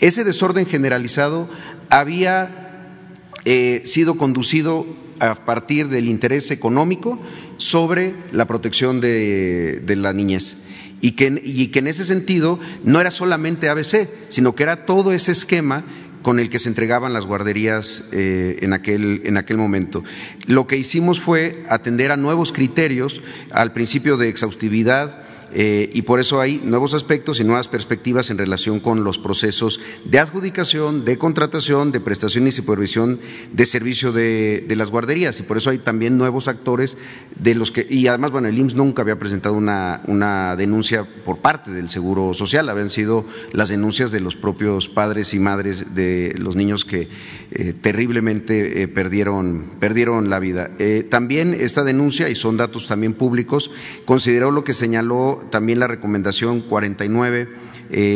[0.00, 1.48] ese desorden generalizado
[1.90, 2.98] había
[3.44, 4.86] eh, sido conducido
[5.20, 7.18] a partir del interés económico
[7.56, 10.56] sobre la protección de, la niñez.
[11.00, 15.12] Y que, y que en ese sentido no era solamente ABC, sino que era todo
[15.12, 15.84] ese esquema
[16.24, 20.02] con el que se entregaban las guarderías eh, en, aquel, en aquel momento.
[20.46, 23.20] Lo que hicimos fue atender a nuevos criterios,
[23.52, 25.22] al principio de exhaustividad,
[25.56, 29.80] eh, y por eso hay nuevos aspectos y nuevas perspectivas en relación con los procesos
[30.04, 33.20] de adjudicación, de contratación, de prestación y supervisión
[33.52, 35.38] de servicio de, las guarderías.
[35.38, 36.96] Y por eso hay también nuevos actores
[37.38, 41.38] de los que, y además, bueno, el IMSS nunca había presentado una, una denuncia por
[41.38, 46.34] parte del Seguro Social, habían sido las denuncias de los propios padres y madres de
[46.36, 47.08] los niños que
[47.52, 50.70] eh, terriblemente eh, perdieron, perdieron la vida.
[51.10, 53.70] también esta denuncia, y son datos también públicos,
[54.04, 57.48] consideró lo que señaló también la recomendación 49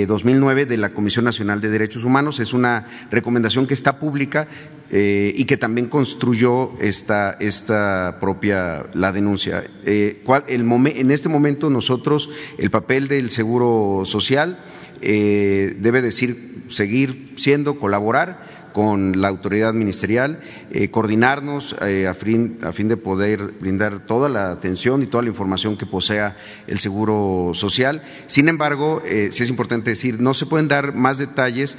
[0.07, 2.41] 2009 eh, de la Comisión Nacional de Derechos Humanos.
[2.41, 4.49] Es una recomendación que está pública
[4.91, 9.65] eh, y que también construyó esta, esta propia la denuncia.
[9.85, 14.59] Eh, en este momento nosotros el papel del Seguro Social
[15.01, 20.39] debe decir seguir siendo colaborar con la autoridad ministerial,
[20.71, 25.25] eh, coordinarnos eh, a, fin, a, fin, de poder brindar toda la atención y toda
[25.25, 26.37] la información que posea
[26.69, 28.03] el Seguro Social.
[28.29, 31.77] Sin embargo, eh, sí es importante decir, no se pueden dar más detalles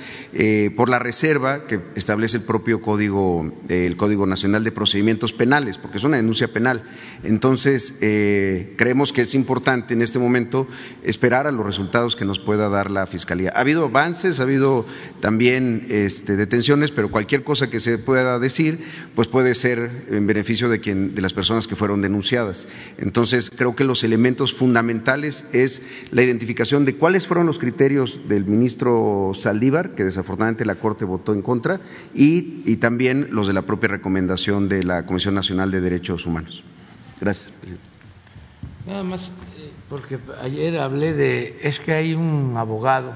[0.76, 6.00] por la reserva que establece el propio Código, el Código Nacional de Procedimientos Penales, porque
[6.00, 6.84] es una denuncia penal.
[7.24, 10.68] Entonces, creemos que es importante en este momento
[11.04, 13.54] esperar a los resultados que nos pueda dar la Fiscalía.
[13.56, 14.86] Ha habido avances, ha habido
[15.22, 18.80] también este, detenciones pero cualquier cosa que se pueda decir,
[19.16, 22.68] pues puede ser en beneficio de, quien, de las personas que fueron denunciadas.
[22.98, 28.46] Entonces, creo que los elementos fundamentales es la identificación de cuáles fueron los criterios del
[28.46, 31.82] ministro Saldívar, que desafortunadamente la Corte votó en contra,
[32.14, 36.64] y, y también los de la propia recomendación de la Comisión Nacional de Derechos Humanos.
[37.20, 37.54] Gracias.
[38.88, 43.14] Nada más, eh, porque ayer hablé de, es que hay un abogado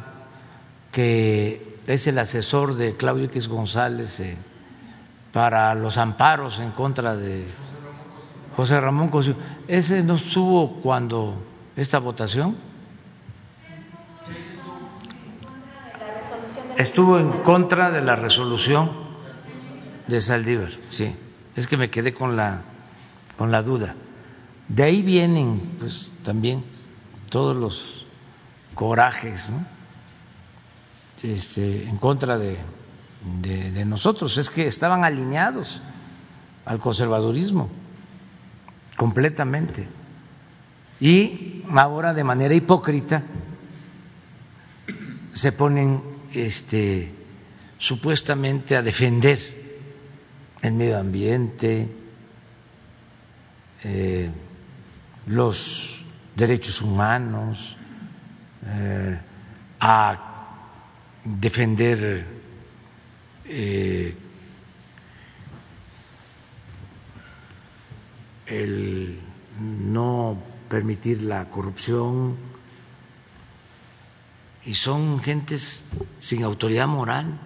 [0.91, 4.37] que es el asesor de Claudio X González eh,
[5.31, 7.45] para los amparos en contra de
[8.55, 9.35] José Ramón Cosío.
[9.67, 11.35] ¿Ese no estuvo cuando
[11.75, 12.55] esta votación?
[16.77, 18.91] Estuvo en contra de la resolución
[20.07, 21.15] de Saldívar, sí.
[21.55, 22.61] Es que me quedé con la,
[23.37, 23.95] con la duda.
[24.67, 26.63] De ahí vienen, pues, también
[27.29, 28.05] todos los
[28.73, 29.72] corajes, ¿no?
[31.23, 32.57] Este, en contra de,
[33.85, 35.81] nosotros, es que estaban alineados
[36.65, 37.69] al conservadurismo
[38.97, 39.87] completamente.
[40.99, 43.23] Y ahora de manera hipócrita
[45.31, 47.11] se ponen este,
[47.77, 49.39] supuestamente a defender
[50.61, 51.89] el medio ambiente,
[53.83, 54.29] eh,
[55.27, 56.05] los
[56.35, 57.77] derechos humanos,
[58.65, 59.19] eh,
[59.79, 60.32] a
[61.23, 62.25] defender
[63.45, 64.15] eh,
[68.45, 69.19] el
[69.59, 70.37] no
[70.69, 72.35] permitir la corrupción
[74.65, 75.83] y son gentes
[76.19, 77.39] sin autoridad moral.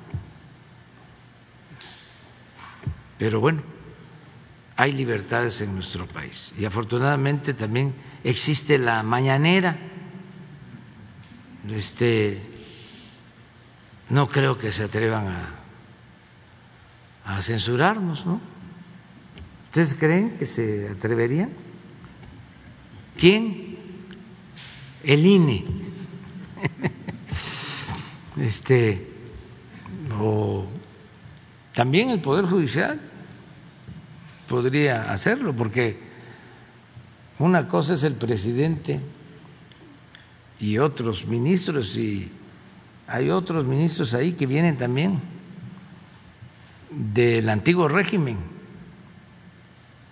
[3.18, 3.64] Pero bueno,
[4.76, 9.78] hay libertades en nuestro país y afortunadamente también existe la mañanera.
[11.70, 12.57] Este,
[14.10, 15.28] no creo que se atrevan
[17.26, 18.40] a, censurarnos, ¿no?
[19.66, 21.52] ¿Ustedes creen que se atreverían?
[23.18, 23.78] ¿Quién?
[25.04, 25.66] El INE.
[28.38, 29.08] este
[30.20, 30.66] o
[31.74, 33.00] también el poder judicial
[34.48, 36.00] podría hacerlo porque
[37.40, 39.00] una cosa es el presidente
[40.60, 42.32] y otros ministros y
[43.08, 45.22] hay otros ministros ahí que vienen también
[46.90, 48.38] del antiguo régimen,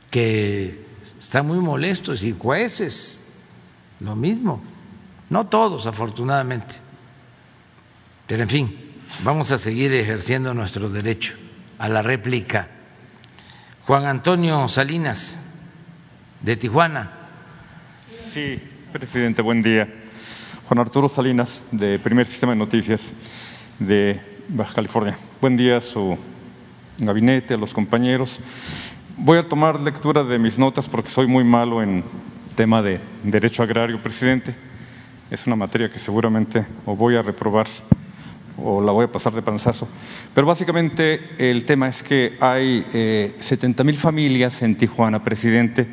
[0.10, 0.86] que
[1.20, 3.34] están muy molestos, y jueces,
[4.00, 4.64] lo mismo.
[5.30, 6.76] No todos, afortunadamente.
[8.28, 8.94] Pero en fin,
[9.24, 11.34] vamos a seguir ejerciendo nuestro derecho
[11.78, 12.70] a la réplica.
[13.86, 15.40] Juan Antonio Salinas,
[16.42, 17.12] de Tijuana.
[18.34, 18.60] Sí,
[18.92, 20.05] presidente, buen día.
[20.68, 23.00] Juan Arturo Salinas, de Primer Sistema de Noticias
[23.78, 25.16] de Baja California.
[25.40, 26.18] Buen día a su
[26.98, 28.40] gabinete, a los compañeros.
[29.16, 32.04] Voy a tomar lectura de mis notas porque soy muy malo en
[32.56, 34.56] tema de derecho agrario, presidente.
[35.30, 37.68] Es una materia que seguramente o voy a reprobar
[38.58, 39.88] o la voy a pasar de panzazo.
[40.34, 45.86] Pero básicamente el tema es que hay eh, 70 mil familias en Tijuana, presidente,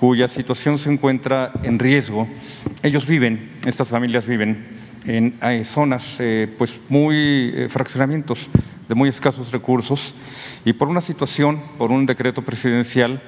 [0.00, 2.26] cuya situación se encuentra en riesgo.
[2.82, 8.48] Ellos viven, estas familias viven en hay zonas, eh, pues muy eh, fraccionamientos
[8.88, 10.14] de muy escasos recursos
[10.64, 13.22] y por una situación, por un decreto presidencial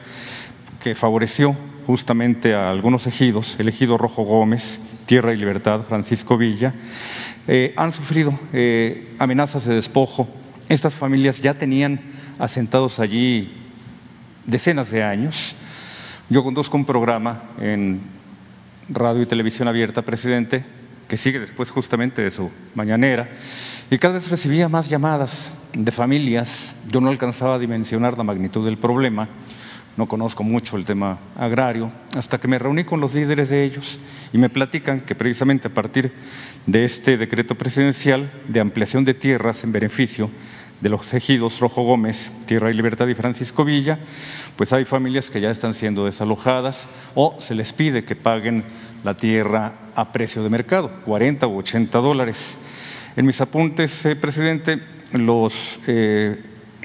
[0.83, 6.75] que favoreció justamente a algunos ejidos, el ejido Rojo Gómez, Tierra y Libertad, Francisco Villa,
[7.49, 10.29] eh, han sufrido eh, amenazas de despojo.
[10.69, 12.01] Estas familias ya tenían
[12.39, 13.53] asentados allí
[14.47, 15.57] decenas de años.
[16.33, 18.01] Yo conduzco un programa en
[18.89, 20.65] radio y televisión abierta, presidente,
[21.07, 23.29] que sigue después justamente de su mañanera,
[23.91, 26.75] y cada vez recibía más llamadas de familias.
[26.89, 29.29] Yo no alcanzaba a dimensionar la magnitud del problema,
[29.99, 33.99] no conozco mucho el tema agrario, hasta que me reuní con los líderes de ellos
[34.33, 36.15] y me platican que precisamente a partir
[36.65, 40.31] de este decreto presidencial de ampliación de tierras en beneficio
[40.83, 44.01] de los ejidos Rojo Gómez, Tierra y Libertad y Francisco Villa,
[44.57, 48.65] pues hay familias que ya están siendo desalojadas o se les pide que paguen
[49.05, 52.57] la tierra a precio de mercado, 40 u 80 dólares.
[53.15, 54.81] En mis apuntes, eh, presidente,
[55.13, 55.55] los,
[55.87, 56.43] eh,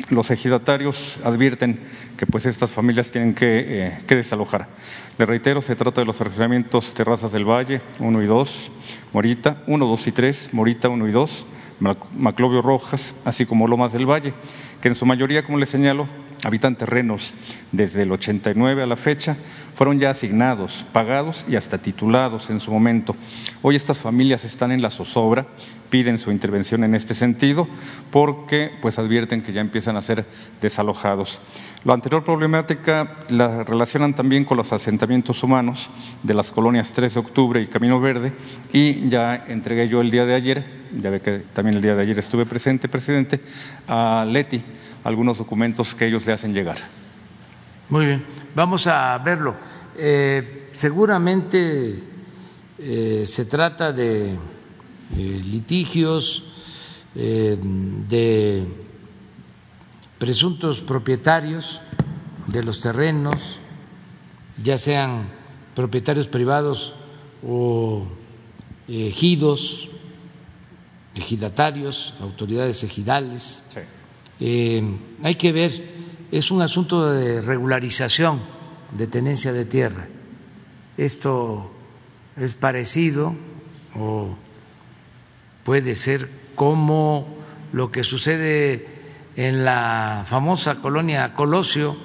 [0.09, 1.79] los ejidatarios advierten
[2.17, 4.67] que pues estas familias tienen que, eh, que, desalojar.
[5.17, 8.71] Le reitero, se trata de los fraccionamientos Terrazas del Valle 1 y 2,
[9.13, 11.45] Morita 1, 2 y 3, Morita 1 y 2,
[11.79, 14.33] Maclovio Rojas, así como Lomas del Valle,
[14.81, 16.07] que en su mayoría, como les señalo,
[16.47, 17.33] habitan terrenos
[17.73, 19.35] desde el 89 a la fecha,
[19.75, 23.17] fueron ya asignados, pagados y hasta titulados en su momento.
[23.61, 25.45] Hoy estas familias están en la zozobra,
[25.89, 27.67] piden su intervención en este sentido
[28.11, 30.25] porque pues advierten que ya empiezan a ser
[30.61, 31.41] desalojados.
[31.83, 35.89] La anterior problemática la relacionan también con los asentamientos humanos
[36.23, 38.31] de las colonias 3 de octubre y Camino Verde
[38.71, 40.65] y ya entregué yo el día de ayer,
[41.01, 43.41] ya ve que también el día de ayer estuve presente, presidente,
[43.85, 44.63] a Leti
[45.07, 46.79] algunos documentos que ellos le hacen llegar.
[47.87, 49.55] Muy bien, vamos a verlo.
[49.95, 52.03] Eh, seguramente
[52.77, 54.37] eh, se trata de eh,
[55.15, 56.43] litigios,
[57.15, 58.67] de
[60.19, 61.81] presuntos propietarios
[62.45, 63.59] de los terrenos,
[64.61, 65.29] ya sean
[65.73, 66.93] propietarios privados
[67.43, 68.05] o
[68.87, 69.89] ejidos,
[71.15, 73.63] ejidatarios, autoridades ejidales.
[73.73, 73.79] Sí
[74.39, 74.83] eh,
[75.23, 75.71] hay que ver,
[76.31, 78.41] es un asunto de regularización
[78.91, 80.07] de tenencia de tierra.
[80.97, 81.71] Esto
[82.35, 83.35] es parecido
[83.95, 84.35] o
[85.63, 87.37] puede ser como
[87.73, 88.87] lo que sucede
[89.35, 91.95] en la famosa colonia Colosio,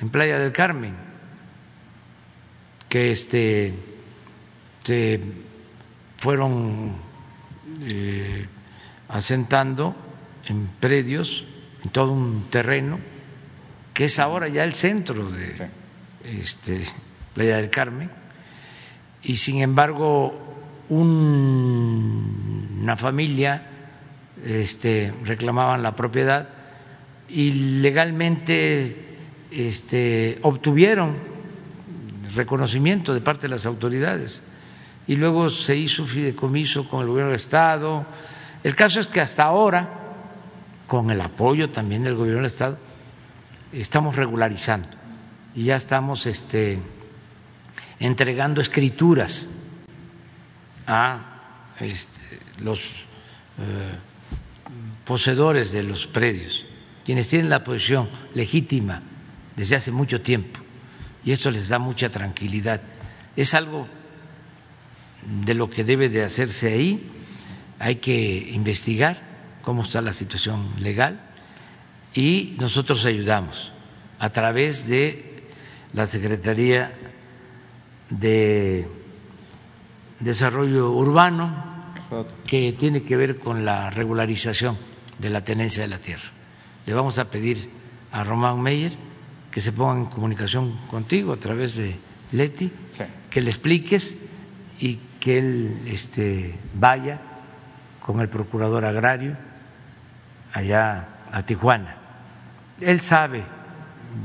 [0.00, 0.94] en Playa del Carmen,
[2.88, 3.74] que este,
[4.84, 5.20] se
[6.18, 6.92] fueron
[7.82, 8.46] eh,
[9.08, 9.96] asentando
[10.44, 11.44] en predios
[11.88, 12.98] todo un terreno
[13.96, 15.70] que es ahora ya el centro de
[16.24, 16.84] este,
[17.32, 18.10] Playa del Carmen,
[19.22, 20.38] y sin embargo
[20.90, 23.70] una familia
[24.44, 26.46] este, reclamaban la propiedad
[27.28, 29.16] y legalmente
[29.50, 31.16] este, obtuvieron
[32.34, 34.42] reconocimiento de parte de las autoridades.
[35.06, 38.04] Y luego se hizo fideicomiso con el gobierno del Estado.
[38.62, 40.05] El caso es que hasta ahora
[40.86, 42.78] con el apoyo también del gobierno del Estado,
[43.72, 44.88] estamos regularizando
[45.54, 46.78] y ya estamos este,
[47.98, 49.48] entregando escrituras
[50.86, 51.40] a
[51.80, 53.96] este, los eh,
[55.04, 56.66] poseedores de los predios,
[57.04, 59.02] quienes tienen la posición legítima
[59.56, 60.60] desde hace mucho tiempo,
[61.24, 62.82] y esto les da mucha tranquilidad.
[63.34, 63.88] Es algo
[65.44, 67.10] de lo que debe de hacerse ahí,
[67.78, 69.35] hay que investigar
[69.66, 71.20] cómo está la situación legal
[72.14, 73.72] y nosotros ayudamos
[74.20, 75.42] a través de
[75.92, 76.92] la Secretaría
[78.08, 78.88] de
[80.20, 81.64] Desarrollo Urbano,
[82.46, 84.78] que tiene que ver con la regularización
[85.18, 86.30] de la tenencia de la tierra.
[86.86, 87.68] Le vamos a pedir
[88.12, 88.92] a Román Meyer
[89.50, 91.96] que se ponga en comunicación contigo a través de
[92.30, 92.70] Leti,
[93.28, 94.16] que le expliques
[94.78, 97.20] y que él este, vaya
[97.98, 99.45] con el procurador agrario
[100.56, 101.96] allá a Tijuana.
[102.80, 103.44] Él sabe,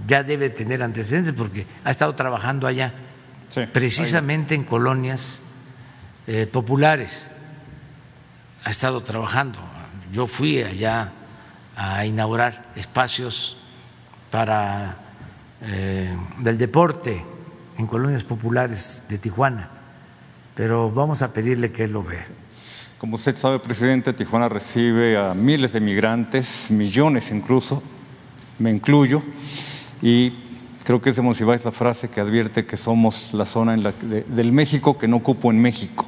[0.07, 2.93] ya debe tener antecedentes porque ha estado trabajando allá,
[3.73, 5.41] precisamente en colonias
[6.27, 7.27] eh, populares.
[8.63, 9.59] Ha estado trabajando.
[10.13, 11.11] Yo fui allá
[11.75, 13.57] a inaugurar espacios
[14.29, 14.95] para
[15.61, 17.25] eh, del deporte
[17.77, 19.69] en colonias populares de Tijuana,
[20.55, 22.25] pero vamos a pedirle que él lo vea.
[23.01, 27.81] Como usted sabe, presidente, Tijuana recibe a miles de migrantes, millones incluso,
[28.59, 29.23] me incluyo,
[30.03, 30.33] y
[30.83, 33.91] creo que es de Monsiváis la frase que advierte que somos la zona en la,
[33.91, 36.05] del México que no ocupo en México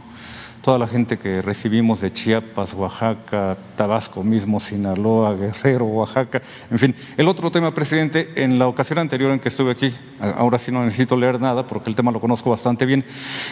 [0.63, 6.41] toda la gente que recibimos de Chiapas, Oaxaca, Tabasco mismo, Sinaloa, Guerrero, Oaxaca,
[6.71, 6.95] en fin.
[7.17, 10.85] El otro tema, presidente, en la ocasión anterior en que estuve aquí, ahora sí no
[10.85, 13.03] necesito leer nada porque el tema lo conozco bastante bien,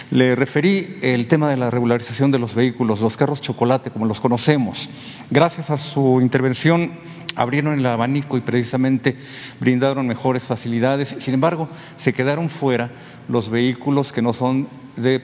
[0.10, 4.22] le referí el tema de la regularización de los vehículos, los carros chocolate, como los
[4.22, 4.90] conocemos.
[5.30, 6.94] Gracias a su intervención
[7.36, 9.18] abrieron el abanico y precisamente
[9.60, 11.14] brindaron mejores facilidades.
[11.20, 11.68] Sin embargo,
[11.98, 12.90] se quedaron fuera
[13.28, 15.22] los vehículos que no son de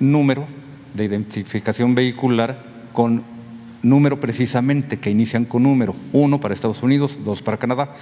[0.00, 0.46] número
[0.96, 2.62] de identificación vehicular
[2.92, 3.22] con
[3.82, 7.94] número precisamente, que inician con número, uno para Estados Unidos, dos para Canadá.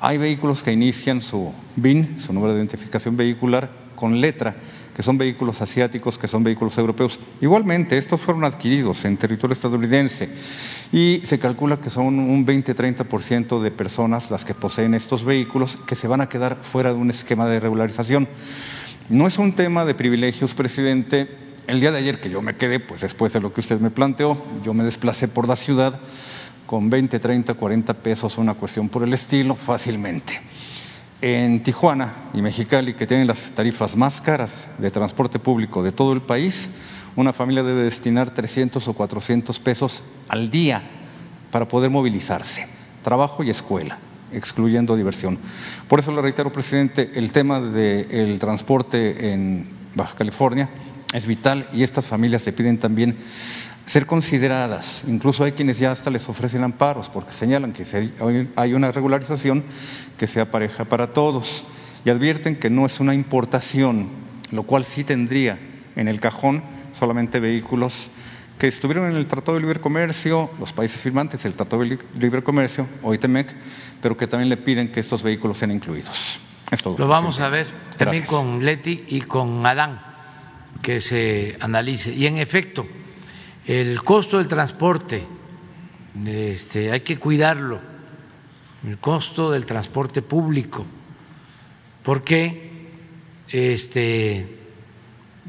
[0.00, 4.54] Hay vehículos que inician su BIN, su número de identificación vehicular, con letra,
[4.94, 7.18] que son vehículos asiáticos, que son vehículos europeos.
[7.40, 10.28] Igualmente, estos fueron adquiridos en territorio estadounidense
[10.92, 15.96] y se calcula que son un 20-30% de personas las que poseen estos vehículos que
[15.96, 18.28] se van a quedar fuera de un esquema de regularización.
[19.08, 22.80] No es un tema de privilegios, presidente, el día de ayer que yo me quedé,
[22.80, 26.00] pues después de lo que usted me planteó, yo me desplacé por la ciudad
[26.66, 30.40] con 20, 30, 40 pesos, una cuestión por el estilo, fácilmente.
[31.20, 36.14] En Tijuana y Mexicali, que tienen las tarifas más caras de transporte público de todo
[36.14, 36.70] el país,
[37.16, 40.82] una familia debe destinar 300 o 400 pesos al día
[41.50, 42.66] para poder movilizarse,
[43.04, 43.98] trabajo y escuela
[44.32, 45.38] excluyendo diversión.
[45.88, 50.68] Por eso le reitero, presidente, el tema del transporte en Baja California
[51.12, 53.16] es vital y estas familias le piden también
[53.86, 55.02] ser consideradas.
[55.06, 57.84] Incluso hay quienes ya hasta les ofrecen amparos porque señalan que
[58.56, 59.64] hay una regularización
[60.18, 61.64] que sea pareja para todos
[62.04, 64.08] y advierten que no es una importación,
[64.50, 65.58] lo cual sí tendría
[65.96, 66.62] en el cajón
[66.98, 68.10] solamente vehículos
[68.58, 72.42] que estuvieron en el Tratado de Libre Comercio, los países firmantes del Tratado de Libre
[72.42, 73.54] Comercio, OITMEC,
[74.02, 76.40] pero que también le piden que estos vehículos sean incluidos.
[76.84, 77.66] lo vamos a ver
[77.96, 80.07] también con Leti y con Adán
[80.82, 82.12] que se analice.
[82.14, 82.86] Y en efecto,
[83.66, 85.26] el costo del transporte,
[86.26, 87.80] este, hay que cuidarlo,
[88.86, 90.86] el costo del transporte público,
[92.02, 92.88] porque
[93.48, 94.58] este,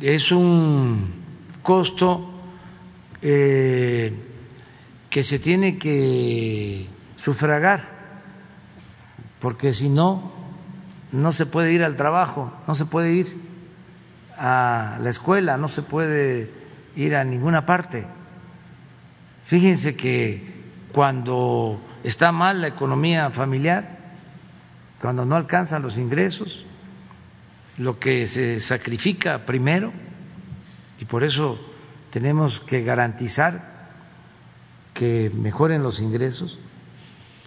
[0.02, 1.14] es un
[1.62, 2.30] costo
[3.22, 4.14] eh,
[5.10, 7.98] que se tiene que sufragar,
[9.40, 10.32] porque si no,
[11.12, 13.49] no se puede ir al trabajo, no se puede ir
[14.40, 16.50] a la escuela, no se puede
[16.96, 18.06] ir a ninguna parte.
[19.46, 20.54] Fíjense que
[20.94, 23.98] cuando está mal la economía familiar,
[25.02, 26.66] cuando no alcanzan los ingresos,
[27.78, 29.92] lo que se sacrifica primero,
[31.00, 31.60] y por eso
[32.10, 33.90] tenemos que garantizar
[34.94, 36.60] que mejoren los ingresos,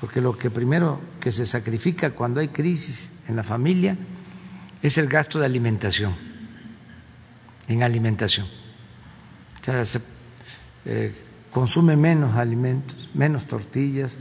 [0.01, 3.97] porque lo que primero que se sacrifica cuando hay crisis en la familia
[4.83, 6.32] es el gasto de alimentación
[7.73, 8.47] en alimentación.
[9.61, 10.01] O sea, se
[10.85, 11.15] eh,
[11.53, 14.19] consume menos alimentos, menos tortillas,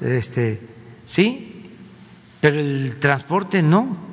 [0.00, 0.60] este,
[1.06, 1.70] sí,
[2.40, 4.08] pero el transporte no.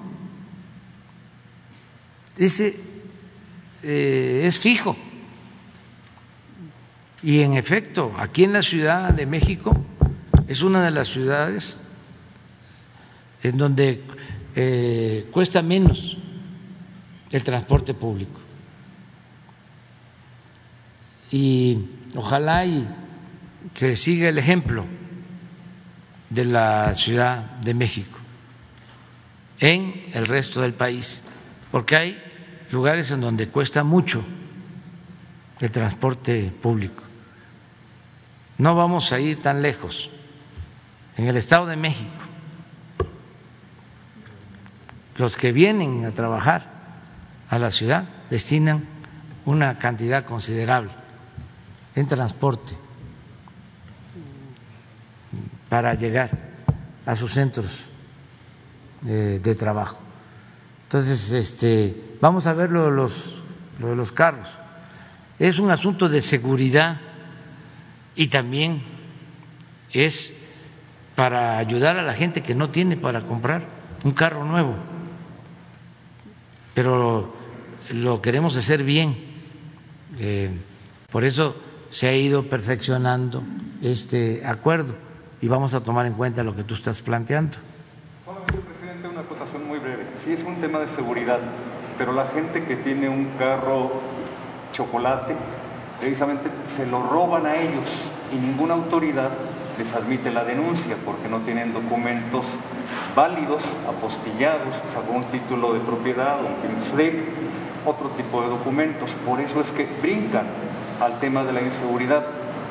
[2.37, 2.75] Ese
[3.83, 4.97] eh, es fijo.
[7.23, 9.73] Y en efecto, aquí en la Ciudad de México
[10.47, 11.77] es una de las ciudades
[13.41, 14.03] en donde
[14.55, 16.17] eh, cuesta menos
[17.31, 18.44] el transporte público
[21.31, 21.85] y
[22.15, 22.87] ojalá y
[23.73, 24.85] se siga el ejemplo
[26.29, 28.19] de la Ciudad de México
[29.59, 31.23] en el resto del país,
[31.71, 32.23] porque hay
[32.71, 34.23] lugares en donde cuesta mucho
[35.59, 37.03] el transporte público.
[38.57, 40.09] No vamos a ir tan lejos.
[41.17, 42.11] En el Estado de México,
[45.17, 46.69] los que vienen a trabajar
[47.49, 48.83] a la ciudad destinan
[49.45, 51.04] una cantidad considerable
[51.95, 52.75] en transporte
[55.69, 56.29] para llegar
[57.05, 57.87] a sus centros
[59.01, 59.97] de, trabajo.
[60.83, 63.43] Entonces, este, vamos a ver lo de los,
[63.79, 64.57] lo de los carros.
[65.39, 66.99] es un asunto de seguridad
[68.15, 68.81] y también
[69.91, 70.37] es
[71.15, 73.67] para ayudar a la gente que no tiene para comprar
[74.03, 74.75] un carro nuevo.
[76.73, 77.33] Pero
[77.89, 79.15] lo queremos hacer bien.
[80.19, 80.49] Eh,
[81.09, 81.55] por eso
[81.95, 83.41] se ha ido perfeccionando
[83.81, 84.95] este acuerdo
[85.41, 87.57] y vamos a tomar en cuenta lo que tú estás planteando.
[88.25, 90.03] presidente, una acotación muy breve.
[90.25, 91.39] Sí es un tema de seguridad,
[91.97, 93.93] pero la gente que tiene un carro
[94.73, 95.37] chocolate,
[96.01, 97.87] precisamente se lo roban a ellos
[98.33, 99.29] y ninguna autoridad
[99.77, 102.43] les admite la denuncia porque no tienen documentos
[103.15, 106.55] válidos, apostillados, o algún título de propiedad, un
[106.97, 107.23] PIN
[107.85, 109.09] otro tipo de documentos.
[109.25, 110.64] Por eso es que brincan
[111.01, 112.25] al tema de la inseguridad,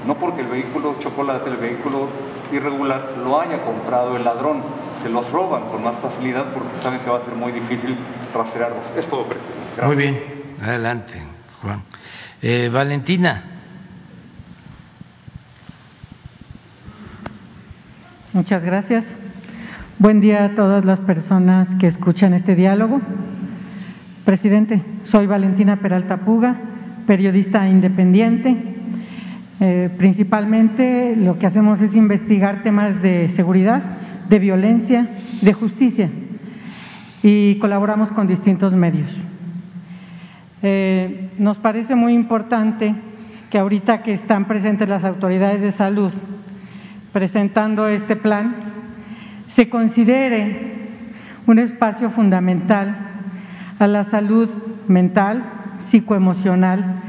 [0.07, 2.09] no porque el vehículo chocolate, el vehículo
[2.53, 4.63] irregular, lo haya comprado el ladrón,
[5.03, 7.97] se los roban con más facilidad porque saben que va a ser muy difícil
[8.35, 8.83] rastrearlos.
[8.97, 9.83] Es todo, presidente.
[9.85, 10.23] Muy bien,
[10.63, 11.15] adelante,
[11.63, 11.83] Juan.
[12.43, 13.43] Eh, Valentina.
[18.33, 19.07] Muchas gracias.
[19.99, 23.01] Buen día a todas las personas que escuchan este diálogo.
[24.25, 26.57] Presidente, soy Valentina Peralta Puga,
[27.06, 28.56] periodista independiente.
[29.60, 33.82] Eh, principalmente lo que hacemos es investigar temas de seguridad,
[34.28, 35.09] de violencia,
[35.43, 36.10] de justicia
[37.22, 39.10] y colaboramos con distintos medios.
[40.62, 42.94] Eh, nos parece muy importante
[43.51, 46.12] que ahorita que están presentes las autoridades de salud
[47.12, 48.56] presentando este plan,
[49.47, 50.74] se considere
[51.47, 52.97] un espacio fundamental
[53.78, 54.48] a la salud
[54.89, 55.44] mental,
[55.79, 57.03] psicoemocional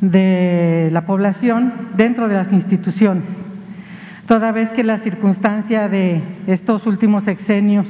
[0.00, 3.24] de la población dentro de las instituciones,
[4.26, 7.86] toda vez que la circunstancia de estos últimos exenios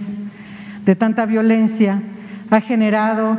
[0.84, 2.00] de tanta violencia
[2.50, 3.38] ha generado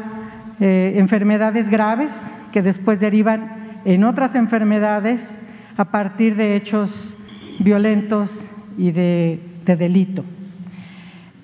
[0.59, 2.11] eh, enfermedades graves
[2.51, 5.37] que después derivan en otras enfermedades
[5.77, 7.15] a partir de hechos
[7.59, 8.31] violentos
[8.77, 10.23] y de, delito.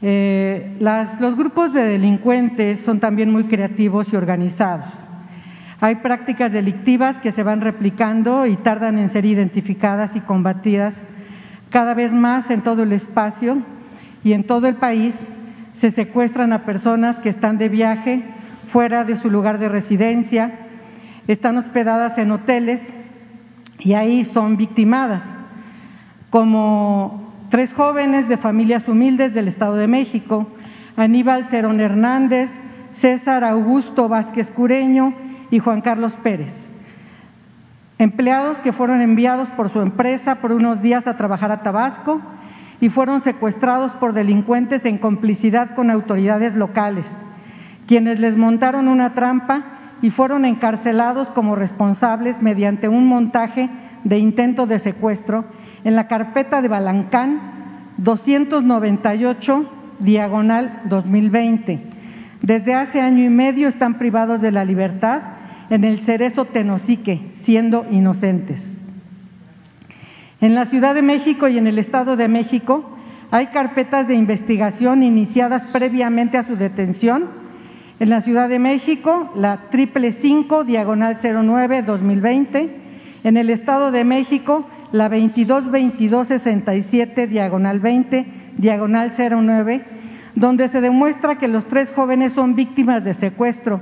[0.02, 5.03] Eh, los grupos de delincuentes son también muy creativos y organizados.
[5.84, 11.04] Hay prácticas delictivas que se van replicando y tardan en ser identificadas y combatidas
[11.72, 13.58] cada vez más en todo el espacio
[14.24, 15.28] y en todo el país.
[15.74, 18.24] Se secuestran a personas que están de viaje
[18.66, 20.54] fuera de su lugar de residencia,
[21.28, 22.94] están hospedadas en hoteles
[23.80, 25.26] y ahí son victimadas
[26.30, 30.48] como tres jóvenes de familias humildes del Estado de México,
[30.96, 32.52] Aníbal Cerón Hernández,
[32.94, 36.68] César Augusto Vázquez Cureño y Juan Carlos Pérez.
[38.00, 42.22] Empleados que fueron enviados por su empresa por unos días a trabajar a Tabasco
[42.82, 47.06] y fueron secuestrados por delincuentes en complicidad con autoridades locales,
[47.86, 49.64] quienes les montaron una trampa
[50.02, 53.70] y fueron encarcelados como responsables mediante un montaje
[54.04, 55.46] de intento de secuestro
[55.84, 59.70] en la carpeta de Balancán 298
[60.00, 61.80] diagonal 2020.
[62.42, 65.22] Desde hace año y medio están privados de la libertad
[65.70, 68.80] en el cerezo Tenosique, siendo inocentes.
[70.42, 72.90] En la Ciudad de México y en el Estado de México
[73.32, 77.26] hay carpetas de investigación iniciadas previamente a su detención.
[78.00, 82.82] En la Ciudad de México, la triple cinco diagonal 09 2020.
[83.24, 88.26] En el Estado de México, la 222267 diagonal 20
[88.58, 89.86] diagonal 09,
[90.36, 93.80] donde se demuestra que los tres jóvenes son víctimas de secuestro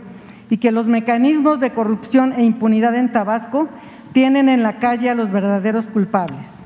[0.52, 3.69] y que los mecanismos de corrupción e impunidad en Tabasco
[4.11, 6.60] tienen en la calle a los verdaderos culpables.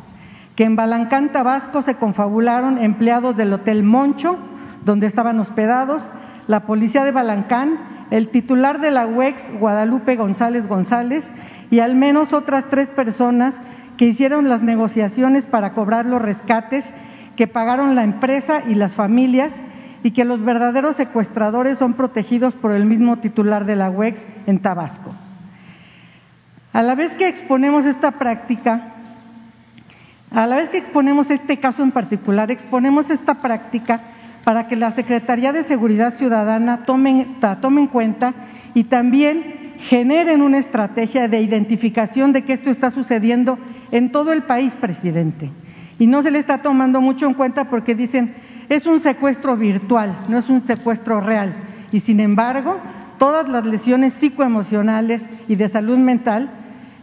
[0.56, 4.40] Que en Balancán, Tabasco, se confabularon empleados del Hotel Moncho,
[4.84, 6.02] donde estaban hospedados,
[6.48, 7.78] la policía de Balancán,
[8.10, 11.32] el titular de la UEX, Guadalupe González González,
[11.70, 13.56] y al menos otras tres personas
[13.98, 16.92] que hicieron las negociaciones para cobrar los rescates
[17.36, 19.54] que pagaron la empresa y las familias
[20.06, 24.60] y que los verdaderos secuestradores son protegidos por el mismo titular de la UEX en
[24.60, 25.16] Tabasco.
[26.74, 28.94] A la vez que exponemos esta práctica,
[30.30, 34.02] a la vez que exponemos este caso en particular, exponemos esta práctica
[34.44, 37.26] para que la Secretaría de Seguridad Ciudadana tome,
[37.60, 38.36] tome en cuenta
[38.76, 43.58] y también generen una estrategia de identificación de que esto está sucediendo
[43.90, 45.50] en todo el país, presidente.
[45.98, 48.36] Y no se le está tomando mucho en cuenta porque dicen,
[48.70, 51.54] es un secuestro virtual, no es un secuestro real.
[51.92, 52.78] Y sin embargo,
[53.18, 56.50] todas las lesiones psicoemocionales y de salud mental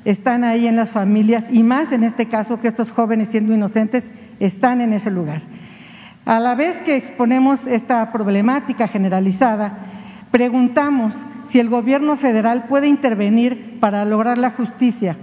[0.04, 4.10] están ahí en las familias y más en este caso que estos jóvenes siendo inocentes
[4.40, 5.42] están en ese lugar.
[6.24, 9.78] A la vez que exponemos esta problemática generalizada,
[10.30, 11.14] preguntamos
[11.46, 15.16] si el gobierno federal puede intervenir para lograr la justicia.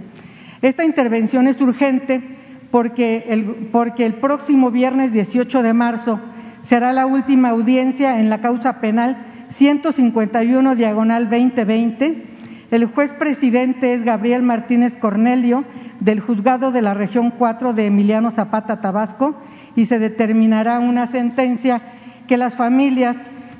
[0.62, 2.39] Esta intervención es urgente
[2.70, 6.20] porque el, porque el próximo viernes 18 de marzo
[6.62, 12.26] será la última audiencia en la causa penal 151 diagonal 2020.
[12.70, 15.64] El juez presidente es Gabriel Martínez Cornelio
[15.98, 19.34] del juzgado de la región 4 de Emiliano Zapata, Tabasco,
[19.76, 21.82] y se determinará una sentencia
[22.26, 23.16] que las familias,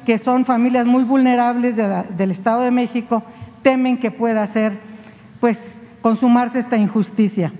[0.07, 3.23] que son familias muy vulnerables del Estado de México,
[3.63, 4.73] temen que pueda ser,
[5.41, 7.53] pues, consumarse esta injusticia.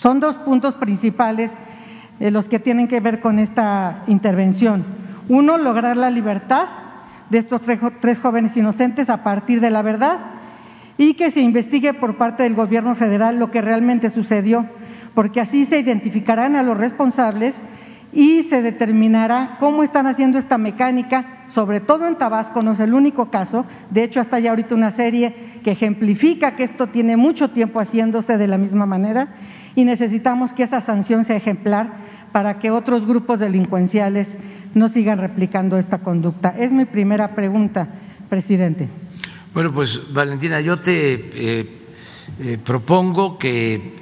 [0.00, 1.52] Son dos puntos principales
[2.20, 4.84] eh, los que tienen que ver con esta intervención.
[5.28, 6.66] Uno, lograr la libertad
[7.30, 7.62] de estos
[8.00, 10.18] tres jóvenes inocentes a partir de la verdad
[10.98, 14.66] y que se investigue por parte del Gobierno federal lo que realmente sucedió,
[15.14, 17.54] porque así se identificarán a los responsables
[18.12, 22.94] y se determinará cómo están haciendo esta mecánica, sobre todo en Tabasco, no es el
[22.94, 25.34] único caso, de hecho hasta ya ahorita una serie
[25.64, 29.28] que ejemplifica que esto tiene mucho tiempo haciéndose de la misma manera
[29.74, 31.92] y necesitamos que esa sanción sea ejemplar
[32.32, 34.36] para que otros grupos delincuenciales
[34.74, 36.54] no sigan replicando esta conducta.
[36.58, 37.88] Es mi primera pregunta,
[38.28, 38.88] presidente.
[39.52, 41.68] Bueno, pues Valentina, yo te eh,
[42.40, 43.94] eh, propongo que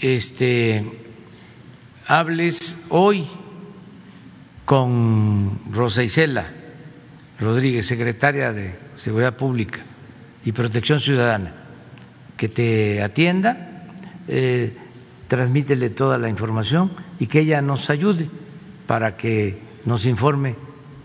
[0.00, 0.84] este
[2.06, 3.26] hables hoy
[4.64, 6.46] con Rosa Isela
[7.42, 9.80] Rodríguez, secretaria de Seguridad Pública
[10.44, 11.52] y Protección Ciudadana,
[12.36, 13.88] que te atienda,
[14.28, 14.76] eh,
[15.32, 18.28] transmítele toda la información y que ella nos ayude
[18.86, 20.56] para que nos informe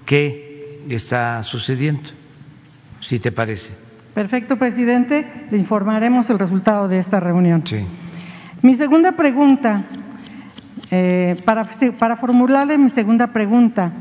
[0.06, 2.10] qué está sucediendo,
[2.99, 3.72] si te parece.
[4.14, 5.26] Perfecto, presidente.
[5.49, 7.62] Le informaremos el resultado de esta reunión.
[7.66, 7.86] Sí.
[8.62, 9.86] Mi segunda pregunta
[10.91, 11.66] eh, para,
[11.98, 13.94] para formularle mi segunda pregunta,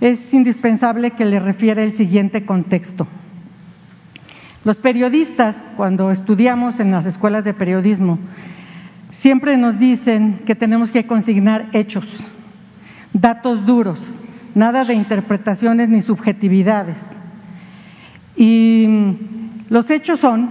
[0.00, 3.06] es indispensable que le refiera el siguiente contexto.
[4.64, 8.18] Los periodistas, cuando estudiamos en las escuelas de periodismo,
[9.10, 12.06] siempre nos dicen que tenemos que consignar hechos,
[13.12, 13.98] datos duros,
[14.54, 16.98] nada de interpretaciones ni subjetividades.
[18.36, 19.16] Y
[19.68, 20.50] los hechos son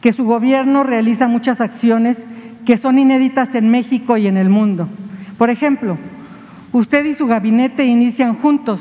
[0.00, 2.26] que su gobierno realiza muchas acciones
[2.64, 4.88] que son inéditas en México y en el mundo.
[5.38, 5.98] Por ejemplo,
[6.72, 8.80] usted y su gabinete inician juntos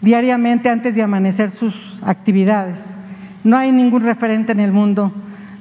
[0.00, 2.82] diariamente antes de amanecer sus actividades.
[3.44, 5.12] No hay ningún referente en el mundo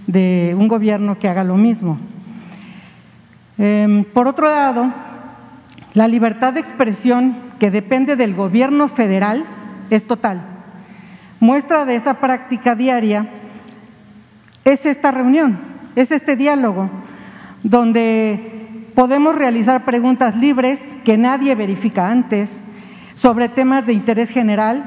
[0.07, 1.97] de un gobierno que haga lo mismo.
[3.61, 4.89] Em, por otro lado,
[5.93, 9.43] la libertad de expresión que depende del gobierno federal
[9.89, 10.41] es total.
[11.41, 13.27] Muestra de esa práctica diaria
[14.63, 15.59] es esta reunión,
[15.97, 16.89] es este diálogo
[17.61, 22.63] donde podemos realizar preguntas libres que nadie verifica antes
[23.15, 24.83] sobre temas de interés general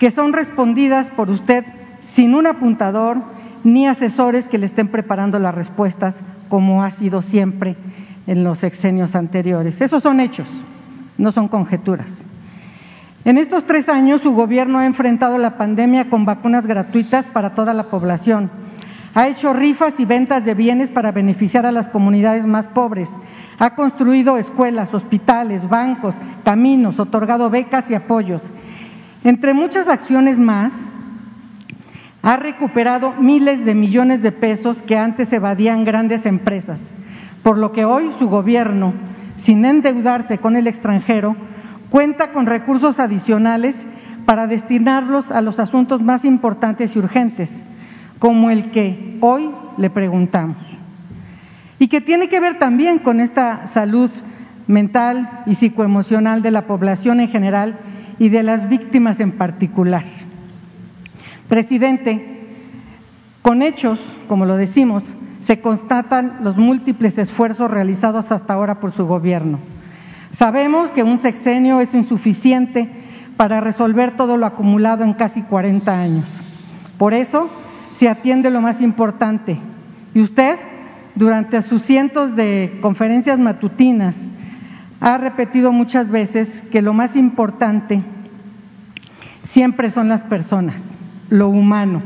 [0.00, 1.64] que son respondidas por usted
[2.00, 3.18] sin un apuntador
[3.62, 7.76] ni asesores que le estén preparando las respuestas como ha sido siempre
[8.28, 9.80] en los sexenios anteriores.
[9.80, 10.46] Esos son hechos,
[11.18, 12.22] no son conjeturas.
[13.24, 17.74] En estos tres años su gobierno ha enfrentado la pandemia con vacunas gratuitas para toda
[17.74, 18.50] la población
[19.18, 23.10] ha hecho rifas y ventas de bienes para beneficiar a las comunidades más pobres.
[23.58, 26.14] Ha construido escuelas, hospitales, bancos,
[26.44, 28.42] caminos, otorgado becas y apoyos.
[29.24, 30.84] Entre muchas acciones más,
[32.22, 36.92] ha recuperado miles de millones de pesos que antes evadían grandes empresas,
[37.48, 38.92] por lo que hoy su gobierno,
[39.38, 41.34] sin endeudarse con el extranjero,
[41.88, 43.86] cuenta con recursos adicionales
[44.26, 47.62] para destinarlos a los asuntos más importantes y urgentes
[48.18, 50.58] como el que hoy le preguntamos.
[51.78, 54.10] Y que tiene que ver también con esta salud
[54.66, 57.78] mental y psicoemocional de la población en general
[58.18, 60.04] y de las víctimas en particular.
[61.48, 62.42] Presidente,
[63.40, 63.98] con hechos,
[64.28, 65.14] como lo decimos,
[65.48, 69.58] se constatan los múltiples esfuerzos realizados hasta ahora por su gobierno.
[70.30, 72.86] Sabemos que un sexenio es insuficiente
[73.38, 76.26] para resolver todo lo acumulado en casi 40 años.
[76.98, 77.48] Por eso,
[77.94, 79.58] se atiende lo más importante.
[80.12, 80.58] Y usted,
[81.14, 84.28] durante sus cientos de conferencias matutinas,
[85.00, 88.02] ha repetido muchas veces que lo más importante
[89.44, 90.92] siempre son las personas,
[91.30, 92.02] lo humano,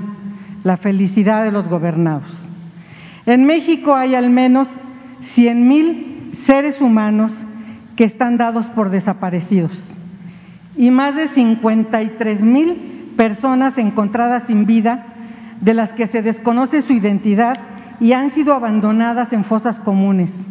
[0.62, 2.31] la felicidad de los gobernados.
[3.26, 4.68] En México hay al menos
[5.20, 7.44] 100 mil seres humanos
[7.96, 9.92] que están dados por desaparecidos
[10.76, 15.06] y más de 53 mil personas encontradas sin vida
[15.60, 17.58] de las que se desconoce su identidad
[18.00, 20.48] y han sido abandonadas en fosas comunes.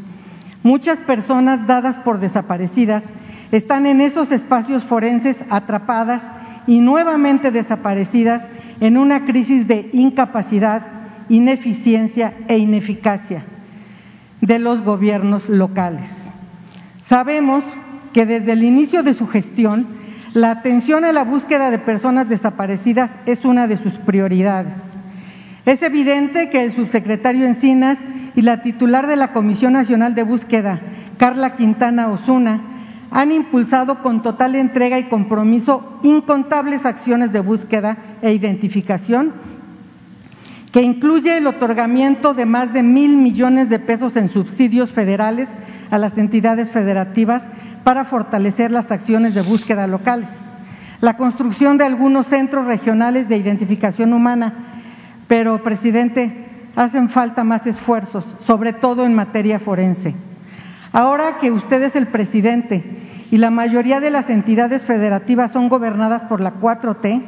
[0.64, 3.03] Muchas personas dadas por desaparecidas
[3.52, 6.23] están en esos espacios forenses atrapadas
[6.68, 8.48] y nuevamente desaparecidas
[8.80, 10.85] en una crisis de incapacidad,
[11.31, 13.45] ineficiencia e ineficacia
[14.41, 16.29] de los gobiernos locales.
[17.01, 17.63] Sabemos
[18.11, 19.87] que desde el inicio de su gestión,
[20.33, 24.75] la atención a la búsqueda de personas desaparecidas es una de sus prioridades.
[25.65, 27.97] Es evidente que el subsecretario Encinas
[28.35, 30.81] y la titular de la Comisión Nacional de Búsqueda,
[31.17, 32.61] Carla Quintana Osuna,
[33.09, 39.33] han impulsado con total entrega y compromiso incontables acciones de búsqueda e identificación,
[40.72, 45.49] que incluye el otorgamiento de más de mil millones de pesos en subsidios federales
[45.89, 47.43] a las entidades federativas
[47.84, 50.30] para fortalecer las acciones de búsqueda locales,
[51.02, 54.84] la construcción de algunos centros regionales de identificación humana,
[55.27, 60.15] pero, presidente, hacen falta más esfuerzos, sobre todo en materia forense.
[60.93, 62.84] Ahora que usted es el presidente
[63.31, 67.23] y la mayoría de las entidades federativas son gobernadas por la 4T,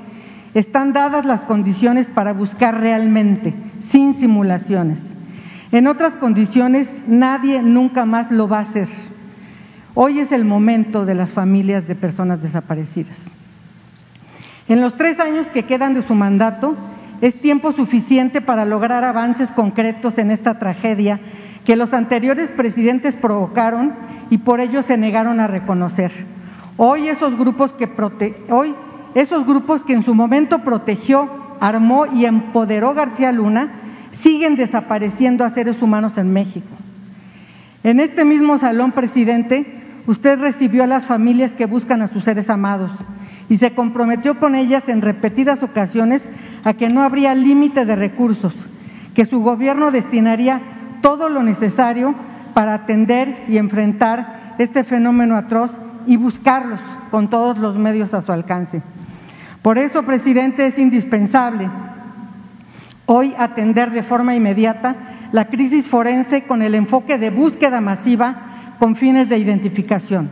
[0.53, 5.15] están dadas las condiciones para buscar realmente, sin simulaciones.
[5.71, 8.87] En otras condiciones, nadie nunca más lo va a hacer.
[9.95, 13.31] Hoy es el momento de las familias de personas desaparecidas.
[14.67, 16.75] En los tres años que quedan de su mandato,
[17.21, 21.19] es tiempo suficiente para lograr avances concretos en esta tragedia
[21.65, 23.93] que los anteriores presidentes provocaron
[24.29, 26.11] y por ello se negaron a reconocer.
[26.75, 27.89] Hoy esos grupos que,
[28.49, 28.75] hoy,
[29.15, 31.29] esos grupos que en su momento protegió,
[31.59, 33.71] armó y empoderó García Luna
[34.11, 36.67] siguen desapareciendo a seres humanos en México.
[37.83, 42.49] En este mismo salón, presidente, usted recibió a las familias que buscan a sus seres
[42.49, 42.91] amados
[43.49, 46.27] y se comprometió con ellas en repetidas ocasiones
[46.63, 48.55] a que no habría límite de recursos,
[49.13, 50.61] que su gobierno destinaría
[51.01, 52.15] todo lo necesario
[52.53, 55.71] para atender y enfrentar este fenómeno atroz
[56.05, 56.79] y buscarlos
[57.11, 58.81] con todos los medios a su alcance.
[59.63, 61.69] Por eso, presidente, es indispensable
[63.05, 64.95] hoy atender de forma inmediata
[65.31, 70.29] la crisis forense con el enfoque de búsqueda masiva con fines de identificación.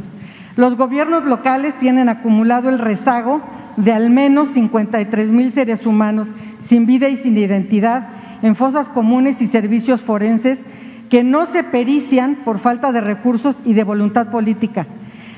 [0.58, 3.42] Los gobiernos locales tienen acumulado el rezago
[3.78, 6.28] de al menos 53 mil seres humanos
[6.60, 8.10] sin vida y sin identidad
[8.42, 10.66] en fosas comunes y servicios forenses
[11.10, 14.88] que no se perician por falta de recursos y de voluntad política,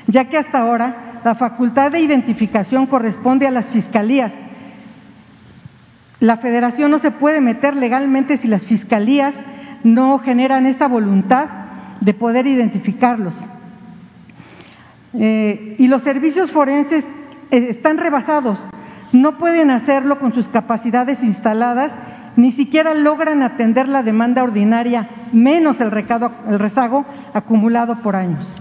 [0.08, 4.34] ya que hasta ahora la facultad de identificación corresponde a las fiscalías.
[6.20, 9.34] La federación no se puede meter legalmente si las fiscalías
[9.82, 11.48] no generan esta voluntad
[12.00, 13.34] de poder identificarlos.
[15.14, 17.04] Eh, y los servicios forenses
[17.50, 18.58] eh, están rebasados,
[19.12, 21.96] no pueden hacerlo con sus capacidades instaladas,
[22.36, 28.60] ni siquiera logran atender la demanda ordinaria, menos el, recado, el rezago acumulado por años.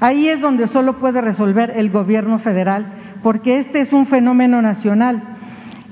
[0.00, 2.86] Ahí es donde solo puede resolver el gobierno federal,
[3.22, 5.22] porque este es un fenómeno nacional.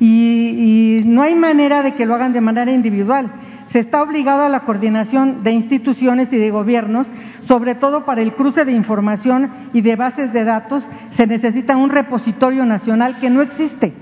[0.01, 3.31] Y, y no hay manera de que lo hagan de manera individual.
[3.67, 7.07] Se está obligado a la coordinación de instituciones y de gobiernos,
[7.47, 11.91] sobre todo para el cruce de información y de bases de datos, se necesita un
[11.91, 13.93] repositorio nacional que no existe.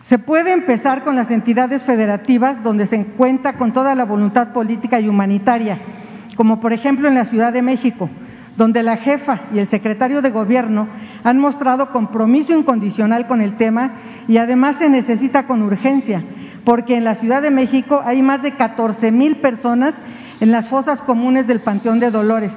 [0.00, 4.98] Se puede empezar con las entidades federativas donde se cuenta con toda la voluntad política
[4.98, 5.78] y humanitaria,
[6.34, 8.08] como por ejemplo en la Ciudad de México,
[8.56, 10.88] donde la jefa y el secretario de Gobierno
[11.24, 13.94] han mostrado compromiso incondicional con el tema
[14.28, 16.22] y además se necesita con urgencia
[16.64, 19.94] porque en la Ciudad de México hay más de 14 mil personas
[20.40, 22.54] en las fosas comunes del Panteón de Dolores.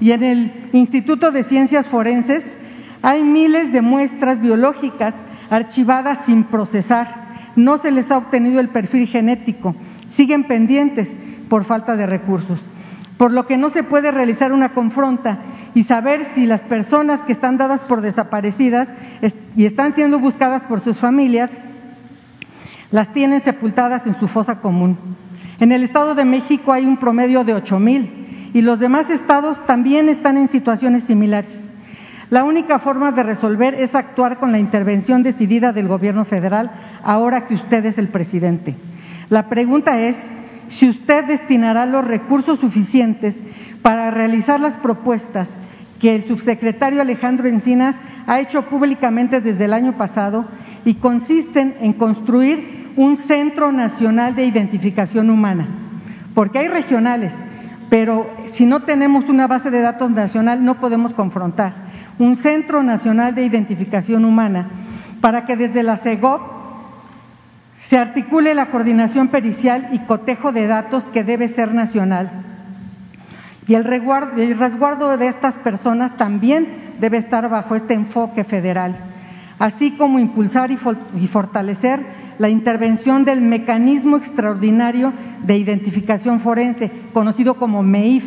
[0.00, 2.56] Y en el Instituto de Ciencias Forenses
[3.02, 5.14] hay miles de muestras biológicas
[5.50, 7.28] archivadas sin procesar.
[7.56, 9.74] No se les ha obtenido el perfil genético,
[10.08, 11.14] siguen pendientes
[11.48, 12.60] por falta de recursos,
[13.20, 15.40] por lo que no se puede realizar una confronta
[15.74, 18.88] y saber si las personas que están dadas por desaparecidas
[19.54, 21.50] y están siendo buscadas por sus familias
[22.90, 24.96] las tienen sepultadas en su fosa común.
[25.58, 29.66] En el Estado de México hay un promedio de ocho mil y los demás estados
[29.66, 31.66] también están en situaciones similares.
[32.30, 36.70] La única forma de resolver es actuar con la intervención decidida del Gobierno federal
[37.04, 38.76] ahora que usted es el presidente.
[39.28, 40.16] La pregunta es
[40.70, 43.42] si usted destinará los recursos suficientes
[43.82, 45.56] para realizar las propuestas
[46.00, 50.46] que el subsecretario Alejandro Encinas ha hecho públicamente desde el año pasado
[50.84, 55.68] y consisten en construir un Centro Nacional de Identificación Humana,
[56.34, 57.34] porque hay regionales,
[57.90, 61.90] pero si no tenemos una base de datos nacional no podemos confrontar.
[62.18, 64.68] Un Centro Nacional de Identificación Humana
[65.20, 66.59] para que desde la CEGOP
[67.82, 72.30] se articule la coordinación pericial y cotejo de datos que debe ser nacional.
[73.66, 78.96] Y el resguardo, de estas personas también debe estar bajo este enfoque federal,
[79.58, 82.00] así como impulsar y fortalecer
[82.38, 85.12] la intervención del Mecanismo Extraordinario
[85.44, 88.24] de Identificación Forense, conocido como MEIF,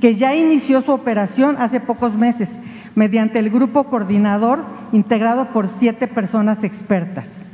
[0.00, 2.50] que ya inició su operación hace pocos meses
[2.94, 7.47] mediante el grupo coordinador integrado por siete personas expertas.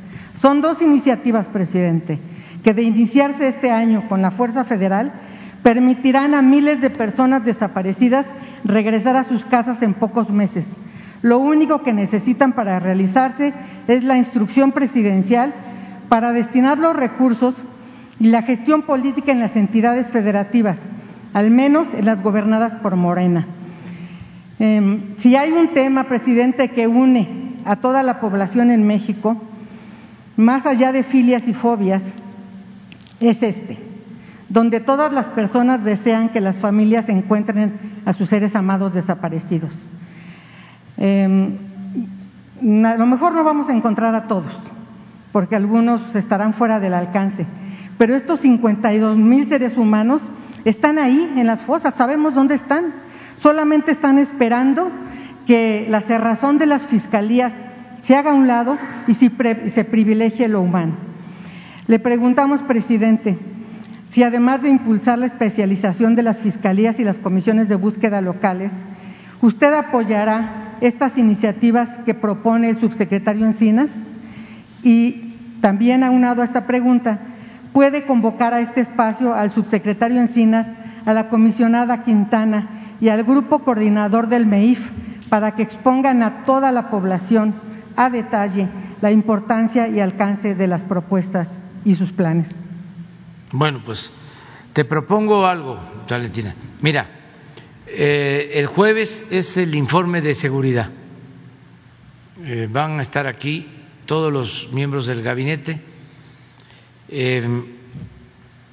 [0.45, 2.19] Son dos iniciativas, presidente,
[2.63, 5.11] que de iniciarse este año con la Fuerza Federal
[5.63, 8.27] permitirán a miles de personas desaparecidas
[8.63, 10.67] regresar a sus casas en pocos meses.
[11.23, 13.55] Lo único que necesitan para realizarse
[13.89, 15.55] es la instrucción presidencial
[16.11, 17.55] para destinar los recursos
[18.21, 20.79] y la gestión política en las entidades federativas,
[21.33, 23.47] al menos en las gobernadas por Morena.
[24.59, 29.41] Em, si hay un tema, presidente, que une a toda la población en México,
[30.37, 32.03] más allá de filias y fobias,
[33.21, 33.79] es este,
[34.49, 37.73] donde todas las personas desean que las familias encuentren
[38.05, 39.73] a sus seres amados desaparecidos.
[40.97, 41.57] Em,
[42.85, 44.53] a lo mejor no vamos a encontrar a todos,
[45.33, 47.47] porque algunos estarán fuera del alcance,
[47.99, 50.23] pero estos 52 mil seres humanos
[50.65, 53.05] están ahí en las fosas, sabemos dónde están
[53.45, 54.91] solamente están esperando
[55.47, 57.53] que la cerrazón de las fiscalías
[58.05, 58.77] se haga a un lado
[59.07, 60.93] y se privilegie lo humano.
[61.87, 63.39] Le preguntamos, presidente,
[64.11, 68.73] si además de impulsar la especialización de las fiscalías y las comisiones de búsqueda locales,
[69.41, 74.07] usted apoyará estas iniciativas que propone el subsecretario Encinas
[74.83, 77.21] y también aunado a esta pregunta,
[77.73, 80.71] puede convocar a este espacio al subsecretario Encinas,
[81.07, 82.69] a la comisionada Quintana
[83.01, 84.91] y al grupo coordinador del MEIF
[85.31, 87.55] para que expongan a toda la población
[87.97, 88.69] a detalle
[89.01, 91.49] la importancia y alcance de las propuestas
[91.85, 92.55] y sus planes.
[93.53, 94.11] Bueno, pues
[94.73, 96.55] te propongo algo, Valentina.
[96.81, 97.09] Mira,
[97.87, 100.91] eh, el jueves es el informe de seguridad.
[102.43, 103.69] Eh, van a estar aquí
[104.07, 105.81] todos los miembros del gabinete.
[107.09, 107.47] Eh,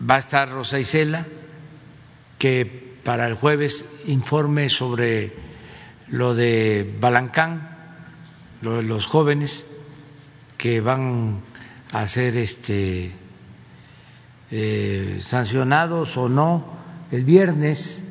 [0.10, 1.26] va a estar Rosa Isela,
[2.40, 2.66] que
[3.04, 5.32] para el jueves informe sobre
[6.08, 7.71] lo de Balancán,
[8.62, 9.68] lo de los jóvenes
[10.58, 11.42] que van
[11.92, 13.12] a ser este,
[14.52, 16.66] eh, sancionados o no
[17.12, 18.08] el viernes.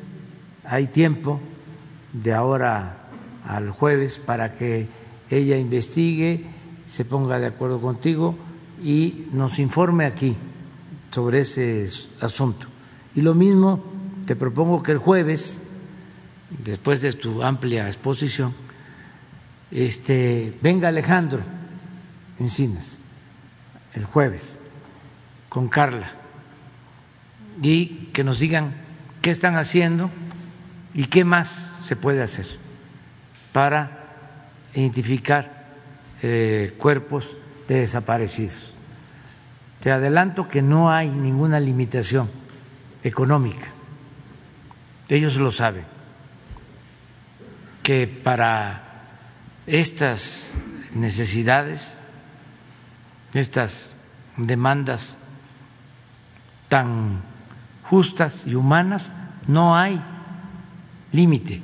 [0.65, 1.39] Hay tiempo
[2.13, 3.07] de ahora
[3.45, 4.87] al jueves para que
[5.29, 6.45] ella investigue,
[6.85, 8.35] se ponga de acuerdo contigo
[8.83, 10.35] y nos informe aquí
[11.09, 11.85] sobre ese
[12.19, 12.67] asunto.
[13.15, 13.83] Y lo mismo
[14.25, 15.61] te propongo que el jueves,
[16.63, 18.53] después de tu amplia exposición,
[19.71, 21.41] este, venga Alejandro
[22.39, 22.99] Encinas
[23.93, 24.59] el jueves
[25.49, 26.11] con Carla
[27.61, 28.73] y que nos digan
[29.21, 30.09] qué están haciendo
[30.93, 32.45] y qué más se puede hacer
[33.53, 35.65] para identificar
[36.21, 37.35] eh, cuerpos
[37.67, 38.73] de desaparecidos.
[39.81, 42.29] Te adelanto que no hay ninguna limitación
[43.03, 43.67] económica
[45.15, 45.83] ellos lo saben,
[47.83, 48.90] que para
[49.67, 50.55] estas
[50.93, 51.97] necesidades,
[53.33, 53.95] estas
[54.37, 55.17] demandas
[56.67, 57.21] tan
[57.83, 59.11] justas y humanas,
[59.47, 60.01] no hay
[61.11, 61.61] límite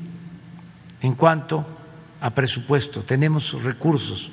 [1.01, 1.65] en cuanto
[2.19, 3.03] a presupuesto.
[3.03, 4.31] Tenemos recursos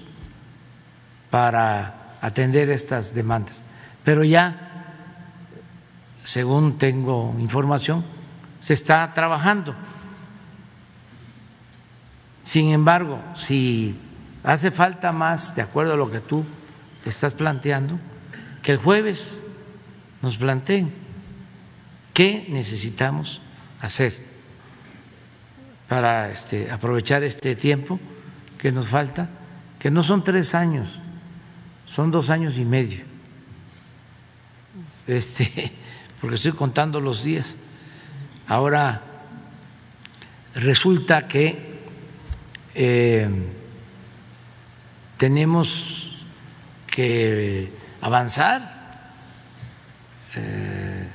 [1.30, 3.62] para atender estas demandas.
[4.02, 4.56] Pero ya,
[6.22, 8.04] según tengo información,
[8.60, 9.74] se está trabajando.
[12.44, 13.96] Sin embargo, si
[14.42, 16.44] hace falta más, de acuerdo a lo que tú
[17.04, 17.98] estás planteando,
[18.62, 19.40] que el jueves
[20.22, 20.92] nos planteen
[22.14, 23.40] qué necesitamos
[23.80, 24.16] hacer
[25.88, 28.00] para este, aprovechar este tiempo
[28.56, 29.28] que nos falta,
[29.78, 31.00] que no son tres años,
[31.84, 33.04] son dos años y medio,
[35.06, 35.72] este,
[36.20, 37.56] porque estoy contando los días.
[38.46, 39.02] Ahora
[40.54, 41.73] resulta que
[42.74, 43.28] eh,
[45.16, 46.24] tenemos
[46.86, 47.70] que
[48.00, 49.12] avanzar.
[50.36, 51.08] Eh,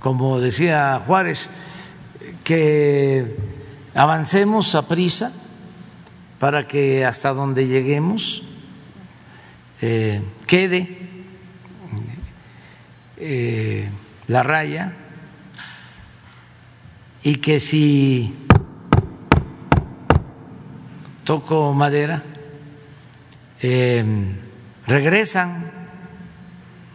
[0.00, 1.48] como decía Juárez,
[2.44, 3.36] que
[3.94, 5.32] avancemos a prisa
[6.38, 8.42] para que hasta donde lleguemos
[9.80, 10.98] eh, quede
[13.16, 13.88] eh,
[14.28, 14.92] la raya
[17.26, 18.32] y que si
[21.24, 22.22] toco madera,
[23.58, 24.36] em,
[24.86, 25.72] regresan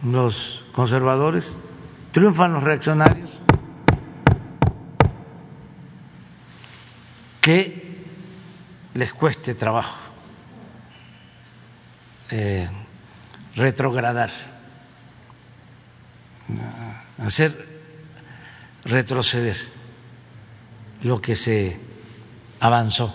[0.02, 1.58] los conservadores,
[2.12, 3.42] triunfan los reaccionarios,
[7.42, 8.06] que
[8.94, 9.98] les cueste trabajo
[12.30, 12.70] eh,
[13.54, 14.30] retrogradar,
[17.18, 17.52] hacer
[18.86, 19.81] retroceder
[21.02, 21.78] lo que se
[22.60, 23.12] avanzó.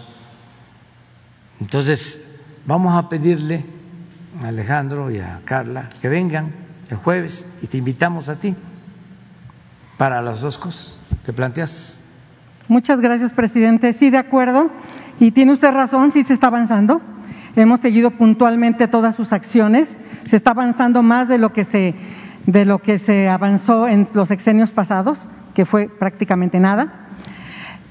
[1.60, 2.22] Entonces,
[2.66, 3.66] vamos a pedirle
[4.44, 6.52] a Alejandro y a Carla que vengan
[6.90, 8.56] el jueves y te invitamos a ti
[9.98, 12.02] para las dos cosas que planteaste.
[12.68, 13.94] Muchas gracias, presidente.
[13.94, 14.70] Sí, de acuerdo.
[15.20, 17.02] Y tiene usted razón, sí se está avanzando.
[17.56, 19.98] Hemos seguido puntualmente todas sus acciones.
[20.26, 21.96] Se está avanzando más de lo que se,
[22.46, 27.07] de lo que se avanzó en los exenios pasados, que fue prácticamente nada.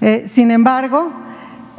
[0.00, 1.12] Eh, sin embargo,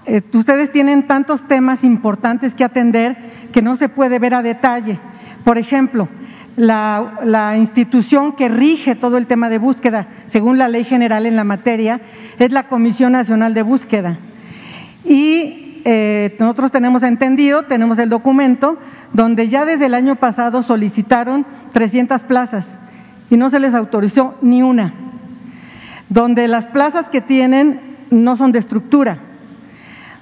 [0.05, 3.17] eh, ustedes tienen tantos temas importantes que atender
[3.51, 4.99] que no se puede ver a detalle.
[5.43, 6.07] Por ejemplo,
[6.55, 11.43] la, institución que rige todo el tema de búsqueda, según la ley general en la
[11.43, 12.01] materia,
[12.39, 14.17] es la Comisión Nacional de Búsqueda.
[15.05, 18.77] Y eh, nosotros tenemos entendido, tenemos el documento,
[19.13, 22.77] donde ya desde el año pasado solicitaron 300 plazas
[23.29, 24.93] y no se les autorizó ni una,
[26.09, 29.19] donde las plazas que tienen no son de estructura,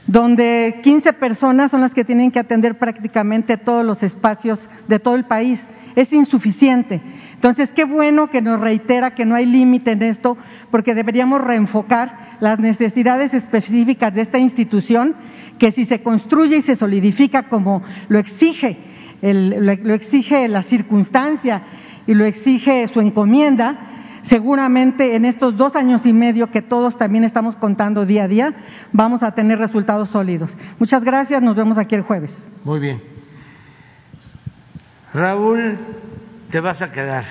[0.08, 5.16] donde 15 personas son las que tienen que atender prácticamente todos los espacios de todo
[5.16, 5.66] el país.
[5.96, 7.02] Es insuficiente.
[7.34, 10.38] Entonces, qué bueno que nos reitera que no hay límite en esto,
[10.70, 15.16] porque deberíamos reenfocar las necesidades específicas de esta institución,
[15.58, 18.78] que si se construye y se solidifica como lo exige,
[19.22, 21.64] el, lo exige la circunstancia
[22.08, 23.95] y lo exige su encomienda,
[24.28, 28.56] seguramente en estos dos años y medio que todos también estamos contando día a día,
[28.92, 30.52] vamos a tener resultados sólidos.
[30.80, 32.48] Muchas gracias, nos vemos aquí el jueves.
[32.64, 33.02] Muy bien.
[35.14, 35.78] Raúl,
[36.50, 37.24] te vas a quedar.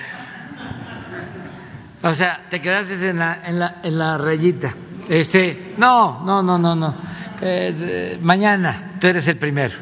[2.03, 4.75] O sea, te quedaste en la, en la, en la rayita.
[5.09, 6.95] Este, no, no, no, no, no.
[7.41, 9.75] Eh, mañana tú eres el primero.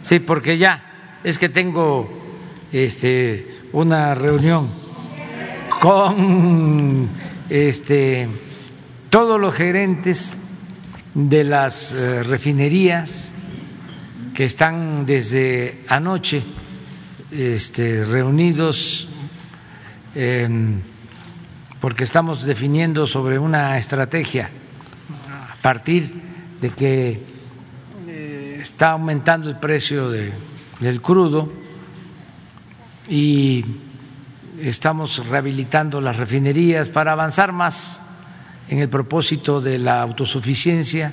[0.00, 2.08] Sí, porque ya es que tengo
[2.72, 4.85] este, una reunión
[5.80, 7.08] con
[7.48, 8.28] este,
[9.10, 10.36] todos los gerentes
[11.14, 13.32] de las eh, refinerías
[14.34, 16.42] que están desde anoche
[17.30, 19.08] este, reunidos
[21.80, 24.48] porque estamos definiendo sobre una estrategia
[25.50, 26.10] a partir
[26.60, 27.20] de que
[28.08, 30.32] eh, está aumentando el precio de,
[30.80, 31.52] del crudo
[33.08, 33.64] y
[34.60, 38.02] estamos rehabilitando las refinerías para avanzar más
[38.68, 41.12] en el propósito de la autosuficiencia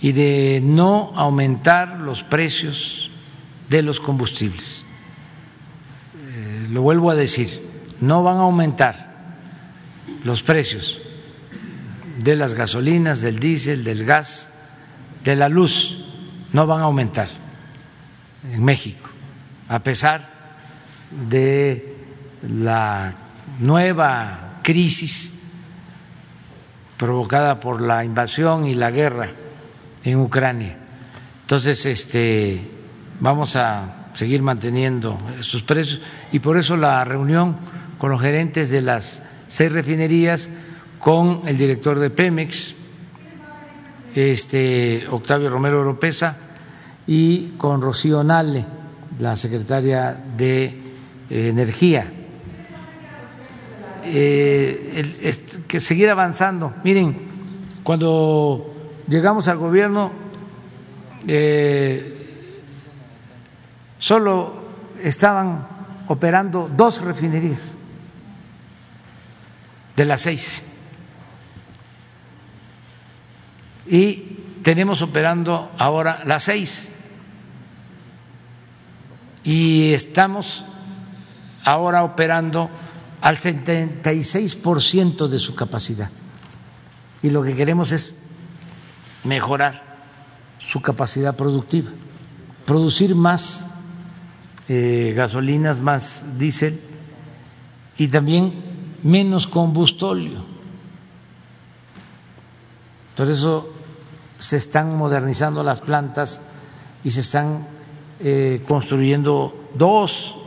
[0.00, 3.10] y de no aumentar los precios
[3.68, 4.84] de los combustibles.
[6.16, 7.60] Eh, lo vuelvo a decir,
[8.00, 9.08] no van a aumentar
[10.24, 11.00] los precios
[12.18, 14.52] de las gasolinas, del diésel, del gas,
[15.24, 16.04] de la luz,
[16.52, 17.28] no van a aumentar
[18.50, 19.08] en México,
[19.68, 20.28] a pesar
[21.28, 21.97] de
[22.42, 23.14] la
[23.60, 25.38] nueva crisis
[26.96, 29.30] provocada por la invasión y la guerra
[30.04, 30.76] en Ucrania.
[31.42, 32.60] Entonces, este,
[33.20, 36.00] vamos a seguir manteniendo esos precios
[36.32, 37.56] y por eso la reunión
[37.98, 40.48] con los gerentes de las seis refinerías,
[40.98, 42.74] con el director de Pemex,
[44.14, 46.36] este, Octavio Romero Oropesa,
[47.06, 48.66] y con Rocío Nale,
[49.20, 50.78] la secretaria de
[51.30, 52.17] Energía
[54.08, 55.34] eh,
[55.66, 56.74] que seguir avanzando.
[56.84, 57.16] Miren,
[57.82, 58.74] cuando
[59.08, 60.12] llegamos al gobierno,
[61.26, 62.62] eh,
[63.98, 64.62] solo
[65.02, 65.66] estaban
[66.08, 67.76] operando dos refinerías
[69.96, 70.64] de las seis.
[73.86, 76.92] Y tenemos operando ahora las seis.
[79.44, 80.64] Y estamos
[81.64, 82.70] ahora operando
[83.20, 86.10] al 76% de su capacidad.
[87.22, 88.30] Y lo que queremos es
[89.24, 89.82] mejorar
[90.58, 91.90] su capacidad productiva,
[92.64, 93.66] producir más
[94.68, 96.80] eh, gasolinas, más diésel
[97.96, 100.44] y también menos combustóleo.
[103.16, 103.72] Por eso
[104.38, 106.40] se están modernizando las plantas
[107.02, 107.66] y se están
[108.20, 110.37] eh, construyendo dos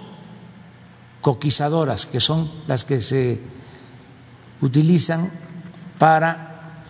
[1.21, 3.39] coquizadoras, que son las que se
[4.61, 5.31] utilizan
[5.97, 6.83] para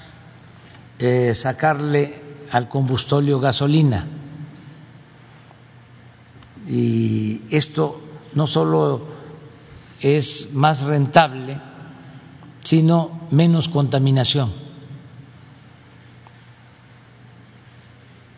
[1.00, 2.22] eh, sacarle
[2.52, 4.08] al combustóleo gasolina.
[6.68, 8.02] Y esto
[8.34, 9.06] no solo
[10.00, 11.60] es más rentable,
[12.64, 14.54] sino menos contaminación.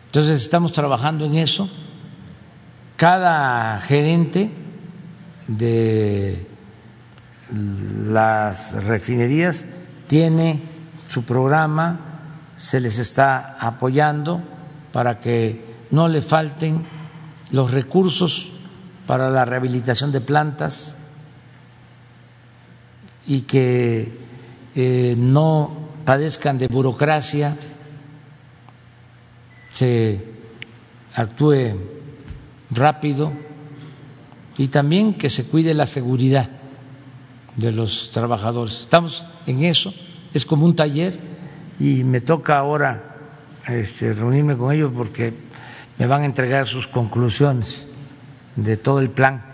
[0.06, 1.68] Entonces estamos trabajando en eso
[2.96, 4.63] cada gerente
[5.46, 6.46] de
[8.08, 9.66] las refinerías
[10.06, 10.60] tiene
[11.08, 12.00] su programa,
[12.56, 14.42] se les está apoyando
[14.92, 16.84] para que no le falten
[17.50, 18.50] los recursos
[19.06, 20.98] para la rehabilitación de plantas
[23.26, 24.18] y que
[24.74, 27.56] eh, no padezcan de burocracia,
[29.70, 30.24] se
[31.14, 31.76] actúe
[32.70, 33.32] rápido
[34.56, 36.48] y también que se cuide la seguridad
[37.56, 38.80] de los trabajadores.
[38.80, 39.94] Estamos en eso,
[40.32, 41.18] es como un taller
[41.78, 43.16] y me toca ahora
[43.66, 45.32] este, reunirme con ellos porque
[45.98, 47.88] me van a entregar sus conclusiones
[48.56, 49.44] de todo el plan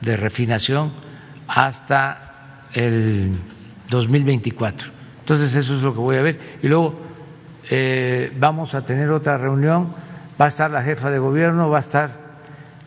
[0.00, 0.92] de refinación
[1.46, 3.32] hasta el
[3.88, 4.90] 2024.
[5.20, 6.58] Entonces eso es lo que voy a ver.
[6.62, 6.94] Y luego
[7.68, 9.92] eh, vamos a tener otra reunión,
[10.40, 12.19] va a estar la jefa de gobierno, va a estar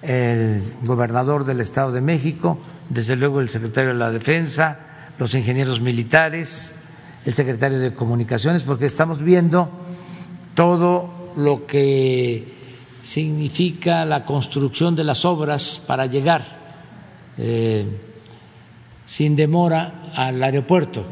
[0.03, 2.59] el gobernador del Estado de México,
[2.89, 4.79] desde luego el secretario de la Defensa,
[5.17, 6.75] los ingenieros militares,
[7.25, 9.69] el secretario de Comunicaciones, porque estamos viendo
[10.55, 12.53] todo lo que
[13.01, 16.41] significa la construcción de las obras para llegar
[17.37, 17.85] eh,
[19.05, 21.05] sin demora al aeropuerto,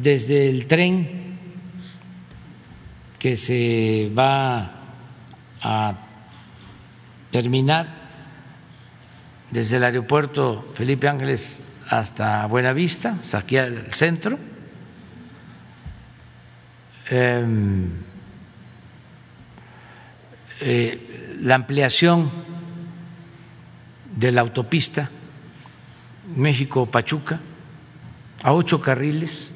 [0.00, 1.38] desde el tren
[3.18, 4.72] que se va
[5.60, 5.98] a
[7.30, 7.97] terminar
[9.50, 14.38] desde el aeropuerto Felipe Ángeles hasta Buenavista, aquí al centro.
[17.10, 17.90] Em,
[20.60, 22.30] eh, la ampliación
[24.16, 25.08] de la autopista
[26.36, 27.40] México-Pachuca
[28.42, 29.52] a ocho carriles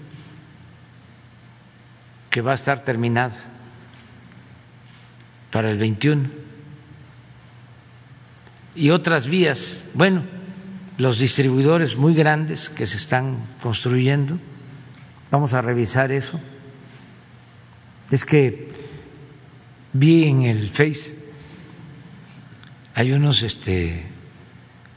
[2.31, 3.39] que va a estar terminada
[5.51, 6.31] para el 21
[8.75, 9.85] y otras vías.
[9.95, 10.25] Bueno,
[10.99, 14.39] los distribuidores muy grandes que se están construyendo,
[15.31, 16.41] vamos a revisar eso.
[18.11, 18.71] Es que
[19.93, 21.19] vi en el Face,
[22.95, 24.05] hay unos este,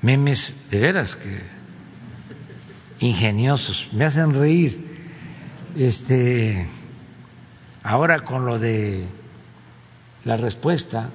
[0.02, 1.42] memes de veras que
[3.00, 4.96] ingeniosos, me hacen reír.
[5.76, 6.68] Este,
[7.84, 9.06] ahora con lo de
[10.24, 11.10] la respuesta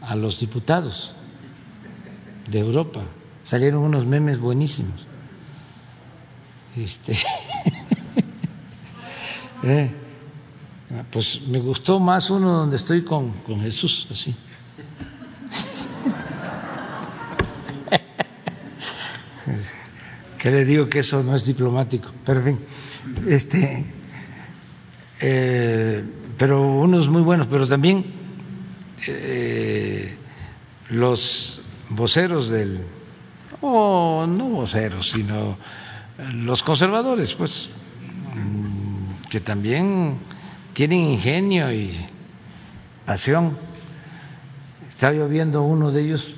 [0.00, 1.14] a los diputados
[2.48, 3.02] de Europa.
[3.42, 5.06] Salieron unos memes buenísimos.
[6.76, 7.12] Este,
[9.62, 9.90] eh,
[11.10, 14.34] pues me gustó más uno donde estoy con, con Jesús, así.
[20.38, 22.58] que le digo que eso no es diplomático, pero en fin,
[23.28, 23.84] este,
[25.20, 26.02] eh,
[26.36, 28.04] pero unos muy buenos, pero también
[29.06, 30.16] eh,
[30.90, 31.61] los
[31.94, 32.80] voceros del,
[33.60, 35.56] o no voceros, sino
[36.32, 37.70] los conservadores, pues,
[38.34, 40.16] mm, que también
[40.72, 41.94] tienen ingenio y
[43.04, 43.56] pasión.
[44.88, 46.34] Estaba yo viendo uno de ellos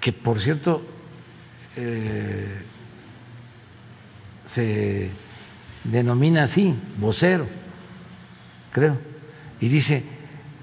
[0.00, 0.82] que, por cierto,
[1.76, 2.62] eh,
[4.46, 5.10] se
[5.84, 7.46] denomina así, vocero,
[8.72, 8.98] creo,
[9.60, 10.04] y dice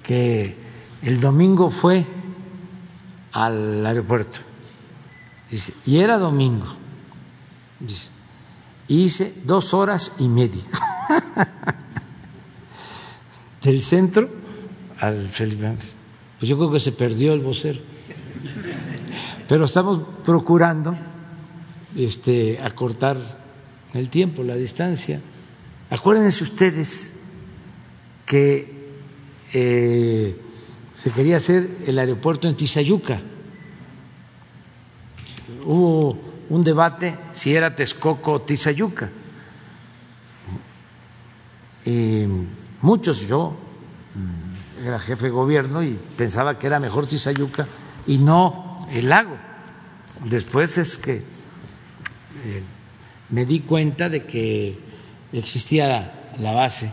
[0.04, 0.56] que
[1.02, 2.06] el domingo fue
[3.32, 4.40] al aeropuerto.
[5.86, 6.68] y era domingo.
[7.80, 8.10] Dice,
[8.88, 10.64] hice dos horas y media.
[13.64, 14.30] Del centro
[15.00, 15.76] al Felipe
[16.40, 17.80] Pues yo creo que se perdió el vocero.
[19.48, 20.96] Pero estamos procurando
[21.96, 23.18] este, acortar
[23.94, 25.22] el tiempo, la distancia.
[25.90, 27.16] Acuérdense ustedes
[28.26, 28.92] que
[29.54, 30.40] eh,
[31.00, 33.22] se quería hacer el aeropuerto en Tizayuca.
[35.64, 36.20] Hubo
[36.50, 39.10] un debate si era Texcoco o Tizayuca.
[41.86, 42.26] Y
[42.82, 43.56] muchos, yo
[44.14, 47.66] mm, era jefe de gobierno y pensaba que era mejor Tizayuca
[48.06, 49.38] y no el lago.
[50.26, 51.24] Después es que
[52.44, 52.64] eh,
[53.30, 54.78] me di cuenta de que
[55.32, 56.92] existía la base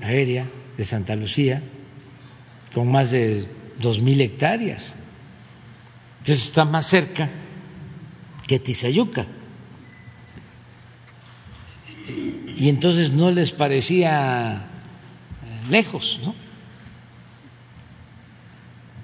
[0.00, 0.46] aérea
[0.76, 1.60] de Santa Lucía
[2.74, 3.46] con más de
[3.80, 4.96] dos mil hectáreas.
[6.18, 7.30] Entonces está más cerca
[8.46, 9.26] que Tizayuca.
[12.58, 16.34] Y entonces no les parecía eh, lejos, ¿no?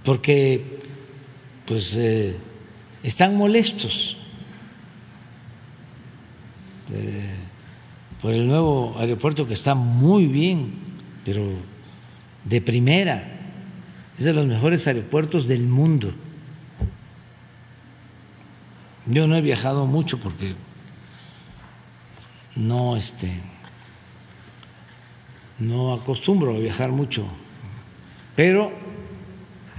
[0.05, 0.81] Porque
[1.65, 2.37] pues eh,
[3.03, 4.19] están molestos
[6.93, 7.31] eh,
[8.21, 10.73] por el nuevo aeropuerto que está muy bien,
[11.25, 11.51] pero
[12.45, 13.36] de primera
[14.19, 16.13] es de los mejores aeropuertos del mundo.
[19.07, 20.55] Yo no he viajado mucho porque
[22.57, 23.31] no este
[25.59, 27.27] no acostumbro a viajar mucho,
[28.35, 28.73] pero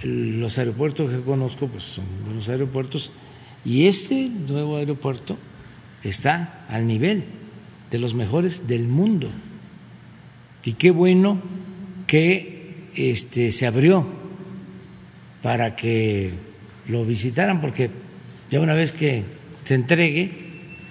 [0.03, 3.11] los aeropuertos que conozco pues son buenos aeropuertos
[3.65, 5.37] y este nuevo aeropuerto
[6.03, 7.25] está al nivel
[7.91, 9.29] de los mejores del mundo.
[10.63, 11.41] Y qué bueno
[12.07, 14.16] que este se abrió
[15.47, 16.33] para que
[16.89, 17.89] lo visitaran porque
[18.51, 19.23] ya una vez que
[19.63, 20.29] se entregue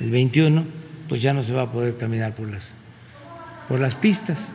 [0.01, 0.65] el 21
[1.11, 2.75] pues ya no se va a poder caminar por las
[3.69, 4.53] por las pistas.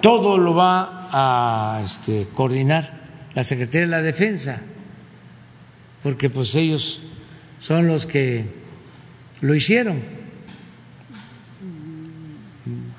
[0.00, 2.98] todo lo va a este, coordinar
[3.34, 4.60] la Secretaría de la Defensa,
[6.02, 7.02] porque pues ellos
[7.60, 8.46] son los que
[9.42, 10.02] lo hicieron.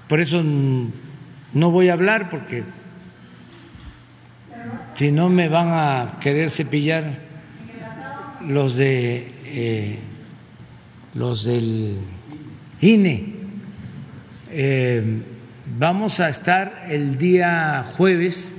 [0.07, 2.63] Por eso no voy a hablar, porque
[5.01, 7.05] si no me van a querer cepillar
[8.47, 9.99] los de eh,
[11.15, 11.97] los del
[12.81, 13.33] INE.
[14.51, 15.23] Eh,
[15.79, 18.53] Vamos a estar el día jueves,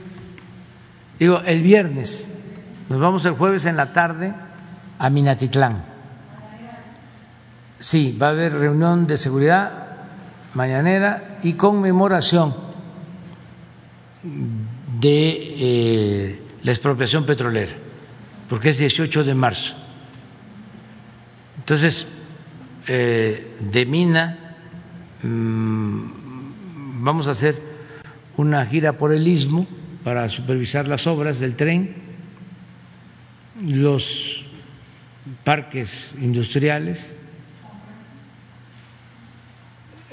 [1.20, 2.28] digo, el viernes,
[2.89, 4.35] nos vamos el jueves en la tarde
[4.98, 5.85] a Minatitlán.
[7.78, 9.86] Sí, va a haber reunión de seguridad
[10.55, 12.52] mañanera y conmemoración
[15.03, 17.73] de eh, la expropiación petrolera,
[18.49, 19.74] porque es 18 de marzo.
[21.59, 22.07] Entonces,
[22.87, 24.57] eh, de Mina
[25.23, 27.61] mm, vamos a hacer
[28.37, 29.66] una gira por el istmo
[30.05, 31.95] para supervisar las obras del tren,
[33.61, 34.47] los
[35.43, 37.16] parques industriales,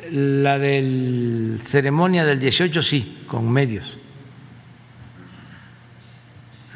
[0.10, 4.00] la del ceremonia del 18 sí, con medios.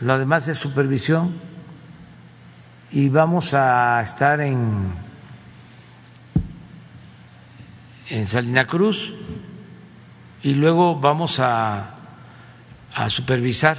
[0.03, 1.31] Lo demás es supervisión
[2.91, 4.93] y vamos a estar en,
[8.09, 9.13] en Salina Cruz
[10.41, 11.95] y luego vamos a,
[13.07, 13.77] supervisar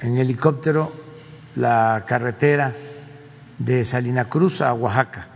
[0.00, 0.92] en helicóptero
[1.54, 2.74] la carretera
[3.56, 5.28] de Salina Cruz a Oaxaca.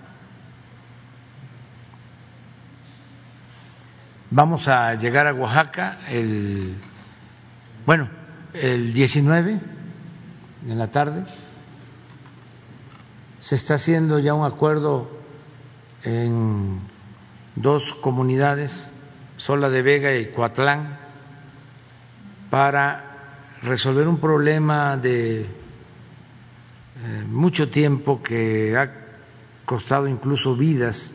[4.33, 6.75] Vamos a llegar a Oaxaca el,
[7.87, 8.09] bueno,
[8.53, 9.78] el 19
[10.67, 11.25] en la tarde.
[13.41, 15.11] Se está haciendo ya un acuerdo
[16.03, 16.81] en
[17.55, 18.91] dos comunidades
[19.37, 20.99] Sola de Vega y Coatlán
[22.51, 25.47] para resolver un problema de eh,
[27.29, 28.91] mucho tiempo que ha
[29.65, 31.15] costado incluso vidas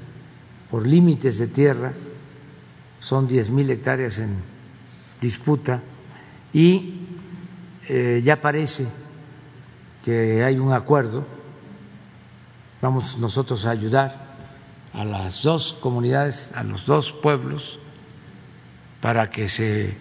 [0.71, 1.93] por límites de tierra,
[2.99, 4.37] son diez mil hectáreas en
[5.19, 5.81] disputa
[6.53, 7.07] y
[7.89, 9.02] eh, ya parece
[10.03, 11.25] que hay un acuerdo,
[12.81, 14.35] vamos nosotros a ayudar
[14.93, 17.79] a las dos comunidades, a los dos pueblos,
[19.01, 19.97] para que se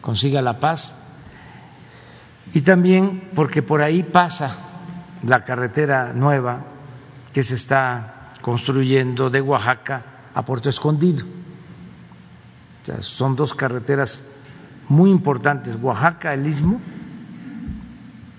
[0.00, 1.02] consiga la paz
[2.54, 4.56] y también porque por ahí pasa
[5.22, 6.64] la carretera nueva
[7.32, 10.02] que se está construyendo de Oaxaca
[10.34, 11.26] a Puerto Escondido.
[13.00, 14.30] son dos carreteras
[14.88, 16.80] muy importantes, Oaxaca, el istmo,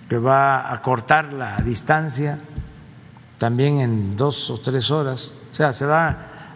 [0.07, 2.39] que va a cortar la distancia
[3.37, 6.07] también en dos o tres horas, o sea, se va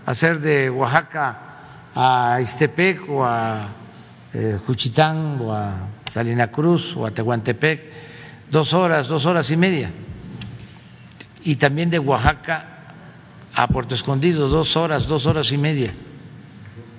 [0.06, 1.38] a hacer de Oaxaca
[1.94, 3.68] a Istepec o a
[4.34, 5.76] eh, Juchitán o a
[6.10, 7.82] Salina Cruz o a Tehuantepec,
[8.50, 9.92] dos horas, dos horas y media.
[11.44, 12.68] Y también de Oaxaca
[13.54, 15.94] a Puerto Escondido, dos horas, dos horas y media,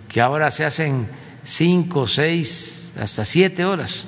[0.09, 1.09] que ahora se hacen
[1.43, 4.07] cinco, seis, hasta siete horas.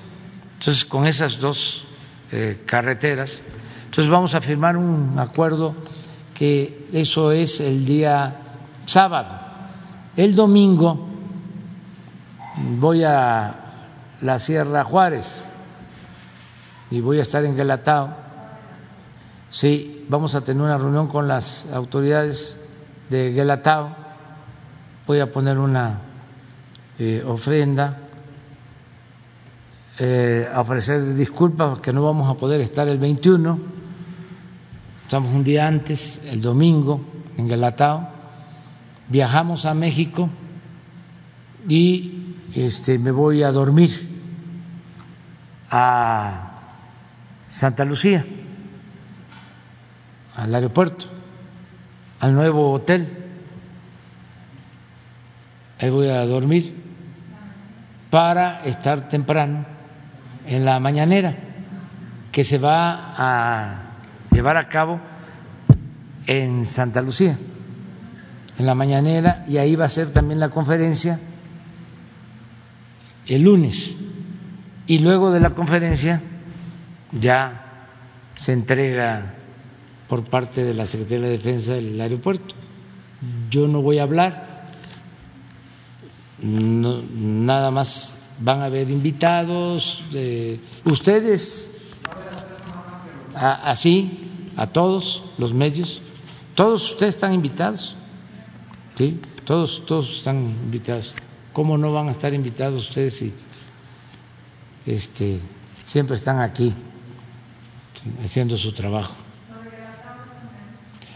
[0.58, 1.86] Entonces, con esas dos
[2.32, 3.42] eh, carreteras,
[3.84, 5.74] entonces vamos a firmar un acuerdo
[6.34, 8.40] que eso es el día
[8.86, 9.44] sábado
[10.16, 11.08] el domingo
[12.78, 13.54] voy a
[14.20, 15.44] la Sierra Juárez
[16.88, 18.10] y voy a estar en Guelatao.
[19.50, 22.60] Sí, vamos a tener una reunión con las autoridades
[23.10, 23.96] de Guelatao.
[25.06, 25.98] Voy a poner una
[27.00, 28.03] eh, ofrenda,
[29.98, 33.58] eh, a ofrecer disculpas porque no vamos a poder estar el 21.
[35.02, 37.00] Estamos un día antes, el domingo,
[37.36, 38.14] en Guelatao
[39.08, 40.28] viajamos a México
[41.68, 43.90] y este, me voy a dormir
[45.70, 46.50] a
[47.48, 48.24] Santa Lucía,
[50.36, 51.06] al aeropuerto,
[52.20, 53.08] al nuevo hotel.
[55.80, 56.82] Ahí voy a dormir
[58.10, 59.73] para estar temprano
[60.46, 61.34] en la mañanera
[62.32, 63.82] que se va a
[64.30, 65.00] llevar a cabo
[66.26, 67.38] en Santa Lucía,
[68.58, 71.18] en la mañanera, y ahí va a ser también la conferencia
[73.26, 73.96] el lunes.
[74.86, 76.20] Y luego de la conferencia
[77.12, 77.88] ya
[78.34, 79.34] se entrega
[80.08, 82.54] por parte de la Secretaría de Defensa del aeropuerto.
[83.50, 84.66] Yo no voy a hablar,
[86.42, 90.02] nada más van a haber invitados,
[90.84, 91.92] ustedes,
[93.34, 94.18] así,
[94.56, 96.00] a todos los medios,
[96.54, 97.96] todos ustedes están invitados,
[98.94, 99.20] ¿sí?
[99.44, 101.14] Todos, todos están invitados.
[101.52, 103.32] ¿Cómo no van a estar invitados ustedes si
[104.86, 105.40] este,
[105.84, 106.72] siempre están aquí
[108.22, 109.14] haciendo su trabajo?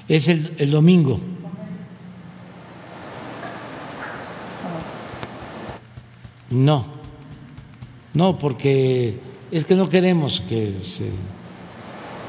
[0.09, 1.21] Es el, el domingo.
[6.51, 6.98] No,
[8.15, 9.19] no, porque
[9.51, 11.11] es que no queremos que se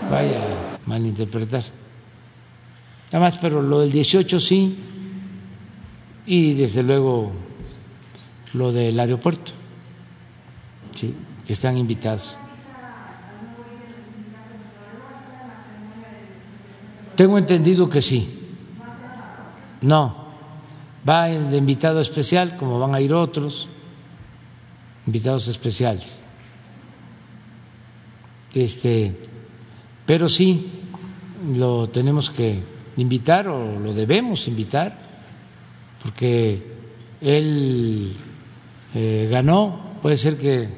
[0.10, 1.64] vaya a malinterpretar.
[3.10, 4.78] Además, pero lo del 18 sí,
[6.26, 7.32] y desde luego
[8.54, 9.54] lo del aeropuerto,
[10.94, 12.38] sí, que están invitados.
[17.16, 18.36] Tengo entendido que sí.
[19.82, 20.16] No,
[21.08, 23.70] va de invitado especial, como van a ir otros
[25.10, 26.22] invitados especiales.
[28.54, 29.16] Este,
[30.06, 30.70] pero sí
[31.56, 32.62] lo tenemos que
[32.98, 35.00] invitar o lo debemos invitar,
[36.04, 36.62] porque
[37.22, 38.14] él
[38.94, 40.70] eh, ganó, puede ser que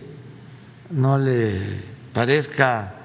[0.92, 1.82] no le
[2.14, 2.96] parezca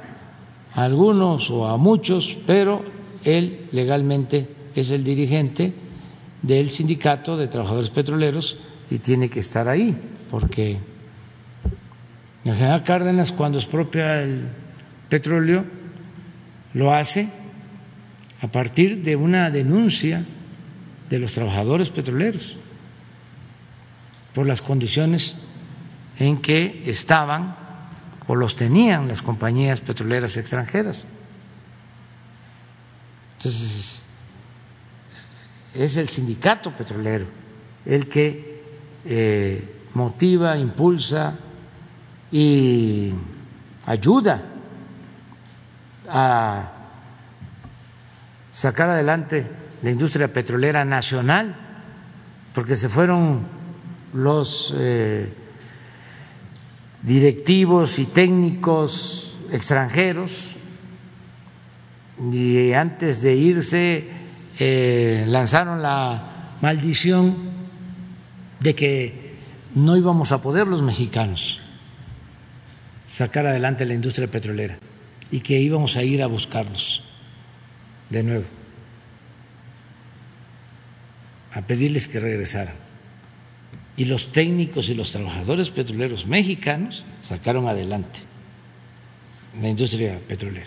[0.74, 2.84] a algunos o a muchos, pero
[3.24, 5.74] él legalmente es el dirigente
[6.42, 8.58] del sindicato de trabajadores petroleros
[8.90, 9.96] y tiene que estar ahí,
[10.30, 10.78] porque
[12.50, 14.46] el general Cárdenas, cuando expropia el
[15.08, 15.64] petróleo,
[16.74, 17.28] lo hace
[18.40, 20.24] a partir de una denuncia
[21.08, 22.56] de los trabajadores petroleros
[24.34, 25.36] por las condiciones
[26.18, 27.56] en que estaban
[28.26, 31.06] o los tenían las compañías petroleras extranjeras.
[33.38, 34.02] Entonces,
[35.74, 37.26] es el sindicato petrolero
[37.84, 38.62] el que
[39.04, 41.38] eh, motiva, impulsa
[42.30, 43.12] y
[43.86, 44.42] ayuda
[46.08, 46.72] a
[48.52, 49.46] sacar adelante
[49.82, 51.54] la industria petrolera nacional,
[52.54, 53.46] porque se fueron
[54.12, 55.32] los eh,
[57.02, 60.56] directivos y técnicos extranjeros
[62.32, 64.08] y antes de irse
[64.58, 67.36] eh, lanzaron la maldición
[68.60, 69.36] de que
[69.74, 71.60] no íbamos a poder los mexicanos
[73.08, 74.78] sacar adelante la industria petrolera
[75.30, 77.02] y que íbamos a ir a buscarlos
[78.10, 78.44] de nuevo,
[81.52, 82.86] a pedirles que regresaran
[83.96, 88.20] y los técnicos y los trabajadores petroleros mexicanos sacaron adelante
[89.60, 90.66] la industria petrolera.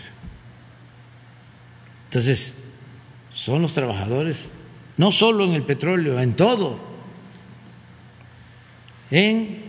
[2.06, 2.56] Entonces,
[3.32, 4.50] son los trabajadores,
[4.96, 6.80] no solo en el petróleo, en todo,
[9.12, 9.62] en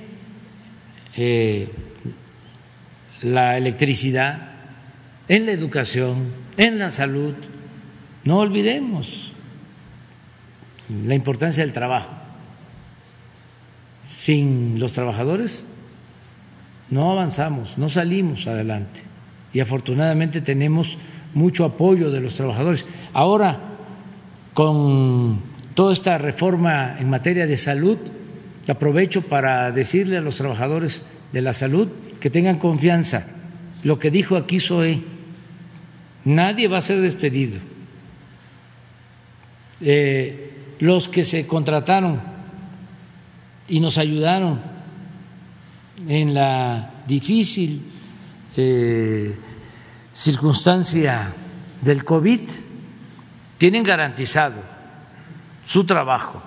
[1.16, 1.69] eh,
[3.22, 4.50] la electricidad,
[5.27, 7.35] en la educación, en la salud.
[8.24, 9.32] No olvidemos
[11.06, 12.14] la importancia del trabajo
[14.08, 15.66] sin los trabajadores
[16.91, 19.03] no avanzamos, no salimos adelante.
[19.53, 20.98] Y afortunadamente tenemos
[21.33, 22.85] mucho apoyo de los trabajadores.
[23.14, 23.59] Ahora,
[24.53, 25.41] con
[25.74, 27.98] toda esta reforma en materia de salud,
[28.67, 31.88] aprovecho para decirle a los trabajadores de la salud
[32.22, 33.25] que tengan confianza.
[33.83, 35.03] Lo que dijo aquí Zoe,
[36.24, 37.59] nadie va a ser despedido.
[39.82, 42.22] Eh, los que se contrataron
[43.67, 44.61] y nos ayudaron
[46.08, 47.82] en la difícil
[48.56, 49.35] eh,
[50.14, 51.33] circunstancia
[51.82, 52.41] del COVID,
[53.58, 54.61] tienen garantizado
[55.66, 56.41] su trabajo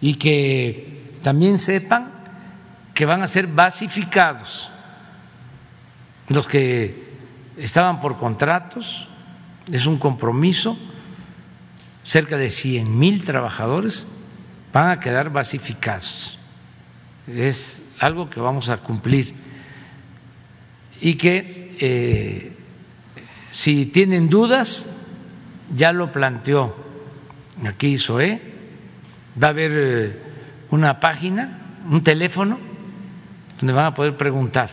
[0.00, 2.19] y que también sepan
[3.00, 4.70] que van a ser basificados.
[6.28, 7.16] Los que
[7.56, 9.08] estaban por contratos,
[9.72, 10.76] es un compromiso,
[12.02, 14.06] cerca de 100 mil trabajadores
[14.70, 16.38] van a quedar basificados.
[17.26, 19.34] Es algo que vamos a cumplir.
[21.00, 22.52] Y que eh,
[23.50, 24.84] si tienen dudas,
[25.74, 26.76] ya lo planteó.
[27.66, 28.42] Aquí SOE,
[29.42, 30.22] va a haber eh,
[30.68, 32.68] una página, un teléfono,
[33.60, 34.70] donde van a poder preguntar.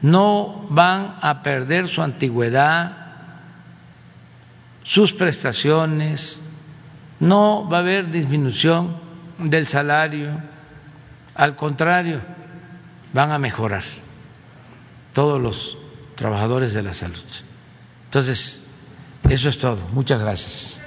[0.00, 2.96] No van a perder su antigüedad,
[4.82, 6.42] sus prestaciones,
[7.20, 8.96] no va a haber disminución
[9.38, 10.40] del salario,
[11.34, 12.20] al contrario,
[13.12, 13.84] van a mejorar
[15.12, 15.78] todos los
[16.16, 17.22] trabajadores de la salud.
[18.06, 18.66] Entonces,
[19.28, 19.86] eso es todo.
[19.92, 20.81] Muchas gracias.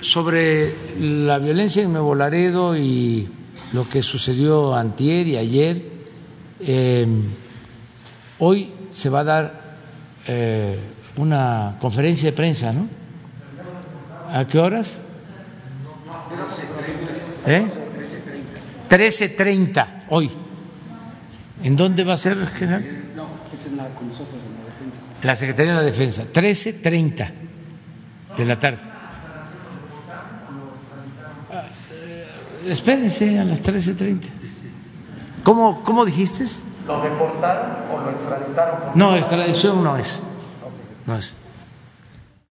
[0.00, 3.28] Sobre la violencia en Nuevo Laredo y
[3.72, 5.82] lo que sucedió antier y ayer,
[6.60, 7.06] eh,
[8.38, 9.76] hoy se va a dar
[10.26, 10.78] eh,
[11.16, 12.88] una conferencia de prensa, ¿no?
[14.32, 15.00] ¿A qué horas?
[17.46, 17.66] ¿Eh?
[18.88, 20.30] 13.30 hoy.
[21.62, 22.84] ¿En dónde va a ser, general?
[23.16, 25.00] No, es en la, con nosotros, en la defensa.
[25.22, 27.30] La Secretaría de la Defensa, 13.30
[28.36, 28.78] de la tarde.
[31.90, 32.26] Eh,
[32.70, 34.28] espérense a las 13.30.
[35.42, 36.44] ¿Cómo, ¿Cómo dijiste?
[36.86, 38.80] ¿Lo deportaron o lo extraditaron?
[38.94, 40.20] No, extradición no es.
[41.06, 41.34] No es.